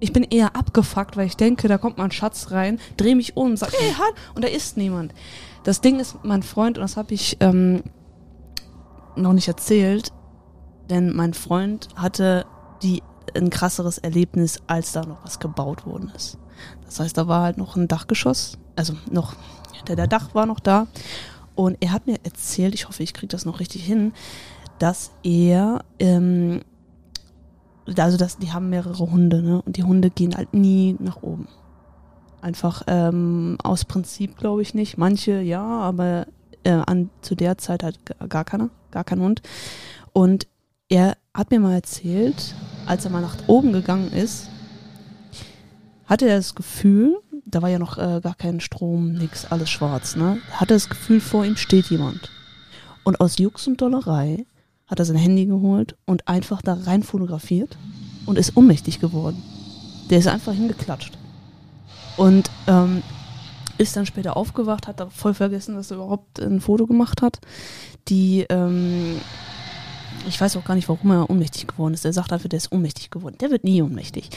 Ich 0.00 0.12
bin 0.12 0.24
eher 0.24 0.56
abgefuckt, 0.56 1.16
weil 1.16 1.28
ich 1.28 1.36
denke, 1.36 1.68
da 1.68 1.78
kommt 1.78 1.96
mal 1.96 2.06
ein 2.06 2.10
Schatz 2.10 2.50
rein, 2.50 2.80
drehe 2.96 3.14
mich 3.14 3.36
um 3.36 3.56
sage, 3.56 3.74
hey, 3.78 3.92
halt, 3.92 4.14
und 4.34 4.42
da 4.42 4.48
ist 4.48 4.76
niemand. 4.76 5.14
Das 5.62 5.80
Ding 5.80 6.00
ist, 6.00 6.16
mein 6.24 6.42
Freund, 6.42 6.76
und 6.76 6.82
das 6.82 6.96
habe 6.96 7.14
ich 7.14 7.36
ähm, 7.38 7.84
noch 9.14 9.32
nicht 9.32 9.46
erzählt, 9.46 10.10
denn 10.88 11.14
mein 11.14 11.34
Freund 11.34 11.86
hatte 11.94 12.46
die 12.82 13.04
ein 13.36 13.48
krasseres 13.48 13.98
Erlebnis, 13.98 14.58
als 14.66 14.90
da 14.90 15.02
noch 15.02 15.24
was 15.24 15.38
gebaut 15.38 15.86
worden 15.86 16.10
ist. 16.16 16.36
Das 16.86 16.98
heißt, 16.98 17.16
da 17.16 17.28
war 17.28 17.44
halt 17.44 17.58
noch 17.58 17.76
ein 17.76 17.86
Dachgeschoss, 17.86 18.58
also 18.74 18.94
noch, 19.08 19.36
der, 19.86 19.94
der 19.94 20.08
Dach 20.08 20.34
war 20.34 20.46
noch 20.46 20.58
da 20.58 20.88
Und 21.54 21.76
er 21.78 21.92
hat 21.92 22.08
mir 22.08 22.18
erzählt, 22.24 22.74
ich 22.74 22.88
hoffe, 22.88 23.04
ich 23.04 23.14
kriege 23.14 23.30
das 23.30 23.44
noch 23.44 23.60
richtig 23.60 23.84
hin, 23.84 24.14
dass 24.80 25.12
er, 25.22 25.84
ähm, 26.00 26.62
also 27.96 28.16
dass 28.16 28.38
die 28.38 28.52
haben 28.52 28.70
mehrere 28.70 29.10
Hunde, 29.10 29.42
ne? 29.42 29.62
Und 29.62 29.76
die 29.76 29.84
Hunde 29.84 30.10
gehen 30.10 30.36
halt 30.36 30.54
nie 30.54 30.96
nach 30.98 31.22
oben. 31.22 31.48
Einfach 32.42 32.82
ähm, 32.86 33.58
aus 33.62 33.84
Prinzip 33.84 34.38
glaube 34.38 34.62
ich 34.62 34.74
nicht. 34.74 34.96
Manche 34.96 35.40
ja, 35.40 35.62
aber 35.62 36.26
äh, 36.64 36.70
an, 36.70 37.10
zu 37.20 37.34
der 37.34 37.58
Zeit 37.58 37.82
halt 37.82 37.98
gar 38.28 38.44
keiner, 38.44 38.70
gar 38.90 39.04
kein 39.04 39.20
Hund. 39.20 39.42
Und 40.12 40.46
er 40.88 41.16
hat 41.34 41.50
mir 41.50 41.60
mal 41.60 41.74
erzählt, 41.74 42.54
als 42.86 43.04
er 43.04 43.10
mal 43.10 43.22
nach 43.22 43.36
oben 43.46 43.72
gegangen 43.72 44.12
ist, 44.12 44.48
hatte 46.06 46.28
er 46.28 46.36
das 46.36 46.54
Gefühl, 46.54 47.16
da 47.46 47.62
war 47.62 47.68
ja 47.68 47.78
noch 47.78 47.98
äh, 47.98 48.20
gar 48.20 48.34
kein 48.34 48.60
Strom, 48.60 49.12
nix, 49.12 49.46
alles 49.46 49.70
schwarz, 49.70 50.16
ne? 50.16 50.38
Hatte 50.52 50.74
das 50.74 50.88
Gefühl, 50.88 51.20
vor 51.20 51.44
ihm 51.44 51.56
steht 51.56 51.86
jemand. 51.86 52.30
Und 53.04 53.20
aus 53.20 53.38
Jux 53.38 53.66
und 53.66 53.80
Dollerei 53.80 54.44
hat 54.90 54.98
er 54.98 55.04
sein 55.04 55.16
Handy 55.16 55.46
geholt 55.46 55.96
und 56.04 56.26
einfach 56.26 56.60
da 56.62 56.74
rein 56.74 57.02
fotografiert 57.04 57.78
und 58.26 58.36
ist 58.36 58.56
ohnmächtig 58.56 59.00
geworden. 59.00 59.42
Der 60.10 60.18
ist 60.18 60.26
einfach 60.26 60.52
hingeklatscht. 60.52 61.16
Und 62.16 62.50
ähm, 62.66 63.02
ist 63.78 63.96
dann 63.96 64.04
später 64.04 64.36
aufgewacht, 64.36 64.88
hat 64.88 65.00
da 65.00 65.08
voll 65.08 65.32
vergessen, 65.32 65.76
dass 65.76 65.90
er 65.90 65.98
überhaupt 65.98 66.40
ein 66.40 66.60
Foto 66.60 66.86
gemacht 66.86 67.22
hat. 67.22 67.40
Die, 68.08 68.44
ähm, 68.50 69.20
ich 70.28 70.40
weiß 70.40 70.56
auch 70.56 70.64
gar 70.64 70.74
nicht, 70.74 70.88
warum 70.88 71.10
er 71.12 71.30
ohnmächtig 71.30 71.68
geworden 71.68 71.94
ist. 71.94 72.04
Er 72.04 72.12
sagt 72.12 72.32
einfach, 72.32 72.48
der 72.48 72.58
ist 72.58 72.72
ohnmächtig 72.72 73.10
geworden. 73.10 73.36
Der 73.40 73.50
wird 73.50 73.64
nie 73.64 73.80
ohnmächtig. 73.80 74.28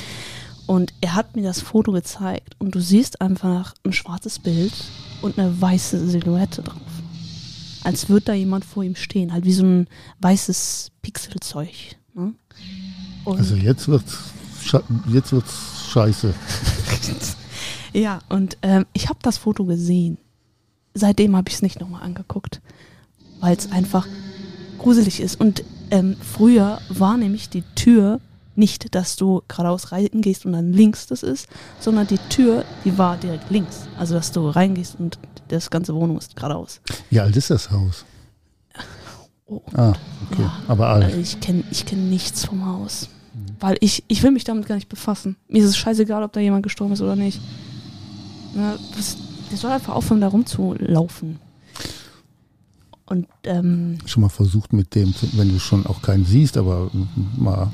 Und 0.65 0.93
er 1.01 1.15
hat 1.15 1.35
mir 1.35 1.43
das 1.43 1.59
Foto 1.59 1.91
gezeigt 1.91 2.55
und 2.59 2.73
du 2.73 2.79
siehst 2.79 3.19
einfach 3.19 3.73
ein 3.83 3.91
schwarzes 3.91 4.39
Bild 4.39 4.73
und 5.21 5.37
eine 5.37 5.59
weiße 5.59 6.07
Silhouette 6.07 6.61
drauf. 6.61 6.92
Als 7.84 8.09
würde 8.09 8.25
da 8.25 8.34
jemand 8.34 8.65
vor 8.65 8.84
ihm 8.84 8.95
stehen, 8.95 9.34
halt 9.34 9.45
wie 9.45 9.53
so 9.53 9.63
ein 9.63 9.88
weißes 10.19 10.91
Pixelzeug. 11.01 11.69
Ne? 12.13 12.34
also 13.25 13.55
jetzt 13.55 13.88
wird's, 13.88 14.17
jetzt 15.07 15.31
wird's 15.31 15.89
scheiße. 15.91 16.34
Ja, 17.93 18.21
und 18.27 18.57
ähm, 18.63 18.86
ich 18.93 19.07
habe 19.07 19.19
das 19.21 19.38
Foto 19.38 19.65
gesehen. 19.65 20.17
Seitdem 20.95 21.36
habe 21.36 21.49
ich 21.49 21.55
es 21.55 21.61
nicht 21.61 21.79
nochmal 21.79 22.01
angeguckt, 22.01 22.59
weil 23.39 23.55
es 23.55 23.71
einfach 23.71 24.07
gruselig 24.79 25.19
ist. 25.19 25.39
Und 25.39 25.63
ähm, 25.91 26.17
früher 26.19 26.81
war 26.89 27.17
nämlich 27.17 27.49
die 27.49 27.63
Tür 27.75 28.19
nicht, 28.55 28.93
dass 28.95 29.15
du 29.15 29.43
geradeaus 29.47 29.91
reingehst 29.91 30.45
und 30.45 30.53
dann 30.53 30.73
links 30.73 31.07
das 31.07 31.23
ist, 31.23 31.47
sondern 31.79 32.07
die 32.07 32.19
Tür, 32.29 32.65
die 32.84 32.97
war 32.97 33.17
direkt 33.17 33.49
links. 33.51 33.88
Also 33.97 34.15
dass 34.15 34.31
du 34.31 34.49
reingehst 34.49 34.95
und 34.99 35.19
das 35.47 35.69
ganze 35.69 35.93
Wohnung 35.95 36.17
ist 36.17 36.35
geradeaus. 36.35 36.81
Wie 37.09 37.19
alt 37.19 37.35
ist 37.35 37.49
das 37.49 37.69
Haus? 37.71 38.05
Oh, 39.45 39.61
Ah, 39.73 39.93
okay. 40.31 40.41
Ja. 40.41 40.53
Aber 40.67 40.87
alt. 40.89 41.05
Also 41.05 41.17
ich 41.19 41.39
kenne 41.39 41.63
ich 41.71 41.85
kenn 41.85 42.09
nichts 42.09 42.45
vom 42.45 42.65
Haus. 42.65 43.09
Weil 43.59 43.77
ich, 43.79 44.03
ich 44.07 44.21
will 44.23 44.31
mich 44.31 44.43
damit 44.43 44.67
gar 44.67 44.75
nicht 44.75 44.89
befassen. 44.89 45.35
Mir 45.47 45.63
ist 45.63 45.69
es 45.69 45.77
scheißegal, 45.77 46.23
ob 46.23 46.33
da 46.33 46.39
jemand 46.39 46.63
gestorben 46.63 46.93
ist 46.93 47.01
oder 47.01 47.15
nicht. 47.15 47.41
Ne, 48.55 48.77
das, 48.95 49.17
der 49.49 49.57
soll 49.57 49.71
einfach 49.71 49.95
aufhören, 49.95 50.21
da 50.21 50.27
rumzulaufen. 50.27 51.39
Und 53.05 53.27
ähm, 53.45 53.97
Schon 54.05 54.21
mal 54.21 54.29
versucht 54.29 54.71
mit 54.73 54.95
dem, 54.95 55.13
wenn 55.33 55.49
du 55.49 55.59
schon 55.59 55.85
auch 55.87 56.01
keinen 56.01 56.25
siehst, 56.25 56.57
aber 56.57 56.89
mal 57.35 57.71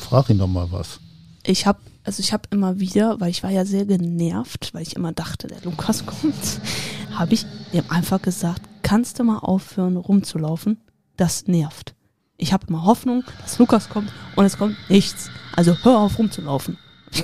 frag 0.00 0.28
ihn 0.30 0.38
doch 0.38 0.46
mal 0.48 0.70
was. 0.70 1.00
ich 1.44 1.66
habe 1.66 1.78
also 2.04 2.20
ich 2.20 2.32
habe 2.32 2.44
immer 2.50 2.80
wieder, 2.80 3.20
weil 3.20 3.30
ich 3.30 3.42
war 3.42 3.50
ja 3.50 3.64
sehr 3.64 3.84
genervt, 3.84 4.70
weil 4.72 4.82
ich 4.82 4.96
immer 4.96 5.12
dachte, 5.12 5.46
der 5.48 5.60
Lukas 5.62 6.06
kommt, 6.06 6.60
habe 7.12 7.34
ich 7.34 7.46
dem 7.72 7.84
einfach 7.90 8.22
gesagt, 8.22 8.62
kannst 8.82 9.18
du 9.18 9.24
mal 9.24 9.38
aufhören 9.38 9.96
rumzulaufen? 9.96 10.78
Das 11.16 11.46
nervt. 11.46 11.94
Ich 12.36 12.52
habe 12.54 12.66
immer 12.68 12.84
Hoffnung, 12.84 13.24
dass 13.42 13.58
Lukas 13.58 13.90
kommt 13.90 14.10
und 14.36 14.46
es 14.46 14.56
kommt 14.56 14.76
nichts. 14.88 15.30
Also 15.54 15.76
hör 15.82 15.98
auf 15.98 16.18
rumzulaufen. 16.18 16.78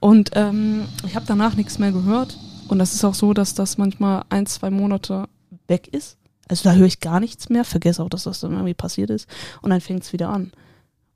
Und 0.00 0.30
ähm, 0.34 0.86
ich 1.04 1.16
habe 1.16 1.26
danach 1.26 1.56
nichts 1.56 1.80
mehr 1.80 1.90
gehört. 1.90 2.38
Und 2.68 2.78
das 2.78 2.94
ist 2.94 3.04
auch 3.04 3.14
so, 3.14 3.34
dass 3.34 3.54
das 3.54 3.78
manchmal 3.78 4.24
ein, 4.28 4.46
zwei 4.46 4.70
Monate 4.70 5.28
weg 5.66 5.88
ist. 5.88 6.18
Also 6.48 6.62
da 6.68 6.74
höre 6.74 6.86
ich 6.86 7.00
gar 7.00 7.18
nichts 7.20 7.48
mehr, 7.48 7.64
vergesse 7.64 8.02
auch, 8.02 8.08
dass 8.08 8.22
das 8.22 8.40
dann 8.40 8.52
irgendwie 8.52 8.74
passiert 8.74 9.10
ist. 9.10 9.28
Und 9.60 9.70
dann 9.70 9.80
fängt 9.80 10.04
es 10.04 10.12
wieder 10.12 10.28
an. 10.28 10.52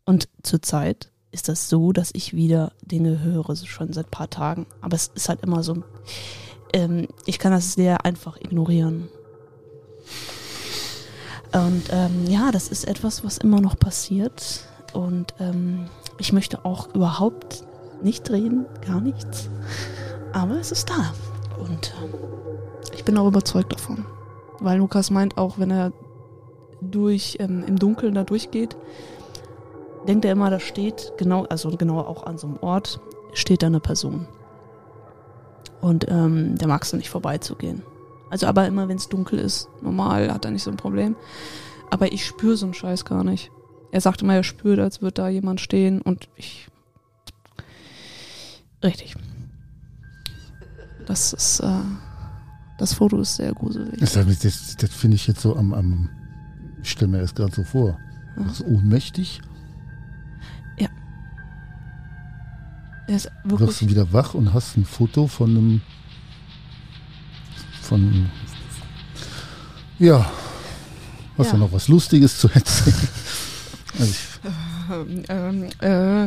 Und 0.04 0.28
zurzeit 0.42 1.11
ist 1.32 1.48
das 1.48 1.68
so, 1.68 1.92
dass 1.92 2.10
ich 2.14 2.34
wieder 2.34 2.72
Dinge 2.82 3.22
höre, 3.22 3.56
schon 3.56 3.92
seit 3.92 4.10
paar 4.10 4.30
Tagen. 4.30 4.66
Aber 4.80 4.94
es 4.94 5.10
ist 5.14 5.28
halt 5.28 5.42
immer 5.42 5.62
so, 5.62 5.82
ähm, 6.72 7.08
ich 7.26 7.38
kann 7.38 7.52
das 7.52 7.72
sehr 7.72 8.04
einfach 8.04 8.36
ignorieren. 8.36 9.08
Und 11.52 11.84
ähm, 11.90 12.26
ja, 12.28 12.50
das 12.50 12.68
ist 12.68 12.84
etwas, 12.84 13.24
was 13.24 13.38
immer 13.38 13.60
noch 13.60 13.78
passiert. 13.78 14.64
Und 14.92 15.34
ähm, 15.40 15.86
ich 16.18 16.32
möchte 16.32 16.64
auch 16.64 16.94
überhaupt 16.94 17.64
nicht 18.02 18.30
reden, 18.30 18.66
gar 18.86 19.00
nichts. 19.00 19.48
Aber 20.32 20.58
es 20.58 20.72
ist 20.72 20.90
da. 20.90 21.14
Und 21.58 21.94
ähm, 22.02 22.14
ich 22.94 23.04
bin 23.04 23.16
auch 23.18 23.26
überzeugt 23.26 23.72
davon. 23.72 24.04
Weil 24.60 24.78
Lukas 24.78 25.10
meint 25.10 25.38
auch, 25.38 25.58
wenn 25.58 25.70
er 25.70 25.92
durch 26.80 27.36
ähm, 27.40 27.64
im 27.66 27.78
Dunkeln 27.78 28.14
da 28.14 28.24
durchgeht, 28.24 28.76
denkt 30.06 30.24
er 30.24 30.32
immer, 30.32 30.50
da 30.50 30.60
steht 30.60 31.12
genau, 31.18 31.44
also 31.44 31.70
genau 31.70 32.00
auch 32.00 32.24
an 32.24 32.38
so 32.38 32.46
einem 32.46 32.58
Ort, 32.58 33.00
steht 33.34 33.62
da 33.62 33.66
eine 33.66 33.80
Person. 33.80 34.26
Und 35.80 36.06
ähm, 36.08 36.56
der 36.56 36.68
magst 36.68 36.92
du 36.92 36.96
nicht 36.96 37.10
vorbeizugehen. 37.10 37.82
Also 38.30 38.46
aber 38.46 38.66
immer, 38.66 38.88
wenn 38.88 38.96
es 38.96 39.08
dunkel 39.08 39.38
ist, 39.38 39.68
normal, 39.82 40.32
hat 40.32 40.44
er 40.44 40.52
nicht 40.52 40.62
so 40.62 40.70
ein 40.70 40.76
Problem. 40.76 41.16
Aber 41.90 42.12
ich 42.12 42.24
spüre 42.24 42.56
so 42.56 42.66
einen 42.66 42.74
Scheiß 42.74 43.04
gar 43.04 43.24
nicht. 43.24 43.50
Er 43.90 44.00
sagt 44.00 44.22
immer, 44.22 44.34
er 44.34 44.44
spürt, 44.44 44.78
als 44.78 45.02
würde 45.02 45.14
da 45.14 45.28
jemand 45.28 45.60
stehen 45.60 46.00
und 46.00 46.28
ich. 46.36 46.68
Richtig. 48.82 49.14
Das 51.06 51.32
ist, 51.32 51.60
äh, 51.60 51.66
das 52.78 52.94
Foto 52.94 53.20
ist 53.20 53.36
sehr 53.36 53.52
gruselig. 53.52 54.00
Das, 54.00 54.14
das, 54.14 54.76
das 54.76 54.90
finde 54.90 55.16
ich 55.16 55.26
jetzt 55.26 55.42
so 55.42 55.56
am, 55.56 55.74
am 55.74 56.08
ich 56.82 56.90
stelle 56.90 57.10
mir 57.10 57.20
das 57.20 57.34
gerade 57.34 57.54
so 57.54 57.64
vor. 57.64 57.98
Das 58.36 58.60
ist 58.60 58.66
ohnmächtig, 58.66 59.40
Er 63.08 63.16
ist 63.16 63.28
wirst 63.44 63.80
du 63.82 63.88
wieder 63.88 64.12
wach 64.12 64.34
und 64.34 64.52
hast 64.54 64.76
ein 64.76 64.84
Foto 64.84 65.26
von 65.26 65.50
einem 65.50 65.80
von 67.82 68.30
ja, 69.98 70.30
hast 71.36 71.46
Ja. 71.48 71.52
du 71.52 71.58
noch 71.58 71.72
was 71.72 71.88
Lustiges 71.88 72.38
zu 72.38 72.48
erzählen? 72.48 72.96
Also 73.98 74.10
ich, 74.10 74.18
Ähm, 75.28 75.68
äh, 75.80 76.26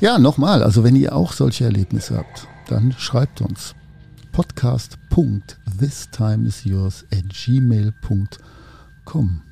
ja, 0.00 0.16
nochmal, 0.18 0.62
also 0.62 0.84
wenn 0.84 0.94
ihr 0.94 1.16
auch 1.16 1.32
solche 1.32 1.64
Erlebnisse 1.64 2.16
habt, 2.16 2.46
dann 2.68 2.92
schreibt 2.96 3.40
uns 3.40 3.74
podcast.thistimeisyours 4.32 7.04
at 7.12 7.24
gmail.com. 7.30 9.42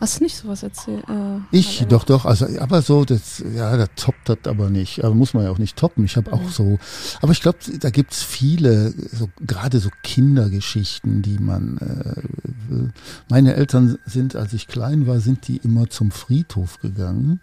hast 0.00 0.20
du 0.20 0.24
nicht 0.24 0.36
sowas 0.36 0.62
erzählt? 0.62 1.04
Äh, 1.08 1.38
Ich, 1.50 1.84
doch, 1.88 2.04
doch, 2.04 2.24
also, 2.24 2.46
aber 2.60 2.82
so, 2.82 3.04
das, 3.04 3.42
ja, 3.54 3.76
da 3.76 3.86
toppt 3.88 4.28
das 4.28 4.38
aber 4.44 4.70
nicht. 4.70 5.04
Aber 5.04 5.14
muss 5.14 5.34
man 5.34 5.44
ja 5.44 5.50
auch 5.50 5.58
nicht 5.58 5.76
toppen. 5.76 6.04
Ich 6.04 6.16
habe 6.16 6.32
auch 6.32 6.48
so, 6.48 6.78
aber 7.22 7.32
ich 7.32 7.40
glaube, 7.40 7.58
da 7.80 7.90
gibt's 7.90 8.22
viele, 8.22 8.92
so, 9.12 9.28
gerade 9.40 9.78
so 9.78 9.90
Kindergeschichten, 10.02 11.22
die 11.22 11.38
man, 11.38 11.78
äh, 11.78 12.88
meine 13.28 13.54
Eltern 13.54 13.98
sind, 14.06 14.36
als 14.36 14.52
ich 14.52 14.68
klein 14.68 15.06
war, 15.06 15.20
sind 15.20 15.48
die 15.48 15.58
immer 15.58 15.88
zum 15.88 16.10
Friedhof 16.10 16.80
gegangen. 16.80 17.40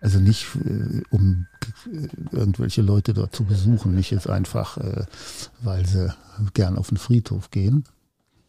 Also 0.00 0.18
nicht, 0.18 0.46
äh, 0.64 1.02
um 1.10 1.46
äh, 1.86 2.08
irgendwelche 2.36 2.82
Leute 2.82 3.14
dort 3.14 3.36
zu 3.36 3.44
besuchen, 3.44 3.94
nicht 3.94 4.10
jetzt 4.10 4.28
einfach, 4.28 4.76
äh, 4.78 5.04
weil 5.60 5.86
sie 5.86 6.12
gern 6.54 6.76
auf 6.76 6.88
den 6.88 6.96
Friedhof 6.96 7.50
gehen. 7.50 7.84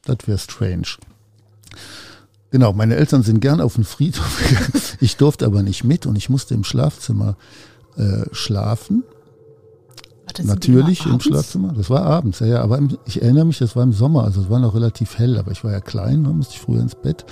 Das 0.05 0.17
wäre 0.25 0.39
strange. 0.39 0.87
Genau, 2.53 2.71
meine 2.71 2.95
Eltern 2.97 3.23
sind 3.23 3.39
gern 3.41 3.59
auf 3.61 3.73
den 3.75 3.83
Friedhof 3.83 4.37
gegangen. 4.47 4.71
Ich 5.01 5.17
durfte 5.17 5.47
aber 5.47 5.63
nicht 5.63 5.83
mit 5.83 6.05
und 6.05 6.15
ich 6.15 6.29
musste 6.29 6.53
im 6.53 6.63
Schlafzimmer 6.63 7.35
äh, 7.97 8.25
schlafen. 8.31 9.03
Die 10.37 10.43
Natürlich 10.43 11.03
im? 11.07 11.19
Schlafzimmer. 11.19 11.73
Das 11.75 11.89
war 11.89 12.03
abends, 12.03 12.41
ja, 12.41 12.45
ja. 12.45 12.61
Aber 12.61 12.77
im, 12.77 12.95
ich 13.05 13.23
erinnere 13.23 13.45
mich, 13.45 13.57
das 13.57 13.75
war 13.75 13.81
im 13.81 13.91
Sommer, 13.91 14.23
also 14.23 14.41
es 14.41 14.51
war 14.51 14.59
noch 14.59 14.75
relativ 14.75 15.17
hell, 15.17 15.39
aber 15.39 15.49
ich 15.51 15.63
war 15.63 15.71
ja 15.71 15.79
klein, 15.79 16.23
da 16.25 16.29
musste 16.29 16.53
ich 16.53 16.61
früher 16.61 16.79
ins 16.81 16.93
Bett. 16.93 17.25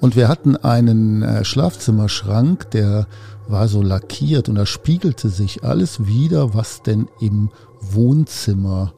Und 0.00 0.16
wir 0.16 0.28
hatten 0.28 0.54
einen 0.56 1.22
äh, 1.22 1.46
Schlafzimmerschrank, 1.46 2.70
der 2.72 3.06
war 3.48 3.68
so 3.68 3.80
lackiert 3.82 4.50
und 4.50 4.56
da 4.56 4.66
spiegelte 4.66 5.30
sich 5.30 5.64
alles 5.64 6.06
wieder, 6.06 6.52
was 6.52 6.82
denn 6.82 7.08
im 7.20 7.48
Wohnzimmer 7.80 8.92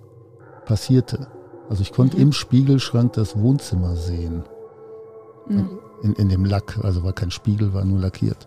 passierte. 0.67 1.29
Also 1.69 1.83
ich 1.83 1.93
konnte 1.93 2.17
Mhm. 2.17 2.23
im 2.25 2.33
Spiegelschrank 2.33 3.13
das 3.13 3.37
Wohnzimmer 3.37 3.95
sehen. 3.95 4.43
Mhm. 5.51 5.69
In, 6.03 6.13
in 6.15 6.29
dem 6.31 6.45
Lack, 6.47 6.79
also 6.83 7.03
war 7.05 7.13
kein 7.13 7.31
Spiegel, 7.31 7.75
war 7.75 7.85
nur 7.85 8.01
lackiert. 8.01 8.47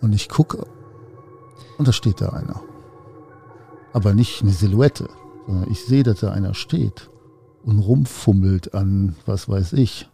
Und 0.00 0.14
ich 0.14 0.28
gucke 0.30 0.66
und 1.78 1.86
da 1.86 1.92
steht 1.92 2.20
da 2.20 2.30
einer. 2.30 2.60
Aber 3.92 4.14
nicht 4.14 4.40
eine 4.42 4.52
Silhouette, 4.52 5.08
sondern 5.46 5.70
ich 5.70 5.84
sehe, 5.84 6.02
dass 6.02 6.20
da 6.20 6.32
einer 6.32 6.54
steht. 6.54 7.10
und 7.62 7.78
rumfummelt 7.80 8.72
an, 8.72 9.16
was 9.26 9.46
weiß 9.48 9.74
ich. 9.74 10.08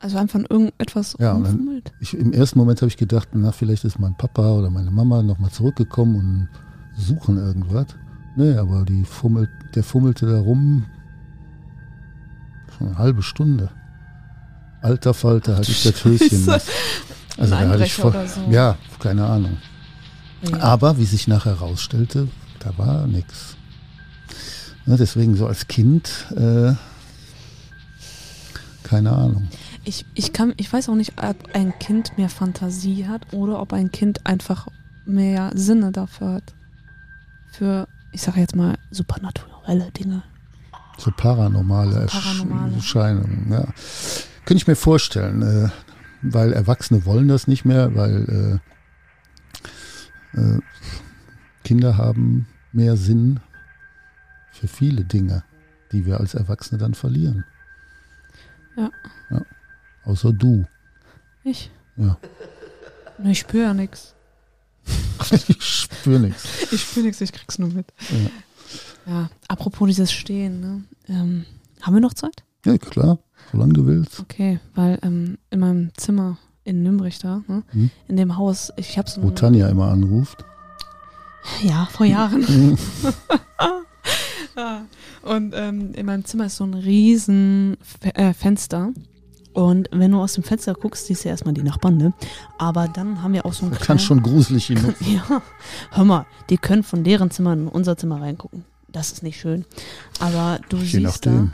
Also 0.00 0.18
einfach 0.18 0.40
an 0.40 0.46
irgendetwas 0.50 1.14
Ja, 1.20 1.32
rumfummelt. 1.32 1.92
ich 2.00 2.14
Im 2.14 2.32
ersten 2.32 2.58
Moment 2.58 2.80
habe 2.80 2.88
ich 2.88 2.96
gedacht, 2.96 3.28
na, 3.34 3.52
vielleicht 3.52 3.84
ist 3.84 4.00
mein 4.00 4.16
Papa 4.16 4.50
oder 4.52 4.70
meine 4.70 4.90
Mama 4.90 5.22
nochmal 5.22 5.50
zurückgekommen 5.52 6.16
und 6.16 6.48
suchen 6.96 7.36
irgendwas. 7.36 7.86
Nee, 8.36 8.54
aber 8.56 8.84
die 8.84 9.04
fummelt, 9.04 9.50
der 9.76 9.84
fummelte 9.84 10.26
da 10.26 10.40
rum 10.40 10.86
schon 12.76 12.88
eine 12.88 12.98
halbe 12.98 13.22
Stunde. 13.22 13.70
Alter 14.82 15.14
Falter, 15.14 15.56
hatte 15.56 15.70
ich 15.70 15.82
das 15.82 16.04
Höschen. 16.04 16.48
Also 16.48 17.54
da 17.54 17.68
hatte 17.68 17.84
ich 17.84 17.94
voll, 17.94 18.12
so. 18.26 18.50
ja, 18.50 18.76
keine 18.98 19.26
Ahnung. 19.26 19.58
Ja. 20.42 20.60
Aber 20.60 20.98
wie 20.98 21.04
sich 21.04 21.28
nachher 21.28 21.58
herausstellte, 21.60 22.28
da 22.60 22.76
war 22.78 23.06
nichts. 23.06 23.56
Ja, 24.86 24.96
deswegen 24.96 25.36
so 25.36 25.46
als 25.46 25.68
Kind, 25.68 26.26
äh, 26.36 26.72
keine 28.82 29.12
Ahnung. 29.12 29.48
Ich, 29.84 30.06
ich, 30.14 30.32
kann, 30.32 30.54
ich 30.56 30.72
weiß 30.72 30.88
auch 30.88 30.94
nicht, 30.94 31.22
ob 31.22 31.54
ein 31.54 31.78
Kind 31.78 32.16
mehr 32.16 32.28
Fantasie 32.28 33.06
hat 33.06 33.32
oder 33.32 33.60
ob 33.60 33.72
ein 33.72 33.90
Kind 33.92 34.26
einfach 34.26 34.66
mehr 35.04 35.50
Sinne 35.54 35.92
dafür 35.92 36.34
hat. 36.34 36.54
Für, 37.52 37.86
ich 38.12 38.22
sage 38.22 38.40
jetzt 38.40 38.56
mal, 38.56 38.76
supernaturelle 38.90 39.90
Dinge. 39.92 40.22
So 40.98 41.10
paranormale, 41.16 42.06
Paranormale. 42.06 42.74
Erscheinungen, 42.74 43.46
ja. 43.50 43.66
Könnte 44.48 44.62
ich 44.62 44.66
mir 44.66 44.76
vorstellen, 44.76 45.42
äh, 45.42 45.68
weil 46.22 46.54
Erwachsene 46.54 47.04
wollen 47.04 47.28
das 47.28 47.48
nicht 47.48 47.66
mehr, 47.66 47.94
weil 47.94 48.60
äh, 50.32 50.40
äh, 50.40 50.58
Kinder 51.64 51.98
haben 51.98 52.48
mehr 52.72 52.96
Sinn 52.96 53.40
für 54.50 54.66
viele 54.66 55.04
Dinge, 55.04 55.44
die 55.92 56.06
wir 56.06 56.18
als 56.18 56.32
Erwachsene 56.32 56.78
dann 56.78 56.94
verlieren. 56.94 57.44
Ja. 58.74 58.90
ja. 59.28 59.42
Außer 60.04 60.32
du. 60.32 60.64
Ich? 61.44 61.70
Ja. 61.96 62.16
Ich 63.24 63.40
spüre 63.40 63.64
ja 63.64 63.74
nichts. 63.74 64.14
Ich 65.30 65.62
spüre 65.62 66.20
nichts. 66.20 66.72
Ich 66.72 66.80
spüre 66.80 67.04
nichts, 67.04 67.20
ich 67.20 67.32
krieg's 67.34 67.58
nur 67.58 67.68
mit. 67.68 67.92
Ja. 68.08 69.12
Ja, 69.12 69.30
apropos 69.46 69.88
dieses 69.88 70.10
Stehen, 70.10 70.60
ne? 70.60 70.84
Ähm, 71.06 71.44
haben 71.82 71.92
wir 71.92 72.00
noch 72.00 72.14
Zeit? 72.14 72.44
Ja, 72.68 72.78
klar, 72.78 73.18
solange 73.52 73.72
du 73.72 73.86
willst. 73.86 74.20
Okay, 74.20 74.60
weil 74.74 74.98
ähm, 75.02 75.38
in 75.50 75.60
meinem 75.60 75.90
Zimmer 75.96 76.36
in 76.64 76.82
Nürnberg 76.82 77.18
da, 77.20 77.42
ne? 77.48 77.62
Hm. 77.70 77.90
in 78.08 78.16
dem 78.18 78.36
Haus, 78.36 78.70
ich 78.76 78.98
habe 78.98 79.08
so 79.08 79.22
Wo 79.22 79.30
Tanja 79.30 79.68
immer 79.68 79.88
anruft. 79.90 80.44
ja, 81.62 81.86
vor 81.90 82.04
Jahren. 82.06 82.44
Mhm. 82.48 82.78
Ah, 84.56 84.80
Und 85.22 85.54
ähm, 85.56 85.92
in 85.94 86.04
meinem 86.06 86.24
Zimmer 86.24 86.46
ist 86.46 86.56
so 86.56 86.64
ein 86.64 86.74
riesen 86.74 87.76
Fe 87.80 88.12
äh, 88.16 88.32
Fenster. 88.34 88.90
Und 89.52 89.88
wenn 89.92 90.10
du 90.10 90.18
aus 90.18 90.32
dem 90.34 90.42
Fenster 90.44 90.74
guckst, 90.74 91.06
siehst 91.06 91.24
du 91.24 91.28
erstmal 91.28 91.54
die 91.54 91.62
Nachbarn, 91.62 91.96
ne? 91.96 92.12
Aber 92.58 92.88
dann 92.88 93.22
haben 93.22 93.32
wir 93.32 93.46
auch 93.46 93.52
so 93.52 93.66
ein 93.66 93.72
Kann 93.72 93.98
schon 94.00 94.22
gruselig 94.22 94.66
hin. 94.66 94.78
Ja, 95.00 95.40
hör 95.92 96.04
mal, 96.04 96.26
die 96.50 96.58
können 96.58 96.82
von 96.82 97.04
deren 97.04 97.30
Zimmer 97.30 97.52
in 97.52 97.68
unser 97.68 97.96
Zimmer 97.96 98.20
reingucken. 98.20 98.64
Das 98.90 99.12
ist 99.12 99.22
nicht 99.22 99.38
schön. 99.40 99.64
Aber 100.20 100.58
du 100.68 100.76
Je 100.78 100.84
siehst 100.84 101.02
nachdem. 101.02 101.52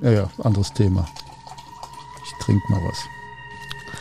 Ja, 0.00 0.10
ja, 0.10 0.30
anderes 0.42 0.72
Thema. 0.72 1.06
Ich 2.24 2.44
trinke 2.44 2.62
mal 2.70 2.80
was. 2.84 3.04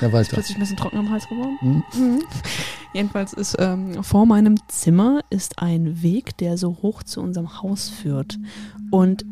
Ja, 0.02 0.08
da, 0.08 0.08
ist 0.08 0.14
weiter. 0.14 0.34
plötzlich 0.34 0.58
ein 0.58 0.60
bisschen 0.60 0.78
trocken 0.78 0.98
am 0.98 1.10
Hals 1.10 1.28
geworden. 1.28 1.58
Hm? 1.60 1.84
Mhm. 1.94 2.24
Jedenfalls 2.94 3.34
ist 3.34 3.56
ähm, 3.60 4.04
vor 4.04 4.26
meinem 4.26 4.56
Zimmer 4.68 5.22
ist 5.30 5.60
ein 5.60 6.04
Weg, 6.04 6.38
der 6.38 6.58
so 6.58 6.78
hoch 6.82 7.04
zu 7.04 7.22
unserem 7.22 7.62
Haus 7.62 7.89
führt. 7.89 8.38
Und 8.91 9.26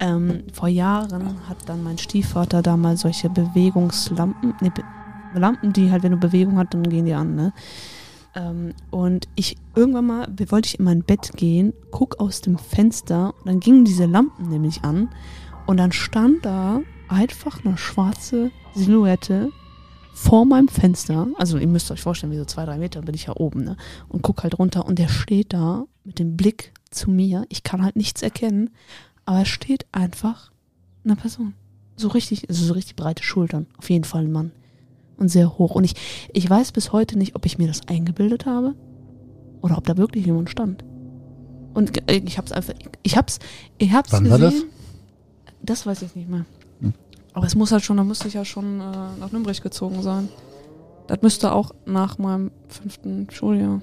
ähm, 0.00 0.42
vor 0.52 0.68
Jahren 0.68 1.36
hat 1.48 1.56
dann 1.66 1.82
mein 1.82 1.96
Stiefvater 1.96 2.60
da 2.62 2.76
mal 2.76 2.96
solche 2.96 3.30
Bewegungslampen, 3.30 4.54
nee, 4.60 4.70
Be 4.70 4.82
Lampen, 5.34 5.74
die 5.74 5.90
halt, 5.90 6.02
wenn 6.02 6.12
du 6.12 6.16
Bewegung 6.16 6.56
hast, 6.56 6.72
dann 6.72 6.82
gehen 6.84 7.04
die 7.04 7.12
an, 7.12 7.34
ne? 7.34 7.52
Ähm, 8.34 8.72
und 8.90 9.28
ich 9.34 9.56
irgendwann 9.74 10.06
mal 10.06 10.28
wollte 10.48 10.68
ich 10.68 10.78
in 10.78 10.84
mein 10.84 11.02
Bett 11.02 11.32
gehen, 11.36 11.74
guck 11.90 12.20
aus 12.20 12.40
dem 12.40 12.56
Fenster 12.56 13.34
und 13.38 13.46
dann 13.46 13.60
gingen 13.60 13.84
diese 13.84 14.06
Lampen 14.06 14.48
nämlich 14.48 14.82
an 14.82 15.10
und 15.66 15.76
dann 15.76 15.92
stand 15.92 16.44
da 16.44 16.80
einfach 17.08 17.64
eine 17.64 17.76
schwarze 17.76 18.50
Silhouette 18.74 19.50
vor 20.14 20.46
meinem 20.46 20.68
Fenster, 20.68 21.28
also 21.36 21.58
ihr 21.58 21.66
müsst 21.66 21.90
euch 21.90 22.00
vorstellen, 22.00 22.32
wie 22.32 22.38
so 22.38 22.46
zwei, 22.46 22.64
drei 22.64 22.78
Meter 22.78 23.02
bin 23.02 23.14
ich 23.14 23.26
ja 23.26 23.36
oben, 23.36 23.64
ne? 23.64 23.76
Und 24.08 24.22
guck 24.22 24.42
halt 24.42 24.58
runter 24.58 24.86
und 24.86 24.98
der 24.98 25.08
steht 25.08 25.52
da 25.52 25.84
mit 26.04 26.18
dem 26.18 26.38
Blick 26.38 26.72
zu 26.90 27.10
mir. 27.10 27.44
Ich 27.50 27.64
kann 27.64 27.82
halt 27.82 27.96
nichts 27.96 28.22
erkennen, 28.22 28.70
aber 29.26 29.42
es 29.42 29.48
steht 29.48 29.84
einfach 29.92 30.52
eine 31.04 31.16
Person. 31.16 31.52
So 31.96 32.08
richtig, 32.08 32.48
also 32.48 32.64
so 32.64 32.72
richtig 32.72 32.96
breite 32.96 33.22
Schultern. 33.22 33.66
Auf 33.76 33.90
jeden 33.90 34.04
Fall 34.04 34.22
ein 34.24 34.32
Mann. 34.32 34.52
Und 35.18 35.28
sehr 35.28 35.58
hoch. 35.58 35.74
Und 35.74 35.84
ich, 35.84 35.94
ich 36.32 36.48
weiß 36.48 36.72
bis 36.72 36.92
heute 36.92 37.18
nicht, 37.18 37.36
ob 37.36 37.44
ich 37.44 37.58
mir 37.58 37.68
das 37.68 37.86
eingebildet 37.86 38.46
habe 38.46 38.74
oder 39.60 39.76
ob 39.76 39.84
da 39.84 39.98
wirklich 39.98 40.24
jemand 40.24 40.48
stand. 40.48 40.82
Und 41.74 41.92
ich 42.10 42.38
hab's 42.38 42.52
einfach, 42.52 42.72
ich 43.02 43.16
hab's, 43.18 43.38
ich 43.76 43.92
hab's 43.92 44.12
Wann 44.12 44.24
gesehen. 44.24 44.40
war 44.40 44.50
das? 44.50 44.64
Das 45.66 45.84
weiß 45.86 46.02
ich 46.02 46.14
nicht 46.14 46.28
mehr. 46.28 46.46
Hm. 46.80 46.94
Aber 47.34 47.46
es 47.46 47.54
muss 47.54 47.72
halt 47.72 47.82
schon, 47.82 47.96
da 47.96 48.04
müsste 48.04 48.28
ich 48.28 48.34
ja 48.34 48.44
schon 48.44 48.80
äh, 48.80 49.18
nach 49.20 49.32
Nürnberg 49.32 49.60
gezogen 49.60 50.02
sein. 50.02 50.28
Das 51.06 51.22
müsste 51.22 51.52
auch 51.52 51.72
nach 51.84 52.18
meinem 52.18 52.50
fünften 52.68 53.28
Schuljahr. 53.30 53.80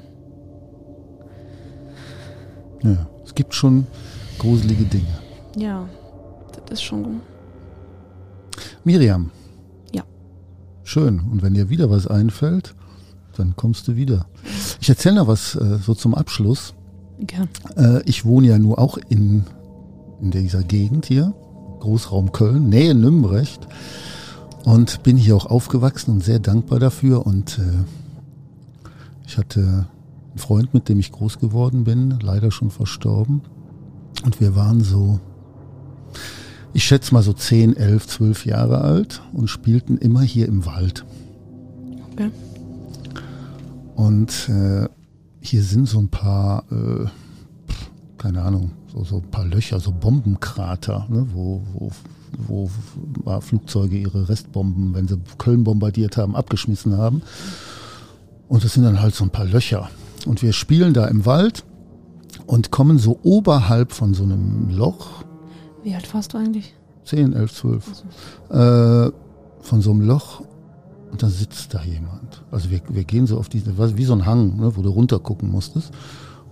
Ja, 2.81 3.07
es 3.23 3.35
gibt 3.35 3.53
schon 3.53 3.87
gruselige 4.39 4.83
Dinge. 4.83 5.19
Ja, 5.55 5.87
das 6.51 6.79
ist 6.79 6.83
schon 6.83 7.03
gut. 7.03 7.21
Miriam. 8.83 9.31
Ja. 9.93 10.03
Schön. 10.83 11.19
Und 11.19 11.43
wenn 11.43 11.53
dir 11.53 11.69
wieder 11.69 11.89
was 11.89 12.07
einfällt, 12.07 12.75
dann 13.37 13.55
kommst 13.55 13.87
du 13.87 13.95
wieder. 13.95 14.25
Ich 14.81 14.89
erzähle 14.89 15.15
noch 15.15 15.27
was 15.27 15.55
äh, 15.55 15.77
so 15.77 15.93
zum 15.93 16.13
Abschluss. 16.13 16.73
Gern. 17.19 17.47
Äh, 17.77 18.01
ich 18.03 18.25
wohne 18.25 18.47
ja 18.47 18.59
nur 18.59 18.79
auch 18.79 18.97
in, 19.09 19.45
in 20.21 20.31
dieser 20.31 20.63
Gegend 20.63 21.05
hier, 21.05 21.33
Großraum 21.83 22.31
Köln, 22.31 22.69
Nähe 22.69 22.95
Nümbrecht. 22.95 23.67
Und 24.63 25.03
bin 25.03 25.17
hier 25.17 25.35
auch 25.35 25.45
aufgewachsen 25.45 26.11
und 26.11 26.23
sehr 26.23 26.39
dankbar 26.39 26.79
dafür. 26.79 27.25
Und 27.25 27.59
äh, 27.59 27.83
ich 29.27 29.37
hatte 29.37 29.87
einen 30.29 30.37
Freund, 30.37 30.73
mit 30.73 30.87
dem 30.87 31.01
ich 31.01 31.11
groß 31.11 31.39
geworden 31.39 31.83
bin, 31.83 32.17
leider 32.21 32.51
schon 32.51 32.71
verstorben. 32.71 33.41
Und 34.23 34.39
wir 34.39 34.55
waren 34.55 34.81
so, 34.81 35.19
ich 36.71 36.85
schätze 36.85 37.13
mal 37.13 37.21
so 37.21 37.33
10, 37.33 37.75
11, 37.75 38.07
12 38.07 38.45
Jahre 38.45 38.79
alt 38.79 39.21
und 39.33 39.49
spielten 39.49 39.97
immer 39.97 40.21
hier 40.21 40.47
im 40.47 40.65
Wald. 40.65 41.03
Okay. 42.13 42.29
Und 43.95 44.47
äh, 44.47 44.87
hier 45.41 45.63
sind 45.63 45.89
so 45.89 45.99
ein 45.99 46.07
paar, 46.07 46.63
äh, 46.71 47.07
keine 48.17 48.43
Ahnung, 48.43 48.71
so, 48.93 49.03
so 49.03 49.15
ein 49.17 49.31
paar 49.31 49.45
Löcher, 49.45 49.79
so 49.79 49.91
Bombenkrater, 49.91 51.07
ne, 51.09 51.25
wo, 51.33 51.61
wo, 51.73 51.91
wo 52.47 52.69
mal 53.25 53.41
Flugzeuge 53.41 53.97
ihre 53.97 54.29
Restbomben, 54.29 54.93
wenn 54.93 55.07
sie 55.07 55.19
Köln 55.37 55.63
bombardiert 55.63 56.17
haben, 56.17 56.35
abgeschmissen 56.35 56.97
haben. 56.97 57.21
Und 58.47 58.63
das 58.63 58.73
sind 58.73 58.83
dann 58.83 59.01
halt 59.01 59.15
so 59.15 59.23
ein 59.23 59.29
paar 59.29 59.45
Löcher. 59.45 59.89
Und 60.25 60.41
wir 60.41 60.53
spielen 60.53 60.93
da 60.93 61.05
im 61.07 61.25
Wald 61.25 61.63
und 62.45 62.71
kommen 62.71 62.97
so 62.99 63.19
oberhalb 63.23 63.91
von 63.91 64.13
so 64.13 64.23
einem 64.23 64.69
Loch, 64.69 65.23
Wie 65.83 65.93
alt 65.95 66.11
warst 66.13 66.33
du 66.33 66.37
eigentlich? 66.37 66.73
10, 67.05 67.33
11, 67.33 67.53
12, 67.53 67.91
Also, 68.49 69.07
äh, 69.07 69.11
von 69.61 69.81
so 69.81 69.91
einem 69.91 70.01
Loch 70.01 70.41
und 71.11 71.21
da 71.21 71.29
sitzt 71.29 71.73
da 71.73 71.83
jemand. 71.83 72.41
Also 72.51 72.69
wir, 72.69 72.81
wir 72.89 73.03
gehen 73.03 73.27
so 73.27 73.37
auf 73.37 73.49
diese, 73.49 73.77
was- 73.77 73.97
wie 73.97 74.05
so 74.05 74.13
ein 74.13 74.25
Hang, 74.25 74.57
ne, 74.57 74.75
wo 74.75 74.81
du 74.81 74.89
runter 74.89 75.19
gucken 75.19 75.51
musstest. 75.51 75.91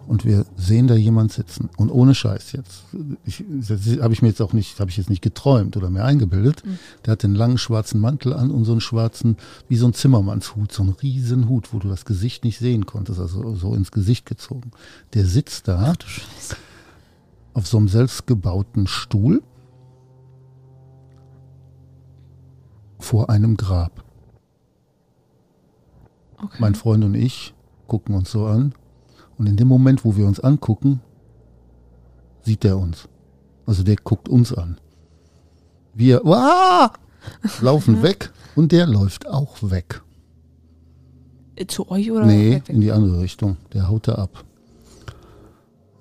Und 0.08 0.26
wir 0.26 0.46
sehen 0.58 0.88
da 0.88 0.96
jemand 0.96 1.32
sitzen. 1.32 1.70
Und 1.78 1.90
ohne 1.90 2.14
Scheiß 2.16 2.52
jetzt. 2.52 2.84
Ich, 3.26 3.44
das 3.48 3.86
habe 4.02 4.14
ich 4.14 4.22
mir 4.22 4.30
jetzt 4.30 4.42
auch 4.42 4.54
nicht, 4.54 4.80
habe 4.80 4.90
ich 4.90 4.98
jetzt 4.98 5.10
nicht 5.10 5.22
geträumt 5.22 5.78
oder 5.78 5.90
mir 5.90 6.04
eingebildet. 6.04 6.66
Mhm. 6.66 6.80
Der 7.06 7.14
hat 7.14 7.24
den 7.24 7.36
langen 7.36 7.58
schwarzen 7.58 8.02
Mantel 8.02 8.34
an 8.34 8.52
und 8.52 8.66
so 8.66 8.72
einen 8.72 8.82
schwarzen, 8.82 9.38
wie 9.70 9.78
so 9.78 9.88
ein 9.88 9.94
Zimmermannshut, 9.94 10.72
so 10.72 10.84
einen 10.84 10.94
riesen 10.94 11.48
Hut, 11.48 11.74
wo 11.74 11.80
du 11.80 11.88
das 11.88 12.06
Gesicht 12.06 12.44
nicht 12.44 12.60
sehen 12.60 12.86
konntest, 12.86 13.20
also 13.20 13.56
so 13.56 13.74
ins 13.74 13.92
Gesicht 13.92 14.26
gezogen. 14.26 14.72
Der 15.14 15.26
sitzt 15.26 15.68
da 15.68 15.94
Ach 15.98 16.58
auf 17.54 17.68
so 17.68 17.78
einem 17.78 17.88
selbstgebauten 17.88 18.88
Stuhl 18.88 19.44
vor 23.00 23.30
einem 23.30 23.58
Grab. 23.58 24.04
Okay. 26.38 26.58
Mein 26.60 26.76
Freund 26.76 27.04
und 27.04 27.16
ich 27.16 27.54
gucken 27.88 28.16
uns 28.16 28.32
so 28.32 28.46
an. 28.46 28.74
Und 29.42 29.48
in 29.48 29.56
dem 29.58 29.68
Moment, 29.68 30.06
wo 30.06 30.16
wir 30.16 30.28
uns 30.28 30.40
angucken, 30.40 31.02
sieht 32.44 32.64
er 32.64 32.78
uns. 32.78 33.10
Also 33.66 33.82
der 33.82 33.96
guckt 33.96 34.30
uns 34.30 34.54
an. 34.54 34.78
Wir 35.96 36.22
Wah! 36.24 36.94
laufen 37.60 38.04
weg 38.04 38.32
und 38.56 38.72
der 38.72 38.86
läuft 38.86 39.28
auch 39.28 39.58
weg. 39.64 40.04
Äh, 41.56 41.66
Zu 41.66 41.90
euch 41.90 42.12
oder? 42.12 42.24
nee, 42.28 42.52
weg, 42.52 42.68
weg? 42.68 42.76
in 42.76 42.82
die 42.82 42.92
andere 42.92 43.20
Richtung. 43.20 43.58
Der 43.74 43.90
haut 43.90 44.08
da 44.08 44.14
ab. 44.14 44.46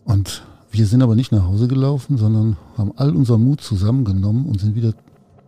Und 0.05 0.45
Wir 0.71 0.85
sind 0.87 1.01
aber 1.01 1.15
nicht 1.15 1.33
nach 1.33 1.47
Hause 1.47 1.67
gelaufen, 1.67 2.19
sondern 2.19 2.59
haben 2.77 2.93
all 2.97 3.17
unseren 3.17 3.43
Mut 3.43 3.63
zusammengenommen 3.63 4.45
und 4.45 4.61
sind 4.61 4.75
wieder 4.75 4.93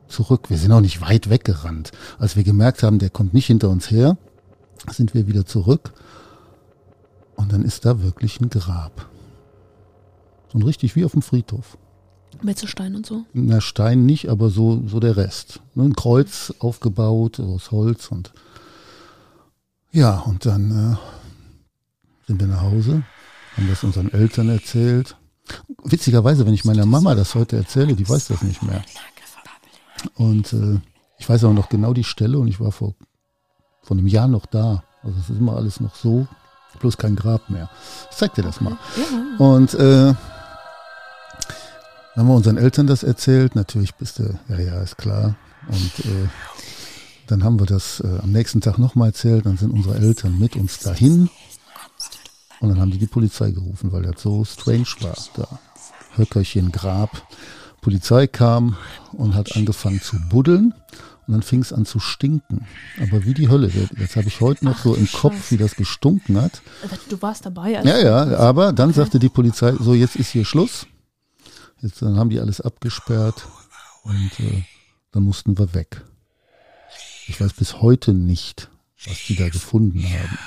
zurück. 0.08 0.48
Wir 0.48 0.56
sind 0.56 0.72
auch 0.72 0.80
nicht 0.80 1.02
weit 1.02 1.28
weggerannt. 1.28 1.92
Als 2.18 2.36
wir 2.36 2.42
gemerkt 2.42 2.82
haben, 2.82 2.98
der 2.98 3.10
kommt 3.10 3.34
nicht 3.34 3.48
hinter 3.48 3.68
uns 3.68 3.90
her, 3.90 4.16
sind 4.90 5.12
wir 5.12 5.26
wieder 5.26 5.44
zurück. 5.44 5.92
Und 7.42 7.52
dann 7.52 7.64
ist 7.64 7.84
da 7.84 8.02
wirklich 8.02 8.40
ein 8.40 8.50
Grab. 8.50 9.10
Und 10.52 10.62
richtig 10.62 10.94
wie 10.94 11.04
auf 11.04 11.12
dem 11.12 11.22
Friedhof. 11.22 11.76
Mit 12.40 12.58
so 12.58 12.68
Stein 12.68 12.94
und 12.94 13.04
so? 13.04 13.24
Na, 13.32 13.60
Stein 13.60 14.06
nicht, 14.06 14.28
aber 14.28 14.48
so, 14.48 14.82
so 14.86 15.00
der 15.00 15.16
Rest. 15.16 15.60
Ne, 15.74 15.84
ein 15.84 15.96
Kreuz 15.96 16.54
aufgebaut 16.60 17.40
aus 17.40 17.72
Holz 17.72 18.08
und 18.08 18.32
ja, 19.90 20.20
und 20.20 20.46
dann 20.46 20.70
äh, 20.70 22.26
sind 22.26 22.40
wir 22.40 22.46
nach 22.46 22.62
Hause, 22.62 23.02
haben 23.56 23.68
das 23.68 23.84
unseren 23.84 24.10
Eltern 24.10 24.48
erzählt. 24.48 25.16
Witzigerweise, 25.84 26.46
wenn 26.46 26.54
ich 26.54 26.64
meiner 26.64 26.86
Mama 26.86 27.14
das 27.14 27.34
heute 27.34 27.56
erzähle, 27.56 27.94
die 27.94 28.08
weiß 28.08 28.28
das 28.28 28.40
nicht 28.42 28.62
mehr. 28.62 28.82
Und 30.14 30.52
äh, 30.54 30.80
ich 31.18 31.28
weiß 31.28 31.44
auch 31.44 31.52
noch 31.52 31.68
genau 31.68 31.92
die 31.92 32.04
Stelle 32.04 32.38
und 32.38 32.48
ich 32.48 32.58
war 32.58 32.72
vor, 32.72 32.94
vor 33.82 33.96
einem 33.96 34.06
Jahr 34.06 34.28
noch 34.28 34.46
da. 34.46 34.84
Also 35.02 35.18
es 35.18 35.28
ist 35.28 35.38
immer 35.38 35.56
alles 35.56 35.80
noch 35.80 35.94
so, 35.94 36.26
bloß 36.80 36.96
kein 36.96 37.16
Grab 37.16 37.50
mehr. 37.50 37.70
Ich 38.10 38.16
zeig 38.16 38.34
dir 38.34 38.42
das 38.42 38.60
mal. 38.60 38.76
Ja. 38.96 39.46
Und 39.46 39.74
äh, 39.74 40.14
haben 42.16 42.28
wir 42.28 42.34
unseren 42.34 42.58
Eltern 42.58 42.86
das 42.86 43.02
erzählt. 43.02 43.54
Natürlich 43.56 43.94
bist 43.94 44.18
du, 44.18 44.38
ja, 44.48 44.58
ja, 44.58 44.82
ist 44.82 44.98
klar. 44.98 45.34
Und 45.68 46.04
äh, 46.04 46.28
dann 47.26 47.44
haben 47.44 47.58
wir 47.58 47.66
das 47.66 48.00
äh, 48.00 48.18
am 48.22 48.32
nächsten 48.32 48.60
Tag 48.60 48.78
nochmal 48.78 49.08
erzählt. 49.08 49.46
Dann 49.46 49.56
sind 49.56 49.72
unsere 49.72 49.96
Eltern 49.96 50.38
mit 50.38 50.56
uns 50.56 50.80
dahin. 50.80 51.30
Und 52.60 52.68
dann 52.68 52.80
haben 52.80 52.90
die 52.90 52.98
die 52.98 53.06
Polizei 53.06 53.50
gerufen, 53.50 53.92
weil 53.92 54.02
das 54.02 54.22
so 54.22 54.44
strange 54.44 54.86
war. 55.00 55.16
Da 55.34 55.48
Höckerchen, 56.16 56.72
Grab. 56.72 57.26
Polizei 57.80 58.26
kam 58.26 58.76
und 59.12 59.34
hat 59.34 59.56
angefangen 59.56 60.00
zu 60.00 60.16
buddeln. 60.28 60.74
Und 61.26 61.34
dann 61.34 61.42
fing 61.42 61.62
es 61.62 61.72
an 61.72 61.86
zu 61.86 62.00
stinken. 62.00 62.66
Aber 63.00 63.24
wie 63.24 63.34
die 63.34 63.48
Hölle. 63.48 63.70
Jetzt 63.96 64.16
habe 64.16 64.26
ich 64.26 64.40
heute 64.40 64.64
noch 64.64 64.76
Ach, 64.78 64.82
so 64.82 64.94
im 64.94 65.06
Scheiße. 65.06 65.20
Kopf, 65.20 65.50
wie 65.50 65.56
das 65.56 65.76
gestunken 65.76 66.40
hat. 66.40 66.62
Du 67.08 67.20
warst 67.22 67.46
dabei. 67.46 67.78
Als 67.78 67.86
Ja, 67.86 67.98
ja, 67.98 68.38
aber 68.38 68.72
dann 68.72 68.92
sagte 68.92 69.18
die 69.18 69.28
Polizei, 69.28 69.72
so 69.78 69.94
jetzt 69.94 70.16
ist 70.16 70.30
hier 70.30 70.44
Schluss. 70.44 70.86
Jetzt 71.80 72.02
dann 72.02 72.16
haben 72.16 72.30
die 72.30 72.40
alles 72.40 72.60
abgesperrt 72.60 73.46
und 74.04 74.40
äh, 74.40 74.64
dann 75.12 75.22
mussten 75.22 75.58
wir 75.58 75.74
weg. 75.74 76.02
Ich 77.26 77.40
weiß 77.40 77.52
bis 77.54 77.80
heute 77.80 78.12
nicht, 78.12 78.68
was 79.04 79.18
die 79.26 79.36
da 79.36 79.48
gefunden 79.48 80.02
haben. 80.02 80.38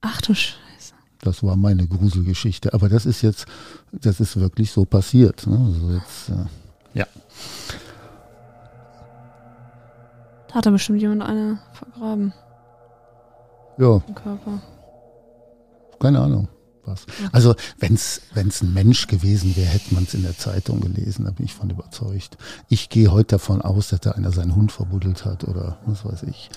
Ach 0.00 0.20
du 0.22 0.34
Scheiße. 0.34 0.94
Das 1.20 1.42
war 1.42 1.56
meine 1.56 1.86
Gruselgeschichte. 1.86 2.72
Aber 2.72 2.88
das 2.88 3.04
ist 3.06 3.22
jetzt, 3.22 3.46
das 3.92 4.20
ist 4.20 4.38
wirklich 4.38 4.70
so 4.70 4.84
passiert. 4.84 5.46
Ne? 5.46 5.58
Also 5.58 5.92
jetzt, 5.92 6.28
äh, 6.30 6.98
ja. 6.98 7.06
Da 10.48 10.54
hat 10.54 10.66
er 10.66 10.72
bestimmt 10.72 11.00
jemand 11.00 11.22
eine 11.22 11.58
vergraben 11.72 12.32
Ja, 13.78 14.00
im 14.06 14.14
Körper. 14.14 14.58
keine 16.00 16.20
Ahnung. 16.20 16.48
Was. 16.84 17.06
Also 17.32 17.54
wenn 17.78 17.94
es 17.94 18.22
ein 18.34 18.72
Mensch 18.72 19.06
gewesen 19.06 19.54
wäre, 19.56 19.68
hätte 19.68 19.94
man 19.94 20.04
es 20.04 20.14
in 20.14 20.22
der 20.22 20.36
Zeitung 20.36 20.80
gelesen, 20.80 21.24
da 21.24 21.30
bin 21.30 21.46
ich 21.46 21.54
von 21.54 21.70
überzeugt. 21.70 22.38
Ich 22.68 22.88
gehe 22.88 23.12
heute 23.12 23.36
davon 23.36 23.60
aus, 23.60 23.88
dass 23.88 24.00
da 24.00 24.12
einer 24.12 24.32
seinen 24.32 24.56
Hund 24.56 24.72
verbuddelt 24.72 25.24
hat 25.24 25.44
oder 25.44 25.78
was 25.86 26.04
weiß 26.04 26.22
ich. 26.24 26.50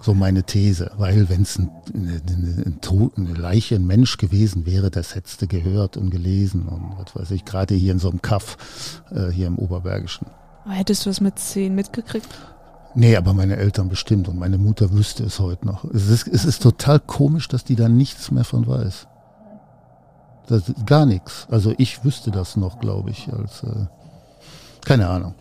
So 0.00 0.14
meine 0.14 0.44
These. 0.44 0.90
Weil 0.96 1.28
wenn 1.28 1.42
es 1.42 1.58
ein, 1.58 1.70
eine, 1.94 2.20
eine, 2.26 3.10
eine 3.16 3.34
Leiche, 3.34 3.76
ein 3.76 3.86
Mensch 3.86 4.18
gewesen 4.18 4.66
wäre, 4.66 4.90
das 4.90 5.14
hättest 5.14 5.42
du 5.42 5.46
gehört 5.46 5.96
und 5.96 6.10
gelesen 6.10 6.68
und 6.68 6.96
was 6.98 7.14
weiß 7.16 7.30
ich, 7.30 7.44
gerade 7.44 7.74
hier 7.74 7.92
in 7.92 7.98
so 7.98 8.10
einem 8.10 8.22
Kaff, 8.22 9.02
äh, 9.10 9.30
hier 9.30 9.46
im 9.46 9.58
Oberbergischen. 9.58 10.26
Hättest 10.66 11.04
du 11.04 11.10
das 11.10 11.20
mit 11.20 11.38
zehn 11.38 11.74
mitgekriegt? 11.74 12.28
Nee, 12.94 13.16
aber 13.16 13.34
meine 13.34 13.56
Eltern 13.56 13.88
bestimmt 13.88 14.28
und 14.28 14.38
meine 14.38 14.56
Mutter 14.56 14.92
wüsste 14.92 15.24
es 15.24 15.40
heute 15.40 15.66
noch. 15.66 15.84
Es 15.84 16.08
ist, 16.08 16.28
es 16.28 16.44
ist 16.44 16.62
total 16.62 17.00
komisch, 17.00 17.48
dass 17.48 17.64
die 17.64 17.74
da 17.74 17.88
nichts 17.88 18.30
mehr 18.30 18.44
von 18.44 18.66
weiß. 18.66 19.08
Das 20.46 20.68
ist 20.68 20.86
gar 20.86 21.06
nichts. 21.06 21.46
Also 21.50 21.74
ich 21.78 22.04
wüsste 22.04 22.30
das 22.30 22.56
noch, 22.56 22.78
glaube 22.78 23.10
ich, 23.10 23.32
als 23.32 23.62
äh, 23.62 23.86
keine 24.84 25.08
Ahnung. 25.08 25.34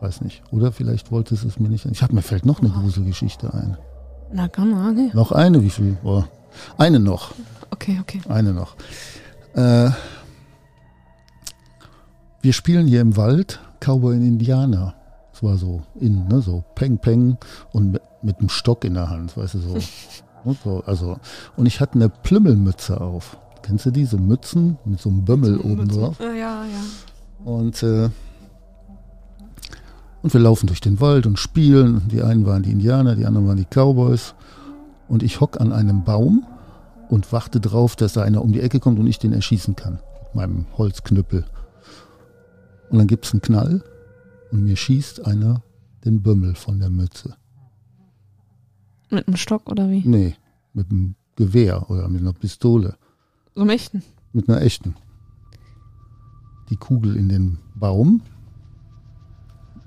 Weiß 0.00 0.20
nicht. 0.20 0.42
Oder 0.52 0.70
vielleicht 0.70 1.10
wollte 1.10 1.34
es 1.34 1.44
es 1.44 1.58
mir 1.58 1.68
nicht. 1.68 1.84
Ich 1.86 2.02
habe 2.02 2.14
mir 2.14 2.22
fällt 2.22 2.46
noch 2.46 2.60
eine 2.60 2.70
Gruselgeschichte 2.70 3.52
ein. 3.52 3.76
Na, 4.32 4.46
kann 4.46 4.70
man. 4.70 5.10
Noch 5.12 5.32
eine, 5.32 5.62
wie 5.62 5.70
viel? 5.70 5.96
Oh, 6.04 6.22
eine 6.76 7.00
noch. 7.00 7.32
Okay, 7.70 7.98
okay. 8.00 8.20
Eine 8.28 8.52
noch. 8.52 8.76
Äh, 9.54 9.90
wir 12.40 12.52
spielen 12.52 12.86
hier 12.86 13.00
im 13.00 13.16
Wald 13.16 13.60
Cowboy 13.80 14.16
und 14.16 14.22
Indianer. 14.22 14.94
Es 15.32 15.42
war 15.42 15.56
so 15.56 15.82
in, 15.98 16.28
ne, 16.28 16.40
so 16.40 16.64
Peng 16.74 16.98
Peng 16.98 17.38
und 17.72 17.92
mit, 17.92 18.02
mit 18.22 18.38
einem 18.38 18.48
Stock 18.48 18.84
in 18.84 18.94
der 18.94 19.10
Hand, 19.10 19.36
weißt 19.36 19.54
du, 19.54 19.58
so. 19.58 19.78
Und 20.44 20.58
so 20.64 20.82
also, 20.86 21.16
und 21.56 21.66
ich 21.66 21.80
hatte 21.80 21.94
eine 21.94 22.08
Plümmelmütze 22.08 23.00
auf. 23.00 23.36
Kennst 23.68 23.84
du 23.84 23.90
diese 23.90 24.16
Mützen 24.16 24.78
mit 24.86 24.98
so 24.98 25.10
einem 25.10 25.26
Bömmel 25.26 25.58
oben 25.58 25.86
drauf? 25.88 26.18
Ja, 26.20 26.32
ja, 26.32 26.64
ja. 26.64 27.44
Und, 27.44 27.82
äh, 27.82 28.08
und 30.22 30.32
wir 30.32 30.40
laufen 30.40 30.68
durch 30.68 30.80
den 30.80 31.02
Wald 31.02 31.26
und 31.26 31.38
spielen. 31.38 32.08
Die 32.08 32.22
einen 32.22 32.46
waren 32.46 32.62
die 32.62 32.70
Indianer, 32.70 33.14
die 33.14 33.26
anderen 33.26 33.46
waren 33.46 33.58
die 33.58 33.66
Cowboys. 33.66 34.34
Und 35.06 35.22
ich 35.22 35.42
hock 35.42 35.60
an 35.60 35.74
einem 35.74 36.02
Baum 36.02 36.46
und 37.10 37.30
warte 37.30 37.60
drauf, 37.60 37.94
dass 37.94 38.14
da 38.14 38.22
einer 38.22 38.40
um 38.40 38.54
die 38.54 38.62
Ecke 38.62 38.80
kommt 38.80 38.98
und 38.98 39.06
ich 39.06 39.18
den 39.18 39.34
erschießen 39.34 39.76
kann. 39.76 39.98
Mit 40.22 40.34
meinem 40.34 40.66
Holzknüppel. 40.78 41.44
Und 42.88 42.96
dann 42.96 43.06
gibt's 43.06 43.34
einen 43.34 43.42
Knall 43.42 43.84
und 44.50 44.64
mir 44.64 44.76
schießt 44.76 45.26
einer 45.26 45.60
den 46.06 46.22
Bömmel 46.22 46.54
von 46.54 46.80
der 46.80 46.88
Mütze. 46.88 47.36
Mit 49.10 49.28
einem 49.28 49.36
Stock 49.36 49.70
oder 49.70 49.90
wie? 49.90 50.00
Nee, 50.06 50.36
mit 50.72 50.90
einem 50.90 51.16
Gewehr 51.36 51.90
oder 51.90 52.08
mit 52.08 52.22
einer 52.22 52.32
Pistole. 52.32 52.96
Einem 53.58 53.70
echten. 53.70 54.02
Mit 54.32 54.48
einer 54.48 54.62
echten. 54.62 54.94
Die 56.70 56.76
Kugel 56.76 57.16
in 57.16 57.28
den 57.28 57.58
Baum. 57.74 58.20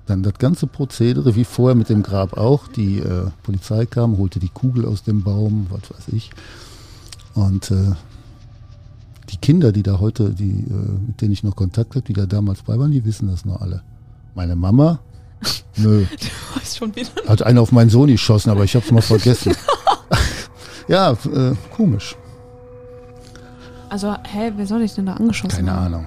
Dann 0.06 0.22
das 0.22 0.34
ganze 0.34 0.66
Prozedere, 0.66 1.36
wie 1.36 1.44
vorher 1.44 1.74
mit 1.74 1.88
dem 1.88 2.02
Grab 2.02 2.36
auch. 2.36 2.68
Die 2.68 2.98
äh, 2.98 3.30
Polizei 3.42 3.86
kam, 3.86 4.18
holte 4.18 4.40
die 4.40 4.48
Kugel 4.50 4.84
aus 4.84 5.04
dem 5.04 5.22
Baum, 5.22 5.68
was 5.70 5.90
weiß 5.90 6.08
ich. 6.12 6.32
Und 7.34 7.70
äh, 7.70 7.92
die 9.30 9.36
Kinder, 9.38 9.72
die 9.72 9.82
da 9.82 10.00
heute, 10.00 10.30
die, 10.30 10.50
äh, 10.50 11.06
mit 11.06 11.22
denen 11.22 11.32
ich 11.32 11.42
noch 11.42 11.56
Kontakt 11.56 11.94
habe, 11.94 12.04
die 12.04 12.12
da 12.12 12.26
damals 12.26 12.62
bei 12.62 12.78
waren, 12.78 12.90
die 12.90 13.04
wissen 13.06 13.28
das 13.28 13.44
noch 13.46 13.60
alle. 13.62 13.82
Meine 14.34 14.56
Mama, 14.56 14.98
nö, 15.76 16.04
Du 16.04 16.58
weißt 16.60 16.76
schon 16.76 16.94
wieder. 16.94 17.10
hat 17.26 17.42
einer 17.42 17.62
auf 17.62 17.72
meinen 17.72 17.90
Sohn 17.90 18.08
geschossen, 18.08 18.50
aber 18.50 18.64
ich 18.64 18.74
hab's 18.76 18.90
mal 18.90 19.00
vergessen. 19.02 19.54
ja, 20.88 21.12
äh, 21.12 21.54
komisch. 21.74 22.16
Also, 23.92 24.14
hä, 24.24 24.52
wer 24.56 24.66
soll 24.66 24.80
ich 24.80 24.94
denn 24.94 25.04
da 25.04 25.12
angeschossen 25.12 25.54
Keine 25.54 25.72
haben? 25.74 25.84
Ahnung. 25.86 26.06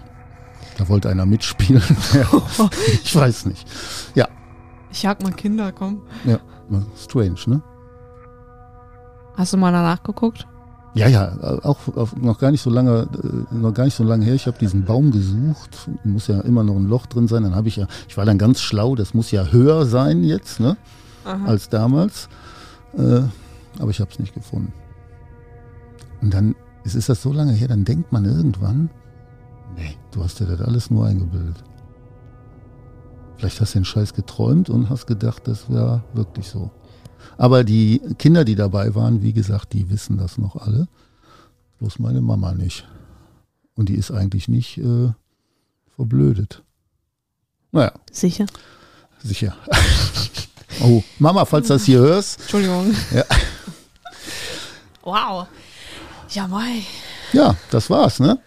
Da 0.80 0.90
wollte 0.90 1.08
einer 1.08 1.28
mitspielen. 1.28 1.84
ich 3.04 3.16
weiß 3.16 3.46
nicht. 3.46 3.68
Ja, 4.16 4.28
Ich 4.90 5.04
jag 5.04 5.22
mal 5.22 5.32
Kinder, 5.34 5.72
komm. 5.72 6.02
ja, 6.26 6.40
strange, 6.98 7.36
ne? 7.46 7.62
Hast 9.38 9.54
du 9.54 9.58
mal 9.58 9.72
danach 9.72 10.02
geguckt? 10.02 10.48
Ja, 10.96 11.08
ja, 11.08 11.32
auch, 11.62 11.78
auch 11.96 12.16
noch 12.16 12.40
gar 12.40 12.50
nicht 12.50 12.64
so 12.64 12.72
lange, 12.72 13.08
äh, 13.52 13.54
noch 13.54 13.74
gar 13.76 13.84
nicht 13.84 13.94
so 13.96 14.04
lange 14.04 14.26
her. 14.26 14.34
Ich 14.34 14.48
habe 14.48 14.58
diesen 14.58 14.84
Baum 14.84 15.12
gesucht. 15.12 15.88
Muss 16.04 16.26
ja 16.26 16.40
immer 16.42 16.64
noch 16.64 16.76
ein 16.78 16.88
Loch 16.88 17.06
drin 17.06 17.28
sein. 17.28 17.44
Dann 17.44 17.54
habe 17.54 17.68
ich 17.68 17.76
ja, 17.76 17.86
ich 18.08 18.18
war 18.18 18.26
dann 18.26 18.40
ganz 18.40 18.62
schlau. 18.62 18.96
Das 18.96 19.14
muss 19.14 19.30
ja 19.30 19.46
höher 19.52 19.86
sein 19.86 20.24
jetzt, 20.24 20.60
ne, 20.60 20.76
Aha. 21.24 21.46
als 21.46 21.70
damals. 21.70 22.30
Äh, 22.98 23.22
aber 23.78 23.92
ich 23.92 24.00
habe 24.00 24.10
es 24.10 24.18
nicht 24.18 24.34
gefunden. 24.34 24.74
Und 26.22 26.34
dann 26.34 26.56
es 26.86 26.96
ist 26.96 27.10
das 27.10 27.22
so 27.22 27.34
lange 27.34 27.54
her. 27.54 27.68
Dann 27.68 27.84
denkt 27.84 28.12
man 28.12 28.26
irgendwann, 28.26 28.90
nee, 29.76 29.98
du 30.12 30.24
hast 30.24 30.40
dir 30.40 30.46
das 30.46 30.62
alles 30.62 30.92
nur 30.92 31.06
eingebildet. 31.06 31.64
Vielleicht 33.38 33.60
hast 33.60 33.74
du 33.74 33.80
den 33.80 33.86
Scheiß 33.86 34.14
geträumt 34.14 34.70
und 34.70 34.90
hast 34.90 35.08
gedacht, 35.08 35.48
das 35.48 35.70
wäre 35.70 36.04
wirklich 36.14 36.48
so. 36.48 36.72
Aber 37.38 37.64
die 37.64 38.00
Kinder, 38.18 38.46
die 38.46 38.56
dabei 38.56 38.96
waren, 38.96 39.22
wie 39.22 39.34
gesagt, 39.34 39.74
die 39.74 39.90
wissen 39.90 40.18
das 40.18 40.38
noch 40.38 40.56
alle. 40.56 40.88
Bloß 41.80 42.00
meine 42.00 42.22
Mama 42.22 42.54
nicht. 42.54 42.88
Und 43.76 43.90
die 43.90 43.96
ist 43.96 44.12
eigentlich 44.12 44.48
nicht 44.48 44.78
äh, 44.78 45.10
verblödet. 45.96 46.64
Naja, 47.72 47.92
Sicher. 48.10 48.46
sicher. 49.22 49.54
oh, 50.82 51.04
Mama, 51.20 51.44
falls 51.44 51.68
du 51.68 51.74
das 51.74 51.84
hier 51.84 52.00
hörst. 52.00 52.40
Entschuldigung. 52.42 52.94
Ja. 53.12 53.26
Wow. 55.04 55.48
Ja, 56.30 56.48
mei. 56.48 56.82
Ja, 57.34 57.56
das 57.72 57.90
war's, 57.90 58.20
ne? 58.20 58.40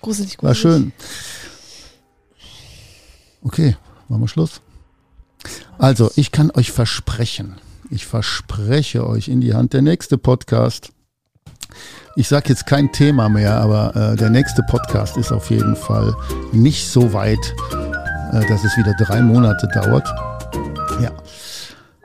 Gruselig, 0.00 0.36
gruselig. 0.36 0.42
War 0.42 0.54
schön. 0.54 0.92
Okay, 3.42 3.76
machen 4.08 4.22
wir 4.22 4.28
Schluss. 4.28 4.60
Also, 5.78 6.10
ich 6.16 6.32
kann 6.32 6.50
euch 6.52 6.72
versprechen, 6.72 7.56
ich 7.90 8.06
verspreche 8.06 9.06
euch 9.06 9.28
in 9.28 9.40
die 9.40 9.54
Hand, 9.54 9.72
der 9.72 9.82
nächste 9.82 10.18
Podcast, 10.18 10.90
Ich 12.16 12.28
sage 12.28 12.48
jetzt 12.48 12.66
kein 12.66 12.90
Thema 12.92 13.28
mehr, 13.28 13.56
aber 13.60 13.94
äh, 13.94 14.16
der 14.16 14.30
nächste 14.30 14.62
Podcast 14.62 15.16
ist 15.18 15.32
auf 15.32 15.50
jeden 15.50 15.76
Fall 15.76 16.14
nicht 16.52 16.88
so 16.88 17.12
weit, 17.12 17.54
äh, 18.32 18.46
dass 18.48 18.64
es 18.64 18.76
wieder 18.78 18.94
drei 18.98 19.20
Monate 19.20 19.68
dauert. 19.74 20.08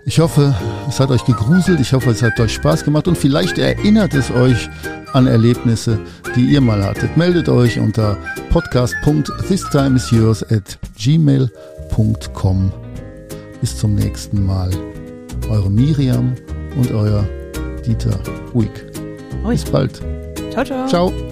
Ich 0.06 0.20
hoffe, 0.20 0.56
es 0.90 1.00
hat 1.00 1.12
euch 1.12 1.24
gegruselt, 1.26 1.80
ich 1.80 1.94
hoffe, 1.94 2.10
es 2.10 2.22
hat 2.24 2.40
euch 2.40 2.54
Spaß 2.54 2.84
gemacht 2.84 3.08
und 3.08 3.18
vielleicht 3.18 3.58
erinnert 3.58 4.14
es 4.14 4.32
euch 4.32 4.70
an 5.14 5.28
Erlebnisse, 5.28 6.00
die 6.36 6.46
ihr 6.46 6.62
mal 6.62 6.84
hattet. 6.84 7.16
Meldet 7.18 7.50
euch 7.50 7.80
unter 7.80 8.18
podcast.thistimeisyours 8.50 10.44
at 10.52 10.80
gmail.com. 10.98 12.72
Bis 13.60 13.78
zum 13.78 13.96
nächsten 13.96 14.46
Mal. 14.46 14.72
Eure 15.50 15.70
Miriam 15.70 16.34
und 16.78 16.92
euer 16.92 17.28
Dieter 17.86 18.20
Uig. 18.54 18.72
Bis 19.48 19.66
bald. 19.66 20.02
Ciao, 20.52 20.66
ciao. 20.66 20.88
Ciao. 20.88 21.31